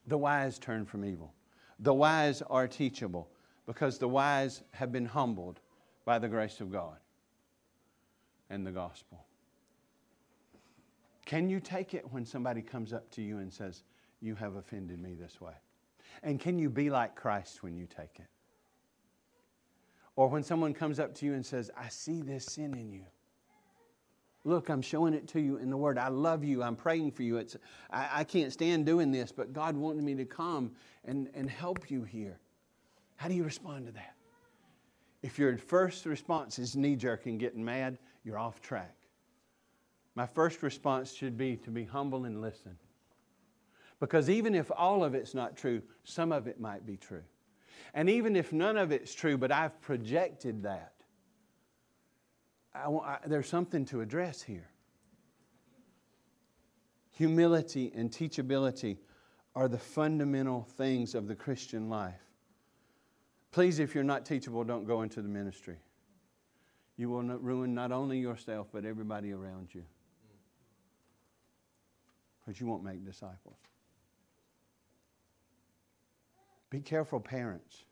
The 0.06 0.18
wise 0.18 0.58
turn 0.58 0.86
from 0.86 1.04
evil. 1.04 1.34
The 1.80 1.94
wise 1.94 2.42
are 2.42 2.66
teachable 2.66 3.28
because 3.66 3.98
the 3.98 4.08
wise 4.08 4.62
have 4.72 4.90
been 4.90 5.04
humbled 5.04 5.60
by 6.06 6.18
the 6.18 6.28
grace 6.28 6.60
of 6.60 6.72
God 6.72 6.96
and 8.48 8.66
the 8.66 8.72
gospel. 8.72 9.27
Can 11.28 11.50
you 11.50 11.60
take 11.60 11.92
it 11.92 12.10
when 12.10 12.24
somebody 12.24 12.62
comes 12.62 12.94
up 12.94 13.10
to 13.10 13.20
you 13.20 13.36
and 13.36 13.52
says, 13.52 13.82
You 14.22 14.34
have 14.36 14.56
offended 14.56 14.98
me 14.98 15.12
this 15.12 15.42
way? 15.42 15.52
And 16.22 16.40
can 16.40 16.58
you 16.58 16.70
be 16.70 16.88
like 16.88 17.16
Christ 17.16 17.62
when 17.62 17.76
you 17.76 17.86
take 17.86 18.18
it? 18.18 18.28
Or 20.16 20.28
when 20.28 20.42
someone 20.42 20.72
comes 20.72 20.98
up 20.98 21.14
to 21.16 21.26
you 21.26 21.34
and 21.34 21.44
says, 21.44 21.70
I 21.76 21.90
see 21.90 22.22
this 22.22 22.46
sin 22.46 22.72
in 22.72 22.90
you. 22.90 23.04
Look, 24.44 24.70
I'm 24.70 24.80
showing 24.80 25.12
it 25.12 25.28
to 25.28 25.40
you 25.40 25.58
in 25.58 25.68
the 25.68 25.76
Word. 25.76 25.98
I 25.98 26.08
love 26.08 26.44
you. 26.44 26.62
I'm 26.62 26.76
praying 26.76 27.10
for 27.10 27.22
you. 27.22 27.36
It's, 27.36 27.58
I, 27.90 28.08
I 28.10 28.24
can't 28.24 28.50
stand 28.50 28.86
doing 28.86 29.12
this, 29.12 29.30
but 29.30 29.52
God 29.52 29.76
wanted 29.76 30.04
me 30.04 30.14
to 30.14 30.24
come 30.24 30.70
and, 31.04 31.28
and 31.34 31.50
help 31.50 31.90
you 31.90 32.04
here. 32.04 32.38
How 33.16 33.28
do 33.28 33.34
you 33.34 33.44
respond 33.44 33.84
to 33.84 33.92
that? 33.92 34.14
If 35.20 35.38
your 35.38 35.58
first 35.58 36.06
response 36.06 36.58
is 36.58 36.74
knee 36.74 36.96
jerk 36.96 37.26
and 37.26 37.38
getting 37.38 37.62
mad, 37.62 37.98
you're 38.24 38.38
off 38.38 38.62
track 38.62 38.97
my 40.18 40.26
first 40.26 40.64
response 40.64 41.12
should 41.14 41.38
be 41.38 41.54
to 41.58 41.70
be 41.70 41.84
humble 41.84 42.24
and 42.24 42.40
listen. 42.40 42.76
Because 44.00 44.28
even 44.28 44.52
if 44.52 44.68
all 44.76 45.04
of 45.04 45.14
it's 45.14 45.32
not 45.32 45.56
true, 45.56 45.80
some 46.02 46.32
of 46.32 46.48
it 46.48 46.58
might 46.58 46.84
be 46.84 46.96
true. 46.96 47.22
And 47.94 48.10
even 48.10 48.34
if 48.34 48.52
none 48.52 48.76
of 48.76 48.90
it's 48.90 49.14
true, 49.14 49.38
but 49.38 49.52
I've 49.52 49.80
projected 49.80 50.64
that, 50.64 50.94
I, 52.74 52.90
I, 52.90 53.18
there's 53.28 53.48
something 53.48 53.84
to 53.86 54.00
address 54.00 54.42
here. 54.42 54.68
Humility 57.12 57.92
and 57.94 58.10
teachability 58.10 58.96
are 59.54 59.68
the 59.68 59.78
fundamental 59.78 60.66
things 60.76 61.14
of 61.14 61.28
the 61.28 61.36
Christian 61.36 61.88
life. 61.88 62.24
Please, 63.52 63.78
if 63.78 63.94
you're 63.94 64.02
not 64.02 64.26
teachable, 64.26 64.64
don't 64.64 64.84
go 64.84 65.02
into 65.02 65.22
the 65.22 65.28
ministry. 65.28 65.76
You 66.96 67.08
will 67.08 67.22
not 67.22 67.40
ruin 67.40 67.72
not 67.72 67.92
only 67.92 68.18
yourself, 68.18 68.66
but 68.72 68.84
everybody 68.84 69.32
around 69.32 69.68
you 69.72 69.84
but 72.48 72.58
you 72.58 72.66
won't 72.66 72.82
make 72.82 73.04
disciples. 73.04 73.58
Be 76.70 76.80
careful, 76.80 77.20
parents, 77.20 77.84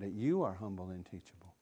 that 0.00 0.10
you 0.10 0.42
are 0.42 0.52
humble 0.52 0.88
and 0.88 1.04
teachable 1.04 1.54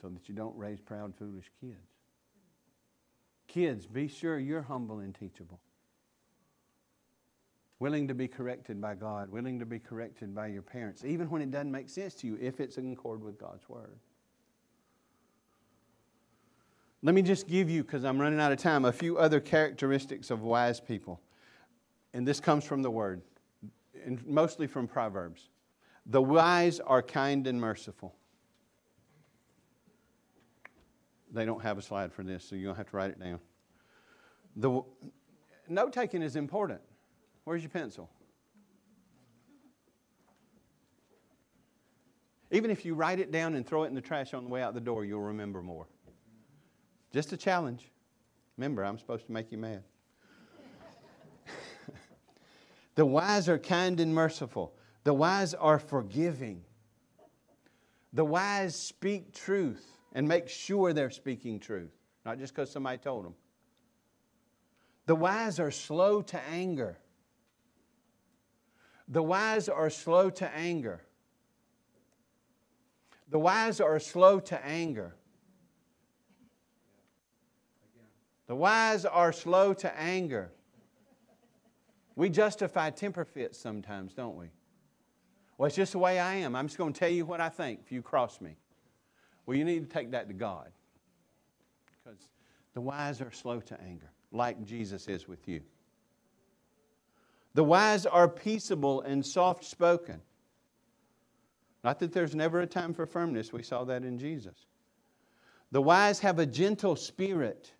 so 0.00 0.08
that 0.10 0.28
you 0.28 0.34
don't 0.36 0.56
raise 0.56 0.80
proud, 0.80 1.12
foolish 1.16 1.50
kids. 1.60 1.90
Kids, 3.48 3.84
be 3.84 4.06
sure 4.06 4.38
you're 4.38 4.62
humble 4.62 5.00
and 5.00 5.12
teachable. 5.12 5.58
Willing 7.80 8.06
to 8.06 8.14
be 8.14 8.28
corrected 8.28 8.80
by 8.80 8.94
God, 8.94 9.32
willing 9.32 9.58
to 9.58 9.66
be 9.66 9.80
corrected 9.80 10.36
by 10.36 10.46
your 10.46 10.62
parents, 10.62 11.04
even 11.04 11.28
when 11.30 11.42
it 11.42 11.50
doesn't 11.50 11.72
make 11.72 11.88
sense 11.88 12.14
to 12.14 12.28
you, 12.28 12.38
if 12.40 12.60
it's 12.60 12.78
in 12.78 12.92
accord 12.92 13.24
with 13.24 13.40
God's 13.40 13.68
Word. 13.68 13.98
Let 17.06 17.14
me 17.14 17.22
just 17.22 17.46
give 17.46 17.70
you, 17.70 17.84
because 17.84 18.04
I'm 18.04 18.20
running 18.20 18.40
out 18.40 18.50
of 18.50 18.58
time, 18.58 18.84
a 18.84 18.90
few 18.90 19.16
other 19.16 19.38
characteristics 19.38 20.32
of 20.32 20.42
wise 20.42 20.80
people. 20.80 21.20
And 22.12 22.26
this 22.26 22.40
comes 22.40 22.64
from 22.64 22.82
the 22.82 22.90
Word, 22.90 23.22
and 24.04 24.26
mostly 24.26 24.66
from 24.66 24.88
Proverbs. 24.88 25.50
The 26.06 26.20
wise 26.20 26.80
are 26.80 27.02
kind 27.02 27.46
and 27.46 27.60
merciful. 27.60 28.12
They 31.32 31.44
don't 31.44 31.62
have 31.62 31.78
a 31.78 31.82
slide 31.82 32.12
for 32.12 32.24
this, 32.24 32.42
so 32.42 32.56
going 32.56 32.74
have 32.74 32.90
to 32.90 32.96
write 32.96 33.10
it 33.10 33.20
down. 33.20 33.38
The 34.56 34.82
note 35.68 35.92
taking 35.92 36.22
is 36.22 36.34
important. 36.34 36.80
Where's 37.44 37.62
your 37.62 37.70
pencil? 37.70 38.10
Even 42.50 42.68
if 42.68 42.84
you 42.84 42.96
write 42.96 43.20
it 43.20 43.30
down 43.30 43.54
and 43.54 43.64
throw 43.64 43.84
it 43.84 43.86
in 43.86 43.94
the 43.94 44.00
trash 44.00 44.34
on 44.34 44.42
the 44.42 44.50
way 44.50 44.60
out 44.60 44.74
the 44.74 44.80
door, 44.80 45.04
you'll 45.04 45.20
remember 45.20 45.62
more. 45.62 45.86
Just 47.16 47.32
a 47.32 47.36
challenge. 47.38 47.90
Remember, 48.58 48.84
I'm 48.84 48.98
supposed 48.98 49.24
to 49.24 49.32
make 49.32 49.50
you 49.50 49.56
mad. 49.56 49.82
the 52.94 53.06
wise 53.06 53.48
are 53.48 53.58
kind 53.58 54.00
and 54.00 54.14
merciful. 54.14 54.74
The 55.04 55.14
wise 55.14 55.54
are 55.54 55.78
forgiving. 55.78 56.62
The 58.12 58.22
wise 58.22 58.76
speak 58.76 59.32
truth 59.32 59.96
and 60.12 60.28
make 60.28 60.50
sure 60.50 60.92
they're 60.92 61.08
speaking 61.08 61.58
truth, 61.58 61.96
not 62.26 62.38
just 62.38 62.54
because 62.54 62.70
somebody 62.70 62.98
told 62.98 63.24
them. 63.24 63.34
The 65.06 65.14
wise 65.14 65.58
are 65.58 65.70
slow 65.70 66.20
to 66.20 66.40
anger. 66.50 66.98
The 69.08 69.22
wise 69.22 69.70
are 69.70 69.88
slow 69.88 70.28
to 70.28 70.54
anger. 70.54 71.00
The 73.30 73.38
wise 73.38 73.80
are 73.80 73.98
slow 74.00 74.38
to 74.38 74.62
anger. 74.62 75.14
The 78.46 78.54
wise 78.56 79.04
are 79.04 79.32
slow 79.32 79.74
to 79.74 79.98
anger. 79.98 80.50
We 82.14 82.28
justify 82.30 82.90
temper 82.90 83.24
fits 83.24 83.58
sometimes, 83.58 84.14
don't 84.14 84.36
we? 84.36 84.46
Well, 85.58 85.66
it's 85.66 85.76
just 85.76 85.92
the 85.92 85.98
way 85.98 86.18
I 86.18 86.34
am. 86.36 86.54
I'm 86.54 86.66
just 86.66 86.78
going 86.78 86.92
to 86.92 86.98
tell 86.98 87.10
you 87.10 87.24
what 87.24 87.40
I 87.40 87.48
think 87.48 87.80
if 87.84 87.92
you 87.92 88.02
cross 88.02 88.40
me. 88.40 88.56
Well, 89.44 89.56
you 89.56 89.64
need 89.64 89.88
to 89.88 89.94
take 89.94 90.10
that 90.12 90.28
to 90.28 90.34
God. 90.34 90.70
Because 92.04 92.18
the 92.74 92.80
wise 92.80 93.20
are 93.20 93.32
slow 93.32 93.60
to 93.60 93.80
anger, 93.80 94.10
like 94.32 94.64
Jesus 94.64 95.08
is 95.08 95.26
with 95.26 95.48
you. 95.48 95.62
The 97.54 97.64
wise 97.64 98.04
are 98.04 98.28
peaceable 98.28 99.00
and 99.00 99.24
soft 99.24 99.64
spoken. 99.64 100.20
Not 101.82 102.00
that 102.00 102.12
there's 102.12 102.34
never 102.34 102.60
a 102.60 102.66
time 102.66 102.92
for 102.92 103.06
firmness, 103.06 103.52
we 103.52 103.62
saw 103.62 103.84
that 103.84 104.04
in 104.04 104.18
Jesus. 104.18 104.66
The 105.70 105.80
wise 105.80 106.18
have 106.20 106.38
a 106.38 106.46
gentle 106.46 106.96
spirit. 106.96 107.72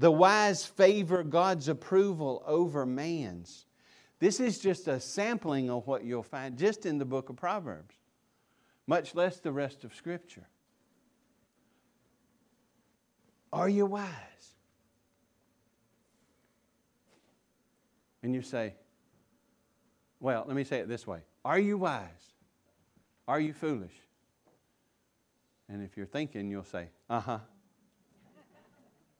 The 0.00 0.10
wise 0.10 0.64
favor 0.64 1.22
God's 1.22 1.68
approval 1.68 2.42
over 2.46 2.86
man's. 2.86 3.66
This 4.18 4.40
is 4.40 4.58
just 4.58 4.88
a 4.88 4.98
sampling 4.98 5.68
of 5.68 5.86
what 5.86 6.04
you'll 6.04 6.22
find 6.22 6.56
just 6.56 6.86
in 6.86 6.96
the 6.96 7.04
book 7.04 7.28
of 7.28 7.36
Proverbs, 7.36 7.94
much 8.86 9.14
less 9.14 9.40
the 9.40 9.52
rest 9.52 9.84
of 9.84 9.94
Scripture. 9.94 10.48
Are 13.52 13.68
you 13.68 13.84
wise? 13.84 14.08
And 18.22 18.34
you 18.34 18.40
say, 18.40 18.76
well, 20.18 20.46
let 20.46 20.56
me 20.56 20.64
say 20.64 20.78
it 20.78 20.88
this 20.88 21.06
way 21.06 21.20
Are 21.44 21.58
you 21.58 21.76
wise? 21.76 22.08
Are 23.28 23.38
you 23.38 23.52
foolish? 23.52 23.92
And 25.68 25.82
if 25.82 25.98
you're 25.98 26.06
thinking, 26.06 26.50
you'll 26.50 26.64
say, 26.64 26.88
uh 27.10 27.20
huh. 27.20 27.38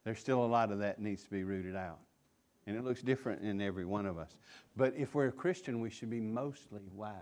There's 0.04 0.18
still 0.18 0.44
a 0.44 0.46
lot 0.46 0.72
of 0.72 0.78
that 0.78 1.00
needs 1.00 1.24
to 1.24 1.30
be 1.30 1.44
rooted 1.44 1.76
out. 1.76 1.98
And 2.66 2.76
it 2.76 2.84
looks 2.84 3.02
different 3.02 3.42
in 3.42 3.60
every 3.60 3.84
one 3.84 4.06
of 4.06 4.18
us. 4.18 4.36
But 4.76 4.94
if 4.96 5.14
we're 5.14 5.28
a 5.28 5.32
Christian, 5.32 5.80
we 5.80 5.90
should 5.90 6.10
be 6.10 6.20
mostly 6.20 6.82
wise 6.94 7.14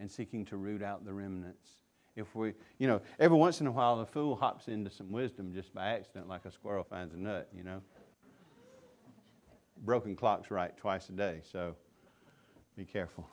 and 0.00 0.10
seeking 0.10 0.44
to 0.46 0.56
root 0.56 0.82
out 0.82 1.04
the 1.04 1.12
remnants. 1.12 1.68
If 2.16 2.34
we, 2.34 2.54
you 2.78 2.86
know, 2.88 3.00
every 3.18 3.36
once 3.36 3.60
in 3.60 3.66
a 3.66 3.70
while, 3.70 4.00
a 4.00 4.06
fool 4.06 4.36
hops 4.36 4.68
into 4.68 4.90
some 4.90 5.10
wisdom 5.10 5.52
just 5.52 5.72
by 5.72 5.88
accident, 5.88 6.28
like 6.28 6.44
a 6.44 6.50
squirrel 6.50 6.84
finds 6.84 7.14
a 7.14 7.16
nut, 7.16 7.48
you 7.54 7.62
know. 7.62 7.80
Broken 9.84 10.14
clock's 10.14 10.50
right 10.50 10.76
twice 10.76 11.08
a 11.08 11.12
day, 11.12 11.40
so 11.50 11.74
be 12.76 12.84
careful. 12.84 13.26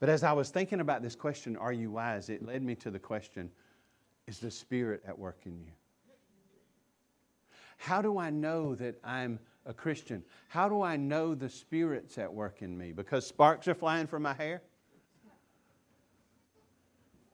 But 0.00 0.08
as 0.08 0.22
I 0.22 0.32
was 0.32 0.50
thinking 0.50 0.80
about 0.80 1.02
this 1.02 1.16
question, 1.16 1.56
are 1.56 1.72
you 1.72 1.90
wise? 1.90 2.28
It 2.28 2.44
led 2.44 2.62
me 2.62 2.74
to 2.76 2.90
the 2.90 2.98
question, 2.98 3.50
is 4.26 4.38
the 4.38 4.50
Spirit 4.50 5.02
at 5.06 5.18
work 5.18 5.40
in 5.44 5.58
you? 5.58 5.72
How 7.78 8.02
do 8.02 8.18
I 8.18 8.30
know 8.30 8.74
that 8.76 8.98
I'm 9.04 9.38
a 9.66 9.74
Christian? 9.74 10.22
How 10.48 10.68
do 10.68 10.82
I 10.82 10.96
know 10.96 11.34
the 11.34 11.48
Spirit's 11.48 12.18
at 12.18 12.32
work 12.32 12.62
in 12.62 12.76
me? 12.76 12.92
Because 12.92 13.26
sparks 13.26 13.68
are 13.68 13.74
flying 13.74 14.06
from 14.06 14.22
my 14.22 14.34
hair? 14.34 14.62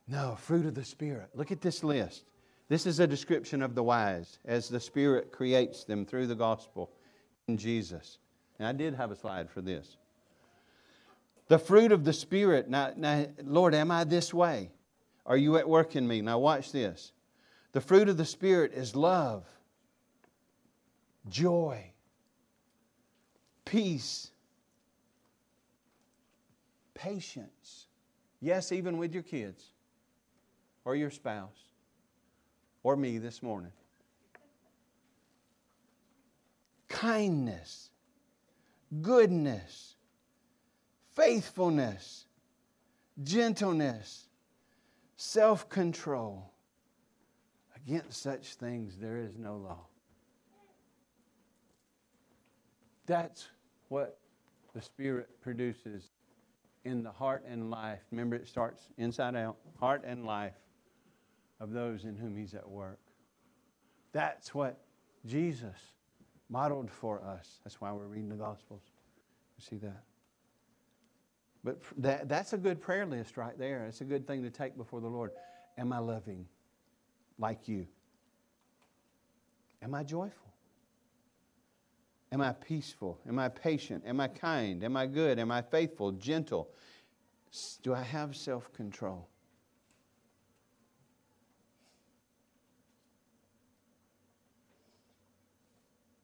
No, 0.09 0.37
fruit 0.41 0.67
of 0.67 0.75
the 0.75 0.85
Spirit. 0.85 1.31
Look 1.35 1.53
at 1.53 1.61
this 1.61 1.85
list. 1.85 2.25
This 2.69 2.87
is 2.87 3.01
a 3.01 3.07
description 3.07 3.63
of 3.63 3.75
the 3.75 3.83
wise 3.83 4.39
as 4.45 4.69
the 4.69 4.81
Spirit 4.81 5.33
creates 5.33 5.85
them 5.85 6.05
through 6.05 6.27
the 6.27 6.35
gospel 6.35 6.91
in 7.49 7.57
Jesus. 7.57 8.19
And 8.59 8.67
I 8.67 8.73
did 8.73 8.95
have 8.95 9.11
a 9.11 9.17
slide 9.17 9.51
for 9.51 9.61
this. 9.61 9.97
The 11.49 11.59
fruit 11.59 11.91
of 11.91 12.05
the 12.05 12.13
Spirit. 12.13 12.69
Now, 12.69 12.93
now, 12.97 13.27
Lord, 13.43 13.75
am 13.75 13.91
I 13.91 14.05
this 14.05 14.33
way? 14.33 14.71
Are 15.27 15.37
you 15.37 15.57
at 15.57 15.69
work 15.69 15.97
in 15.97 16.07
me? 16.07 16.23
Now, 16.23 16.39
watch 16.39 16.71
this. 16.71 17.13
The 17.73 17.81
fruit 17.81 18.09
of 18.09 18.17
the 18.17 18.25
Spirit 18.25 18.73
is 18.73 18.95
love 18.97 19.45
joy, 21.29 21.85
peace, 23.65 24.31
patience. 26.95 27.87
Yes, 28.41 28.73
even 28.73 28.99
with 28.99 29.13
your 29.13 29.23
kids 29.23 29.65
or 30.85 30.97
your 30.97 31.11
spouse 31.11 31.69
or 32.83 32.97
me 32.97 33.19
this 33.19 33.43
morning. 33.43 33.73
Kindness, 36.89 37.91
goodness, 39.03 39.95
faithfulness, 41.15 42.27
gentleness, 43.23 44.27
self 45.17 45.69
control. 45.69 46.51
Against 47.77 48.23
such 48.23 48.55
things 48.55 48.99
there 48.99 49.19
is 49.19 49.39
no 49.39 49.57
law. 49.57 49.87
That's 53.11 53.49
what 53.89 54.21
the 54.73 54.81
Spirit 54.81 55.29
produces 55.41 56.05
in 56.85 57.03
the 57.03 57.11
heart 57.11 57.45
and 57.45 57.69
life. 57.69 57.99
Remember, 58.13 58.37
it 58.37 58.47
starts 58.47 58.83
inside 58.99 59.35
out 59.35 59.57
heart 59.81 60.05
and 60.07 60.25
life 60.25 60.55
of 61.59 61.73
those 61.73 62.05
in 62.05 62.15
whom 62.15 62.37
He's 62.37 62.55
at 62.55 62.69
work. 62.69 63.01
That's 64.13 64.55
what 64.55 64.79
Jesus 65.27 65.77
modeled 66.49 66.89
for 66.89 67.21
us. 67.25 67.59
That's 67.65 67.81
why 67.81 67.91
we're 67.91 68.07
reading 68.07 68.29
the 68.29 68.37
Gospels. 68.37 68.83
You 69.59 69.65
see 69.69 69.77
that? 69.79 70.05
But 71.65 71.83
that, 71.97 72.29
that's 72.29 72.53
a 72.53 72.59
good 72.59 72.81
prayer 72.81 73.07
list 73.07 73.37
right 73.37 73.59
there. 73.59 73.87
It's 73.87 74.03
a 74.03 74.05
good 74.05 74.25
thing 74.25 74.45
to 74.45 74.51
take 74.51 74.77
before 74.77 75.01
the 75.01 75.09
Lord. 75.09 75.33
Am 75.77 75.93
I 75.93 75.99
loving 75.99 76.47
like 77.41 77.67
you? 77.67 77.89
Am 79.83 79.97
I 79.97 80.05
joyful? 80.05 80.50
Am 82.33 82.41
I 82.41 82.53
peaceful? 82.53 83.19
Am 83.29 83.39
I 83.39 83.49
patient? 83.49 84.05
Am 84.07 84.21
I 84.21 84.29
kind? 84.29 84.85
Am 84.85 84.97
I 84.97 85.07
good? 85.07 85.39
Am 85.39 85.51
I 85.51 85.63
faithful? 85.63 86.13
Gentle? 86.13 86.69
Do 87.83 87.93
I 87.93 88.03
have 88.03 88.37
self 88.37 88.73
control? 88.73 89.29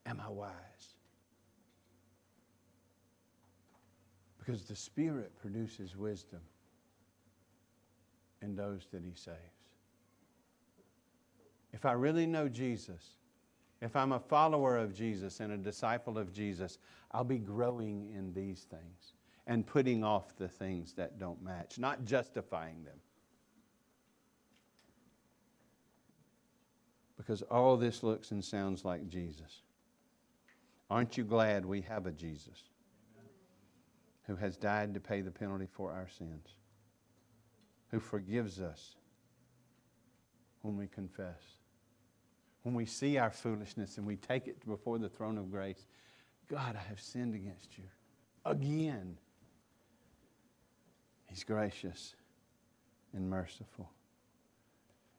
Am 0.07 0.21
I 0.25 0.31
wise? 0.31 0.53
Because 4.39 4.63
the 4.63 4.77
Spirit 4.77 5.37
produces 5.37 5.97
wisdom 5.97 6.41
in 8.41 8.55
those 8.55 8.87
that 8.93 9.03
He 9.03 9.15
saves. 9.15 9.37
If 11.73 11.85
I 11.85 11.93
really 11.93 12.27
know 12.27 12.49
Jesus, 12.49 13.17
if 13.81 13.95
I'm 13.95 14.13
a 14.13 14.21
follower 14.21 14.77
of 14.77 14.95
Jesus 14.95 15.41
and 15.41 15.53
a 15.53 15.57
disciple 15.57 16.19
of 16.19 16.33
Jesus, 16.33 16.79
I'll 17.13 17.25
be 17.25 17.39
growing 17.39 18.11
in 18.17 18.33
these 18.33 18.67
things 18.71 19.13
and 19.47 19.67
putting 19.67 20.03
off 20.03 20.37
the 20.37 20.49
things 20.49 20.95
that 20.95 21.19
don't 21.19 21.43
match, 21.43 21.79
not 21.79 22.05
justifying 22.05 22.83
them. 22.85 22.99
Because 27.17 27.43
all 27.43 27.77
this 27.77 28.03
looks 28.03 28.31
and 28.31 28.45
sounds 28.45 28.85
like 28.85 29.09
Jesus. 29.09 29.63
Aren't 30.89 31.17
you 31.17 31.25
glad 31.25 31.65
we 31.65 31.81
have 31.83 32.07
a 32.07 32.13
Jesus 32.13 32.71
who 34.27 34.37
has 34.37 34.57
died 34.57 34.95
to 34.95 35.01
pay 35.01 35.21
the 35.21 35.31
penalty 35.31 35.67
for 35.71 35.93
our 35.93 36.09
sins, 36.09 36.57
who 37.91 38.01
forgives 38.01 38.61
us 38.61 38.97
when 40.63 40.77
we 40.77 40.87
confess? 40.87 41.43
When 42.67 42.75
we 42.75 42.85
see 42.85 43.17
our 43.17 43.31
foolishness 43.31 43.97
and 43.97 44.05
we 44.05 44.17
take 44.17 44.49
it 44.49 44.67
before 44.67 44.99
the 44.99 45.09
throne 45.09 45.39
of 45.39 45.53
grace, 45.53 45.87
God, 46.49 46.75
I 46.75 46.83
have 46.89 47.01
sinned 47.01 47.37
against 47.37 47.79
you 47.79 47.85
again. 48.45 49.19
He's 51.29 51.45
gracious 51.45 52.17
and 53.13 53.31
merciful. 53.31 53.89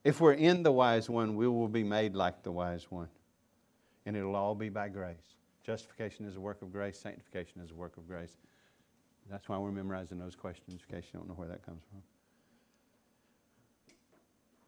If 0.03 0.19
we're 0.19 0.33
in 0.33 0.61
the 0.61 0.73
wise 0.73 1.09
one, 1.09 1.37
we 1.37 1.47
will 1.47 1.69
be 1.69 1.85
made 1.85 2.17
like 2.17 2.43
the 2.43 2.51
wise 2.51 2.91
one. 2.91 3.07
And 4.05 4.17
it'll 4.17 4.35
all 4.35 4.53
be 4.53 4.67
by 4.67 4.89
grace. 4.89 5.37
Justification 5.65 6.25
is 6.25 6.35
a 6.35 6.41
work 6.41 6.61
of 6.61 6.73
grace, 6.73 6.99
sanctification 6.99 7.61
is 7.61 7.71
a 7.71 7.75
work 7.75 7.95
of 7.95 8.09
grace. 8.09 8.35
That's 9.31 9.47
why 9.47 9.57
we're 9.57 9.71
memorizing 9.71 10.19
those 10.19 10.35
questions 10.35 10.81
in 10.81 10.95
case 10.97 11.09
you 11.13 11.17
don't 11.17 11.29
know 11.29 11.35
where 11.35 11.47
that 11.47 11.65
comes 11.65 11.83
from. 11.89 12.01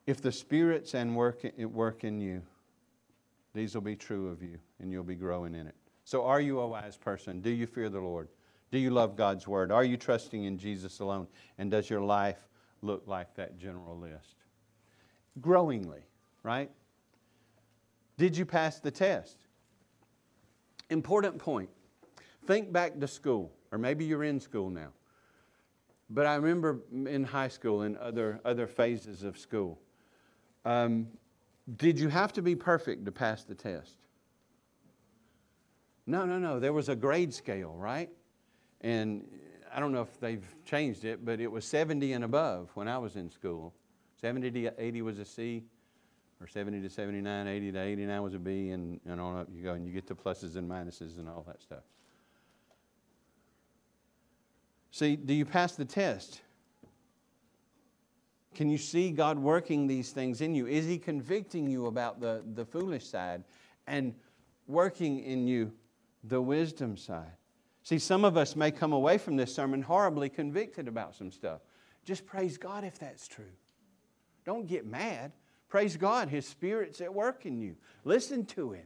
If 0.07 0.21
the 0.21 0.31
Spirit's 0.31 0.95
and 0.95 1.13
work, 1.13 1.43
work 1.57 2.05
in 2.05 2.21
you, 2.21 2.41
these 3.53 3.73
will 3.73 3.81
be 3.81 3.95
true 3.95 4.29
of 4.29 4.41
you, 4.41 4.59
and 4.79 4.91
you'll 4.91 5.03
be 5.03 5.15
growing 5.15 5.55
in 5.55 5.67
it. 5.67 5.75
So, 6.03 6.25
are 6.25 6.41
you 6.41 6.59
a 6.59 6.67
wise 6.67 6.97
person? 6.97 7.41
Do 7.41 7.49
you 7.49 7.67
fear 7.67 7.89
the 7.89 7.99
Lord? 7.99 8.29
Do 8.71 8.77
you 8.77 8.91
love 8.91 9.15
God's 9.15 9.47
Word? 9.47 9.71
Are 9.71 9.83
you 9.83 9.97
trusting 9.97 10.43
in 10.43 10.57
Jesus 10.57 10.99
alone? 10.99 11.27
And 11.57 11.71
does 11.71 11.89
your 11.89 12.01
life 12.01 12.47
look 12.81 13.03
like 13.07 13.35
that 13.35 13.57
general 13.57 13.97
list? 13.97 14.35
Growingly, 15.41 16.01
right? 16.43 16.69
Did 18.17 18.37
you 18.37 18.45
pass 18.45 18.79
the 18.79 18.91
test? 18.91 19.37
Important 20.89 21.37
point. 21.39 21.69
Think 22.45 22.71
back 22.71 22.99
to 22.99 23.07
school, 23.07 23.51
or 23.71 23.77
maybe 23.77 24.05
you're 24.05 24.23
in 24.23 24.39
school 24.39 24.69
now. 24.69 24.89
But 26.09 26.25
I 26.25 26.35
remember 26.35 26.79
in 26.91 27.23
high 27.23 27.47
school 27.47 27.83
and 27.83 27.95
other, 27.97 28.39
other 28.43 28.67
phases 28.67 29.23
of 29.23 29.37
school. 29.37 29.79
Um, 30.65 31.07
did 31.77 31.99
you 31.99 32.09
have 32.09 32.33
to 32.33 32.41
be 32.41 32.55
perfect 32.55 33.05
to 33.05 33.11
pass 33.11 33.43
the 33.43 33.55
test? 33.55 33.95
No, 36.05 36.25
no, 36.25 36.39
no. 36.39 36.59
There 36.59 36.73
was 36.73 36.89
a 36.89 36.95
grade 36.95 37.33
scale, 37.33 37.73
right? 37.77 38.09
And 38.81 39.27
I 39.73 39.79
don't 39.79 39.91
know 39.91 40.01
if 40.01 40.19
they've 40.19 40.45
changed 40.65 41.05
it, 41.05 41.23
but 41.23 41.39
it 41.39 41.51
was 41.51 41.65
70 41.65 42.13
and 42.13 42.23
above 42.23 42.69
when 42.73 42.87
I 42.87 42.97
was 42.97 43.15
in 43.15 43.29
school. 43.29 43.73
70 44.21 44.51
to 44.51 44.73
80 44.77 45.01
was 45.03 45.19
a 45.19 45.25
C, 45.25 45.63
or 46.41 46.47
70 46.47 46.81
to 46.81 46.89
79, 46.89 47.47
80 47.47 47.71
to 47.71 47.79
89 47.79 48.23
was 48.23 48.33
a 48.33 48.39
B, 48.39 48.69
and, 48.71 48.99
and 49.05 49.21
on 49.21 49.37
up 49.37 49.47
you 49.53 49.63
go, 49.63 49.73
and 49.73 49.85
you 49.85 49.93
get 49.93 50.07
the 50.07 50.15
pluses 50.15 50.55
and 50.55 50.69
minuses 50.69 51.19
and 51.19 51.29
all 51.29 51.43
that 51.47 51.61
stuff. 51.61 51.83
See, 54.91 55.15
do 55.15 55.33
you 55.33 55.45
pass 55.45 55.75
the 55.75 55.85
test? 55.85 56.41
Can 58.55 58.69
you 58.69 58.77
see 58.77 59.11
God 59.11 59.37
working 59.37 59.87
these 59.87 60.11
things 60.11 60.41
in 60.41 60.55
you? 60.55 60.67
Is 60.67 60.85
He 60.85 60.97
convicting 60.97 61.69
you 61.69 61.87
about 61.87 62.19
the, 62.19 62.43
the 62.53 62.65
foolish 62.65 63.05
side 63.05 63.43
and 63.87 64.13
working 64.67 65.19
in 65.19 65.47
you 65.47 65.71
the 66.23 66.41
wisdom 66.41 66.97
side? 66.97 67.31
See, 67.83 67.99
some 67.99 68.25
of 68.25 68.37
us 68.37 68.55
may 68.55 68.71
come 68.71 68.93
away 68.93 69.17
from 69.17 69.35
this 69.35 69.53
sermon 69.53 69.81
horribly 69.81 70.29
convicted 70.29 70.87
about 70.87 71.15
some 71.15 71.31
stuff. 71.31 71.61
Just 72.05 72.25
praise 72.25 72.57
God 72.57 72.83
if 72.83 72.99
that's 72.99 73.27
true. 73.27 73.45
Don't 74.45 74.67
get 74.67 74.85
mad. 74.85 75.31
Praise 75.69 75.97
God, 75.97 76.29
His 76.29 76.47
Spirit's 76.47 77.01
at 77.01 77.13
work 77.13 77.45
in 77.45 77.61
you. 77.61 77.75
Listen 78.03 78.45
to 78.47 78.71
Him. 78.71 78.85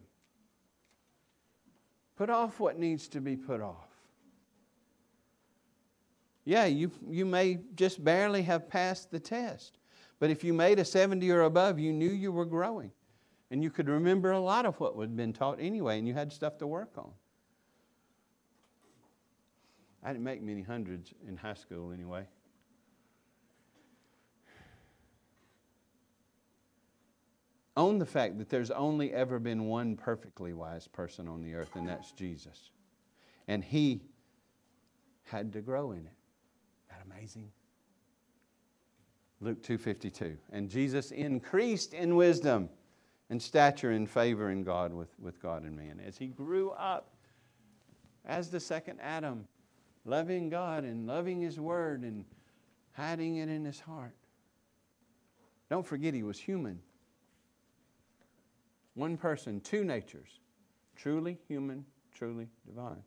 Put 2.16 2.30
off 2.30 2.60
what 2.60 2.78
needs 2.78 3.08
to 3.10 3.22
be 3.22 3.36
put 3.36 3.62
off. 3.62 3.93
Yeah, 6.46 6.66
you, 6.66 6.92
you 7.10 7.26
may 7.26 7.60
just 7.76 8.04
barely 8.04 8.42
have 8.44 8.68
passed 8.68 9.12
the 9.12 9.20
test. 9.20 9.78
But 10.20 10.30
if 10.30 10.44
you 10.44 10.54
made 10.54 10.80
a 10.80 10.86
70 10.86 11.30
or 11.32 11.42
above, 11.42 11.80
you 11.80 11.92
knew 11.94 12.10
you 12.10 12.32
were 12.32 12.46
growing. 12.46 12.92
And 13.52 13.64
you 13.64 13.70
could 13.70 13.88
remember 13.88 14.32
a 14.32 14.40
lot 14.40 14.66
of 14.66 14.80
what 14.80 14.98
had 14.98 15.16
been 15.16 15.34
taught 15.34 15.60
anyway, 15.60 16.00
and 16.00 16.08
you 16.08 16.14
had 16.14 16.32
stuff 16.32 16.58
to 16.60 16.68
work 16.68 16.92
on. 16.98 17.12
I 20.04 20.12
didn't 20.12 20.24
make 20.24 20.42
many 20.42 20.62
hundreds 20.62 21.14
in 21.28 21.38
high 21.38 21.54
school 21.54 21.92
anyway. 21.92 22.26
Own 27.76 27.98
the 28.00 28.06
fact 28.06 28.38
that 28.38 28.50
there's 28.50 28.70
only 28.70 29.14
ever 29.14 29.40
been 29.40 29.66
one 29.66 29.96
perfectly 29.96 30.54
wise 30.54 30.88
person 30.88 31.28
on 31.28 31.42
the 31.42 31.56
earth, 31.56 31.76
and 31.76 31.88
that's 31.88 32.12
Jesus. 32.12 32.72
And 33.48 33.64
he 33.64 34.02
had 35.24 35.54
to 35.54 35.62
grow 35.62 35.92
in 35.92 36.06
it. 36.06 36.14
Amazing? 37.06 37.52
Luke 39.42 39.62
2:52. 39.62 40.38
And 40.52 40.70
Jesus 40.70 41.12
increased 41.12 41.94
in 41.94 42.16
wisdom 42.16 42.70
and 43.30 43.42
stature 43.42 43.92
and 43.92 44.10
favor 44.10 44.52
in 44.52 44.64
God 44.64 44.94
with, 44.94 45.18
with 45.20 45.42
God 45.42 45.64
and 45.64 45.76
man. 45.76 46.00
As 46.06 46.18
he 46.18 46.28
grew 46.28 46.72
up 46.72 47.10
as 48.26 48.50
the 48.50 48.60
second 48.60 49.00
Adam, 49.02 49.48
loving 50.06 50.50
God 50.50 50.84
and 50.84 51.06
loving 51.08 51.42
his 51.42 51.60
word 51.60 52.04
and 52.04 52.26
hiding 52.94 53.38
it 53.38 53.50
in 53.50 53.66
his 53.66 53.80
heart. 53.80 54.16
Don't 55.70 55.86
forget 55.86 56.14
he 56.14 56.24
was 56.24 56.40
human. 56.40 56.80
One 58.94 59.18
person, 59.18 59.60
two 59.62 59.84
natures, 59.84 60.40
truly 60.96 61.40
human, 61.48 61.86
truly 62.14 62.48
divine. 62.66 63.04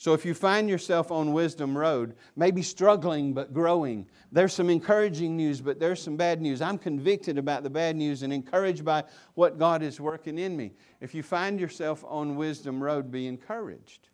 So 0.00 0.14
if 0.14 0.24
you 0.24 0.32
find 0.32 0.66
yourself 0.66 1.12
on 1.12 1.34
Wisdom 1.34 1.76
Road, 1.76 2.16
maybe 2.34 2.62
struggling 2.62 3.34
but 3.34 3.52
growing, 3.52 4.06
there's 4.32 4.54
some 4.54 4.70
encouraging 4.70 5.36
news, 5.36 5.60
but 5.60 5.78
there's 5.78 6.02
some 6.02 6.16
bad 6.16 6.40
news. 6.40 6.62
I'm 6.62 6.78
convicted 6.78 7.36
about 7.36 7.64
the 7.64 7.68
bad 7.68 7.96
news 7.96 8.22
and 8.22 8.32
encouraged 8.32 8.82
by 8.82 9.04
what 9.34 9.58
God 9.58 9.82
is 9.82 10.00
working 10.00 10.38
in 10.38 10.56
me. 10.56 10.72
If 11.02 11.14
you 11.14 11.22
find 11.22 11.60
yourself 11.60 12.02
on 12.08 12.36
Wisdom 12.36 12.82
Road, 12.82 13.10
be 13.10 13.26
encouraged. 13.26 14.08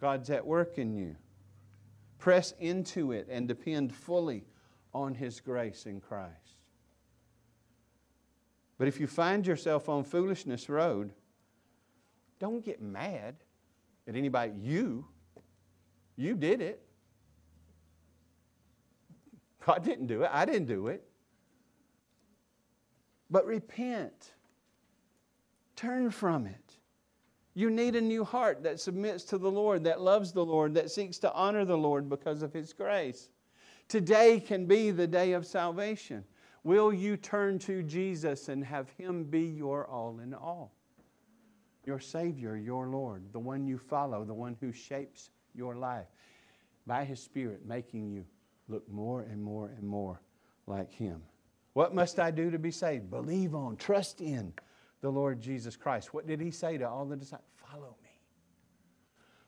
God's 0.00 0.30
at 0.30 0.44
work 0.44 0.78
in 0.78 0.96
you. 0.96 1.14
Press 2.18 2.52
into 2.58 3.12
it 3.12 3.28
and 3.30 3.46
depend 3.46 3.94
fully 3.94 4.42
on 4.92 5.14
His 5.14 5.38
grace 5.38 5.86
in 5.86 6.00
Christ. 6.00 6.56
But 8.78 8.88
if 8.88 8.98
you 8.98 9.06
find 9.06 9.46
yourself 9.46 9.88
on 9.88 10.02
foolishness 10.02 10.68
road, 10.68 11.12
don't 12.40 12.64
get 12.64 12.82
mad 12.82 13.36
at 14.06 14.16
anybody. 14.16 14.52
You, 14.60 15.06
you 16.16 16.34
did 16.34 16.60
it. 16.60 16.82
God 19.64 19.82
didn't 19.82 20.06
do 20.06 20.22
it. 20.22 20.30
I 20.32 20.44
didn't 20.44 20.68
do 20.68 20.86
it. 20.88 21.02
But 23.30 23.44
repent. 23.46 24.32
Turn 25.74 26.10
from 26.10 26.46
it. 26.46 26.76
You 27.54 27.70
need 27.70 27.96
a 27.96 28.00
new 28.00 28.22
heart 28.22 28.62
that 28.62 28.80
submits 28.80 29.24
to 29.24 29.38
the 29.38 29.50
Lord, 29.50 29.82
that 29.84 30.00
loves 30.00 30.32
the 30.32 30.44
Lord, 30.44 30.74
that 30.74 30.90
seeks 30.90 31.18
to 31.20 31.32
honor 31.32 31.64
the 31.64 31.76
Lord 31.76 32.08
because 32.08 32.42
of 32.42 32.52
His 32.52 32.72
grace. 32.72 33.30
Today 33.88 34.40
can 34.40 34.66
be 34.66 34.90
the 34.90 35.06
day 35.06 35.32
of 35.32 35.46
salvation. 35.46 36.22
Will 36.64 36.92
you 36.92 37.16
turn 37.16 37.58
to 37.60 37.82
Jesus 37.82 38.48
and 38.48 38.62
have 38.62 38.90
Him 38.90 39.24
be 39.24 39.42
your 39.42 39.86
all 39.86 40.20
in 40.20 40.34
all? 40.34 40.75
Your 41.86 42.00
Savior, 42.00 42.56
your 42.56 42.88
Lord, 42.88 43.32
the 43.32 43.38
one 43.38 43.66
you 43.66 43.78
follow, 43.78 44.24
the 44.24 44.34
one 44.34 44.56
who 44.60 44.72
shapes 44.72 45.30
your 45.54 45.76
life 45.76 46.08
by 46.86 47.04
His 47.04 47.22
Spirit, 47.22 47.64
making 47.64 48.10
you 48.10 48.24
look 48.68 48.88
more 48.90 49.22
and 49.22 49.42
more 49.42 49.68
and 49.68 49.86
more 49.86 50.20
like 50.66 50.92
Him. 50.92 51.22
What 51.74 51.94
must 51.94 52.18
I 52.18 52.32
do 52.32 52.50
to 52.50 52.58
be 52.58 52.72
saved? 52.72 53.08
Believe 53.10 53.54
on, 53.54 53.76
trust 53.76 54.20
in 54.20 54.52
the 55.00 55.10
Lord 55.10 55.40
Jesus 55.40 55.76
Christ. 55.76 56.12
What 56.12 56.26
did 56.26 56.40
He 56.40 56.50
say 56.50 56.76
to 56.76 56.88
all 56.88 57.04
the 57.04 57.16
disciples? 57.16 57.48
Follow 57.70 57.96
me. 58.02 58.10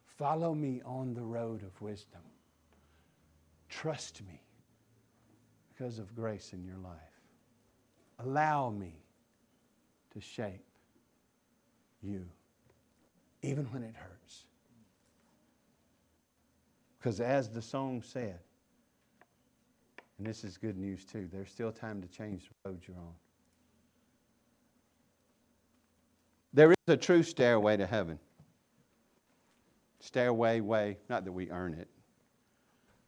Follow 0.06 0.54
me 0.54 0.80
on 0.84 1.14
the 1.14 1.22
road 1.22 1.62
of 1.62 1.80
wisdom. 1.80 2.20
Trust 3.68 4.22
me 4.26 4.42
because 5.68 5.98
of 5.98 6.14
grace 6.14 6.52
in 6.52 6.64
your 6.64 6.78
life. 6.78 6.94
Allow 8.20 8.70
me 8.70 9.02
to 10.12 10.20
shape 10.20 10.67
you, 12.02 12.24
even 13.42 13.64
when 13.66 13.82
it 13.82 13.94
hurts. 13.94 14.44
Because 16.98 17.20
as 17.20 17.48
the 17.48 17.62
song 17.62 18.02
said, 18.02 18.40
and 20.18 20.26
this 20.26 20.42
is 20.42 20.56
good 20.56 20.76
news 20.76 21.04
too, 21.04 21.28
there's 21.32 21.50
still 21.50 21.70
time 21.70 22.02
to 22.02 22.08
change 22.08 22.48
the 22.48 22.70
road 22.70 22.80
you're 22.86 22.96
on. 22.96 23.14
There 26.52 26.72
is 26.72 26.76
a 26.88 26.96
true 26.96 27.22
stairway 27.22 27.76
to 27.76 27.86
heaven. 27.86 28.18
Stairway, 30.00 30.60
way, 30.60 30.98
not 31.08 31.24
that 31.24 31.32
we 31.32 31.50
earn 31.50 31.74
it, 31.74 31.88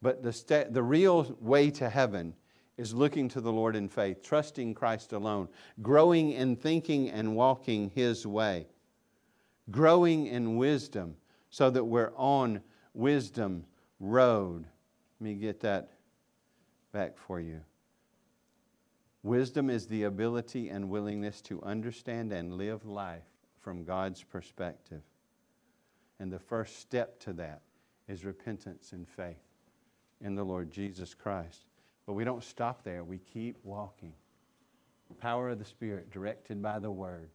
but 0.01 0.23
the, 0.23 0.31
sta- 0.31 0.69
the 0.69 0.83
real 0.83 1.35
way 1.39 1.69
to 1.71 1.89
heaven 1.89 2.33
is 2.77 2.93
looking 2.93 3.27
to 3.29 3.41
the 3.41 3.51
Lord 3.51 3.75
in 3.75 3.87
faith, 3.87 4.23
trusting 4.23 4.73
Christ 4.73 5.13
alone, 5.13 5.47
growing 5.81 6.31
in 6.31 6.55
thinking 6.55 7.09
and 7.09 7.35
walking 7.35 7.91
His 7.93 8.25
way, 8.25 8.67
growing 9.71 10.27
in 10.27 10.57
wisdom 10.57 11.15
so 11.49 11.69
that 11.69 11.83
we're 11.83 12.13
on 12.15 12.61
wisdom 12.93 13.65
road. 13.99 14.65
Let 15.19 15.25
me 15.25 15.35
get 15.35 15.59
that 15.61 15.89
back 16.91 17.17
for 17.17 17.39
you. 17.39 17.61
Wisdom 19.23 19.69
is 19.69 19.85
the 19.85 20.03
ability 20.03 20.69
and 20.69 20.89
willingness 20.89 21.41
to 21.41 21.61
understand 21.61 22.33
and 22.33 22.53
live 22.53 22.85
life 22.85 23.23
from 23.59 23.83
God's 23.83 24.23
perspective. 24.23 25.01
And 26.19 26.31
the 26.31 26.39
first 26.39 26.79
step 26.79 27.19
to 27.21 27.33
that 27.33 27.61
is 28.07 28.25
repentance 28.25 28.93
and 28.93 29.07
faith 29.07 29.37
in 30.21 30.35
the 30.35 30.43
Lord 30.43 30.71
Jesus 30.71 31.13
Christ. 31.13 31.65
But 32.05 32.13
we 32.13 32.23
don't 32.23 32.43
stop 32.43 32.83
there, 32.83 33.03
we 33.03 33.19
keep 33.19 33.57
walking. 33.63 34.13
Power 35.19 35.49
of 35.49 35.59
the 35.59 35.65
Spirit, 35.65 36.09
directed 36.09 36.61
by 36.61 36.79
the 36.79 36.89
Word, 36.89 37.29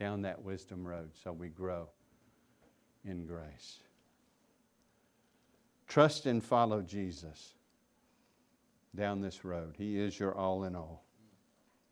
down 0.00 0.22
that 0.22 0.42
wisdom 0.42 0.84
road 0.84 1.10
so 1.22 1.30
we 1.30 1.48
grow 1.48 1.86
in 3.04 3.26
grace. 3.26 3.78
Trust 5.86 6.26
and 6.26 6.42
follow 6.42 6.80
Jesus 6.80 7.54
down 8.96 9.20
this 9.20 9.44
road. 9.44 9.74
He 9.76 10.00
is 10.00 10.18
your 10.18 10.34
all 10.34 10.64
in 10.64 10.74
all. 10.74 11.04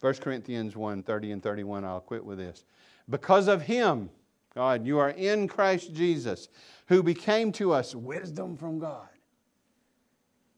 1 0.00 0.14
Corinthians 0.14 0.74
1 0.74 1.02
30 1.02 1.32
and 1.32 1.42
31, 1.42 1.84
I'll 1.84 2.00
quit 2.00 2.24
with 2.24 2.38
this. 2.38 2.64
Because 3.10 3.46
of 3.46 3.62
Him, 3.62 4.10
God, 4.54 4.86
you 4.86 4.98
are 4.98 5.10
in 5.10 5.46
Christ 5.46 5.92
Jesus, 5.92 6.48
who 6.86 7.02
became 7.02 7.52
to 7.52 7.72
us 7.72 7.94
wisdom 7.94 8.56
from 8.56 8.78
God, 8.78 9.08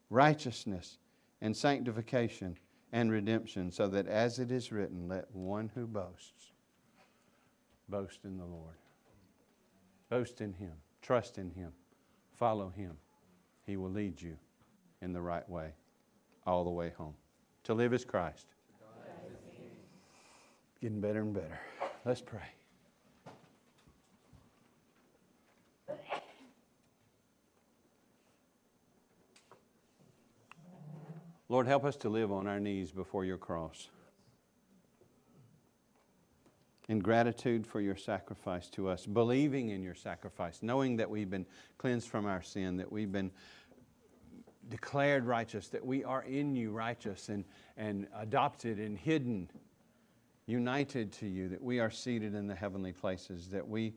righteousness 0.09 0.98
and 1.40 1.57
sanctification 1.57 2.57
and 2.92 3.11
redemption, 3.11 3.72
so 3.72 3.88
that 3.88 4.07
as 4.07 4.38
it 4.38 4.51
is 4.51 4.70
written, 4.70 5.09
let 5.09 5.34
one 5.34 5.70
who 5.74 5.86
boasts 5.86 6.53
boast 7.91 8.24
in 8.24 8.38
the 8.38 8.45
Lord. 8.45 8.76
Boast 10.09 10.41
in 10.41 10.53
Him, 10.55 10.72
trust 11.03 11.38
in 11.38 11.51
Him, 11.51 11.72
follow 12.36 12.70
Him. 12.70 12.97
He 13.66 13.76
will 13.76 13.91
lead 13.91 14.20
you 14.20 14.36
in 15.03 15.12
the 15.12 15.20
right 15.20 15.49
way 15.49 15.72
all 16.47 16.64
the 16.64 16.70
way 16.70 16.93
home. 16.97 17.14
To 17.64 17.74
live 17.74 17.93
is 17.93 18.05
Christ. 18.05 18.47
Getting 20.80 21.01
better 21.01 21.20
and 21.20 21.34
better. 21.34 21.61
Let's 22.05 22.22
pray. 22.22 22.41
Lord, 31.49 31.66
help 31.66 31.84
us 31.84 31.97
to 31.97 32.09
live 32.09 32.30
on 32.30 32.47
our 32.47 32.61
knees 32.61 32.93
before 32.93 33.24
your 33.24 33.36
cross. 33.36 33.88
In 36.91 36.99
gratitude 36.99 37.68
for 37.68 37.80
your 37.80 37.95
sacrifice 37.95 38.68
to 38.70 38.88
us, 38.88 39.07
believing 39.07 39.68
in 39.68 39.80
your 39.80 39.95
sacrifice, 39.95 40.59
knowing 40.61 40.97
that 40.97 41.09
we've 41.09 41.30
been 41.30 41.47
cleansed 41.78 42.09
from 42.09 42.26
our 42.26 42.43
sin, 42.43 42.78
that 42.78 42.91
we've 42.91 43.12
been 43.12 43.30
declared 44.68 45.24
righteous, 45.24 45.68
that 45.68 45.86
we 45.86 46.03
are 46.03 46.24
in 46.24 46.57
you 46.57 46.72
righteous 46.72 47.28
and, 47.28 47.45
and 47.76 48.09
adopted 48.16 48.80
and 48.80 48.99
hidden, 48.99 49.49
united 50.47 51.12
to 51.12 51.28
you, 51.28 51.49
that 51.51 51.62
we 51.62 51.78
are 51.78 51.93
seated 51.93 52.34
in 52.34 52.49
the 52.49 52.57
heavenly 52.57 52.93
places, 52.93 53.47
that 53.51 53.68
we 53.68 53.95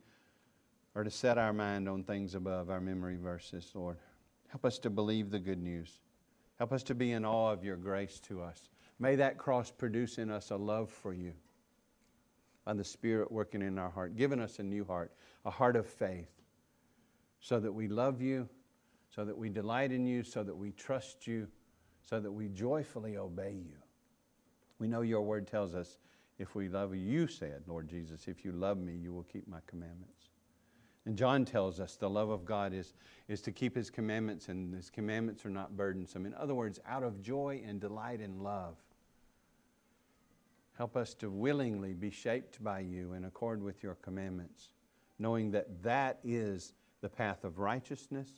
are 0.93 1.03
to 1.03 1.09
set 1.09 1.39
our 1.39 1.51
mind 1.51 1.89
on 1.89 2.03
things 2.03 2.35
above 2.35 2.69
our 2.69 2.79
memory 2.79 3.17
verses, 3.17 3.71
Lord. 3.73 3.97
Help 4.49 4.65
us 4.65 4.77
to 4.77 4.91
believe 4.91 5.31
the 5.31 5.39
good 5.39 5.63
news. 5.63 6.01
Help 6.59 6.71
us 6.71 6.83
to 6.83 6.93
be 6.93 7.13
in 7.13 7.25
awe 7.25 7.53
of 7.53 7.63
your 7.63 7.75
grace 7.75 8.19
to 8.27 8.43
us. 8.43 8.69
May 8.99 9.15
that 9.15 9.39
cross 9.39 9.71
produce 9.71 10.19
in 10.19 10.29
us 10.29 10.51
a 10.51 10.55
love 10.55 10.91
for 10.91 11.11
you 11.11 11.33
by 12.65 12.73
the 12.73 12.83
Spirit 12.83 13.31
working 13.31 13.61
in 13.61 13.77
our 13.77 13.89
heart, 13.89 14.15
giving 14.15 14.39
us 14.39 14.59
a 14.59 14.63
new 14.63 14.85
heart, 14.85 15.11
a 15.45 15.51
heart 15.51 15.75
of 15.75 15.85
faith, 15.85 16.31
so 17.39 17.59
that 17.59 17.71
we 17.71 17.87
love 17.87 18.21
you, 18.21 18.47
so 19.09 19.25
that 19.25 19.37
we 19.37 19.49
delight 19.49 19.91
in 19.91 20.05
you, 20.05 20.23
so 20.23 20.43
that 20.43 20.55
we 20.55 20.71
trust 20.71 21.27
you, 21.27 21.47
so 22.01 22.19
that 22.19 22.31
we 22.31 22.47
joyfully 22.47 23.17
obey 23.17 23.53
you. 23.53 23.77
We 24.79 24.87
know 24.87 25.01
your 25.01 25.21
word 25.21 25.47
tells 25.47 25.75
us 25.75 25.97
if 26.39 26.55
we 26.55 26.67
love 26.67 26.95
you, 26.95 27.01
you 27.01 27.27
said, 27.27 27.63
Lord 27.67 27.87
Jesus, 27.87 28.27
if 28.27 28.43
you 28.43 28.51
love 28.51 28.77
me, 28.77 28.93
you 28.93 29.13
will 29.13 29.23
keep 29.23 29.47
my 29.47 29.59
commandments. 29.67 30.29
And 31.05 31.17
John 31.17 31.43
tells 31.45 31.79
us 31.79 31.95
the 31.95 32.09
love 32.09 32.29
of 32.29 32.45
God 32.45 32.73
is, 32.73 32.93
is 33.27 33.41
to 33.41 33.51
keep 33.51 33.75
his 33.75 33.89
commandments, 33.89 34.47
and 34.47 34.73
his 34.73 34.89
commandments 34.89 35.45
are 35.45 35.49
not 35.49 35.75
burdensome. 35.75 36.25
In 36.25 36.33
other 36.33 36.55
words, 36.55 36.79
out 36.87 37.03
of 37.03 37.21
joy 37.21 37.61
and 37.67 37.79
delight 37.79 38.21
in 38.21 38.41
love. 38.41 38.77
Help 40.77 40.97
us 40.97 41.13
to 41.15 41.29
willingly 41.29 41.93
be 41.93 42.09
shaped 42.09 42.63
by 42.63 42.79
you 42.79 43.13
in 43.13 43.25
accord 43.25 43.61
with 43.61 43.83
your 43.83 43.95
commandments, 43.95 44.69
knowing 45.19 45.51
that 45.51 45.83
that 45.83 46.19
is 46.23 46.73
the 47.01 47.09
path 47.09 47.43
of 47.43 47.59
righteousness, 47.59 48.29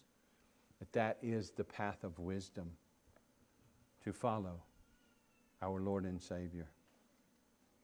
that 0.79 0.91
that 0.91 1.17
is 1.21 1.51
the 1.51 1.63
path 1.63 2.03
of 2.03 2.19
wisdom 2.19 2.71
to 4.03 4.11
follow 4.11 4.61
our 5.61 5.79
Lord 5.79 6.03
and 6.03 6.21
Savior 6.21 6.67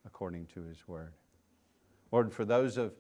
according 0.06 0.48
to 0.48 0.64
his 0.64 0.88
word. 0.88 1.14
Lord, 2.12 2.34
for 2.34 2.44
those 2.44 2.78
of 2.78 2.94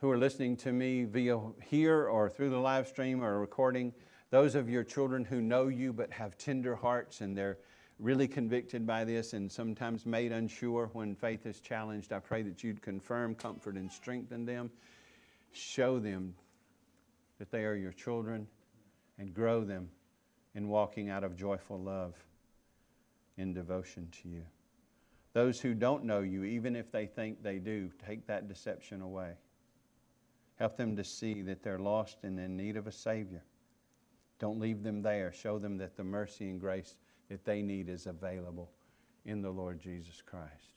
who 0.00 0.10
are 0.10 0.18
listening 0.18 0.56
to 0.56 0.72
me 0.72 1.04
via 1.04 1.38
here 1.62 2.06
or 2.08 2.28
through 2.28 2.50
the 2.50 2.58
live 2.58 2.88
stream 2.88 3.22
or 3.22 3.38
recording, 3.40 3.92
those 4.30 4.54
of 4.54 4.68
your 4.68 4.82
children 4.82 5.24
who 5.24 5.40
know 5.40 5.68
you 5.68 5.92
but 5.92 6.10
have 6.12 6.36
tender 6.36 6.74
hearts 6.74 7.20
and 7.20 7.36
they're 7.36 7.58
really 7.98 8.26
convicted 8.26 8.86
by 8.86 9.04
this 9.04 9.32
and 9.32 9.50
sometimes 9.50 10.04
made 10.04 10.32
unsure 10.32 10.90
when 10.92 11.14
faith 11.14 11.46
is 11.46 11.60
challenged, 11.60 12.12
I 12.12 12.18
pray 12.18 12.42
that 12.42 12.64
you'd 12.64 12.82
confirm, 12.82 13.34
comfort, 13.34 13.76
and 13.76 13.90
strengthen 13.90 14.44
them. 14.44 14.70
Show 15.52 15.98
them 15.98 16.34
that 17.38 17.50
they 17.50 17.64
are 17.64 17.74
your 17.74 17.92
children 17.92 18.46
and 19.18 19.32
grow 19.32 19.64
them 19.64 19.88
in 20.54 20.68
walking 20.68 21.08
out 21.08 21.24
of 21.24 21.36
joyful 21.36 21.80
love 21.80 22.14
in 23.36 23.52
devotion 23.52 24.08
to 24.22 24.28
you. 24.28 24.42
Those 25.32 25.60
who 25.60 25.74
don't 25.74 26.04
know 26.04 26.20
you, 26.20 26.44
even 26.44 26.76
if 26.76 26.92
they 26.92 27.06
think 27.06 27.42
they 27.42 27.58
do, 27.58 27.90
take 28.06 28.26
that 28.26 28.48
deception 28.48 29.02
away. 29.02 29.32
Help 30.56 30.76
them 30.76 30.96
to 30.96 31.02
see 31.02 31.42
that 31.42 31.62
they're 31.62 31.80
lost 31.80 32.18
and 32.22 32.38
in 32.38 32.56
need 32.56 32.76
of 32.76 32.86
a 32.86 32.92
Savior. 32.92 33.42
Don't 34.38 34.60
leave 34.60 34.84
them 34.84 35.02
there. 35.02 35.32
Show 35.32 35.58
them 35.58 35.76
that 35.78 35.96
the 35.96 36.04
mercy 36.04 36.48
and 36.48 36.60
grace 36.60 36.94
that 37.28 37.44
they 37.44 37.62
need 37.62 37.88
is 37.88 38.06
available 38.06 38.70
in 39.24 39.40
the 39.40 39.50
Lord 39.50 39.80
Jesus 39.80 40.22
Christ. 40.24 40.72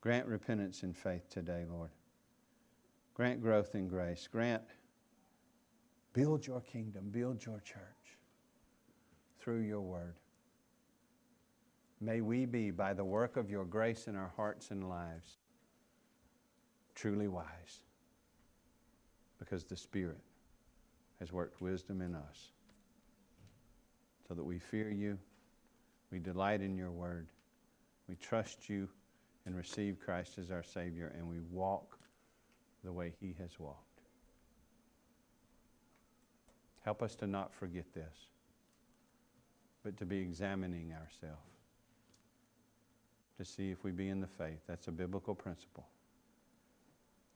Grant 0.00 0.26
repentance 0.26 0.82
and 0.82 0.96
faith 0.96 1.28
today, 1.28 1.64
Lord. 1.70 1.90
Grant 3.14 3.40
growth 3.40 3.74
in 3.74 3.88
grace. 3.88 4.28
Grant, 4.30 4.62
build 6.12 6.46
your 6.46 6.60
kingdom, 6.60 7.08
build 7.10 7.44
your 7.44 7.60
church 7.60 8.18
through 9.38 9.60
your 9.60 9.82
word. 9.82 10.16
May 12.00 12.20
we 12.20 12.46
be, 12.46 12.70
by 12.70 12.94
the 12.94 13.04
work 13.04 13.36
of 13.36 13.48
your 13.50 13.64
grace 13.64 14.08
in 14.08 14.16
our 14.16 14.32
hearts 14.34 14.70
and 14.70 14.88
lives, 14.88 15.38
truly 16.94 17.28
wise 17.28 17.82
because 19.38 19.64
the 19.64 19.76
Spirit 19.76 20.20
has 21.18 21.32
worked 21.32 21.60
wisdom 21.60 22.00
in 22.00 22.14
us 22.14 22.52
that 24.34 24.44
we 24.44 24.58
fear 24.58 24.90
you, 24.90 25.18
we 26.10 26.18
delight 26.18 26.60
in 26.60 26.76
your 26.76 26.90
word, 26.90 27.28
we 28.08 28.16
trust 28.16 28.68
you 28.68 28.88
and 29.46 29.56
receive 29.56 29.98
Christ 29.98 30.38
as 30.38 30.50
our 30.50 30.62
Savior, 30.62 31.12
and 31.16 31.28
we 31.28 31.40
walk 31.50 31.98
the 32.84 32.92
way 32.92 33.12
He 33.20 33.34
has 33.40 33.58
walked. 33.58 34.00
Help 36.84 37.02
us 37.02 37.14
to 37.16 37.26
not 37.26 37.54
forget 37.54 37.86
this, 37.94 38.26
but 39.84 39.96
to 39.96 40.04
be 40.04 40.18
examining 40.18 40.92
ourselves 40.92 41.52
to 43.38 43.44
see 43.44 43.70
if 43.70 43.82
we 43.82 43.90
be 43.90 44.08
in 44.08 44.20
the 44.20 44.26
faith. 44.26 44.60
That's 44.68 44.88
a 44.88 44.92
biblical 44.92 45.34
principle. 45.34 45.86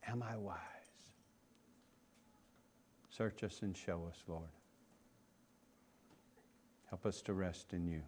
Am 0.07 0.23
I 0.23 0.37
wise? 0.37 0.57
Search 3.11 3.43
us 3.43 3.63
and 3.63 3.77
show 3.77 4.05
us, 4.09 4.23
Lord. 4.29 4.49
Help 6.89 7.07
us 7.07 7.21
to 7.23 7.33
rest 7.33 7.73
in 7.73 7.87
you. 7.87 8.03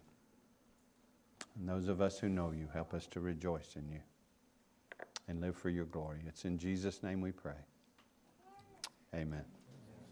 And 1.57 1.67
those 1.67 1.87
of 1.87 2.01
us 2.01 2.19
who 2.19 2.29
know 2.29 2.51
you, 2.51 2.67
help 2.73 2.93
us 2.93 3.05
to 3.07 3.19
rejoice 3.19 3.75
in 3.75 3.89
you 3.89 3.99
and 5.27 5.41
live 5.41 5.55
for 5.55 5.69
your 5.69 5.85
glory. 5.85 6.19
It's 6.27 6.45
in 6.45 6.57
Jesus' 6.57 7.03
name 7.03 7.21
we 7.21 7.31
pray. 7.31 7.53
Amen. 9.13 9.58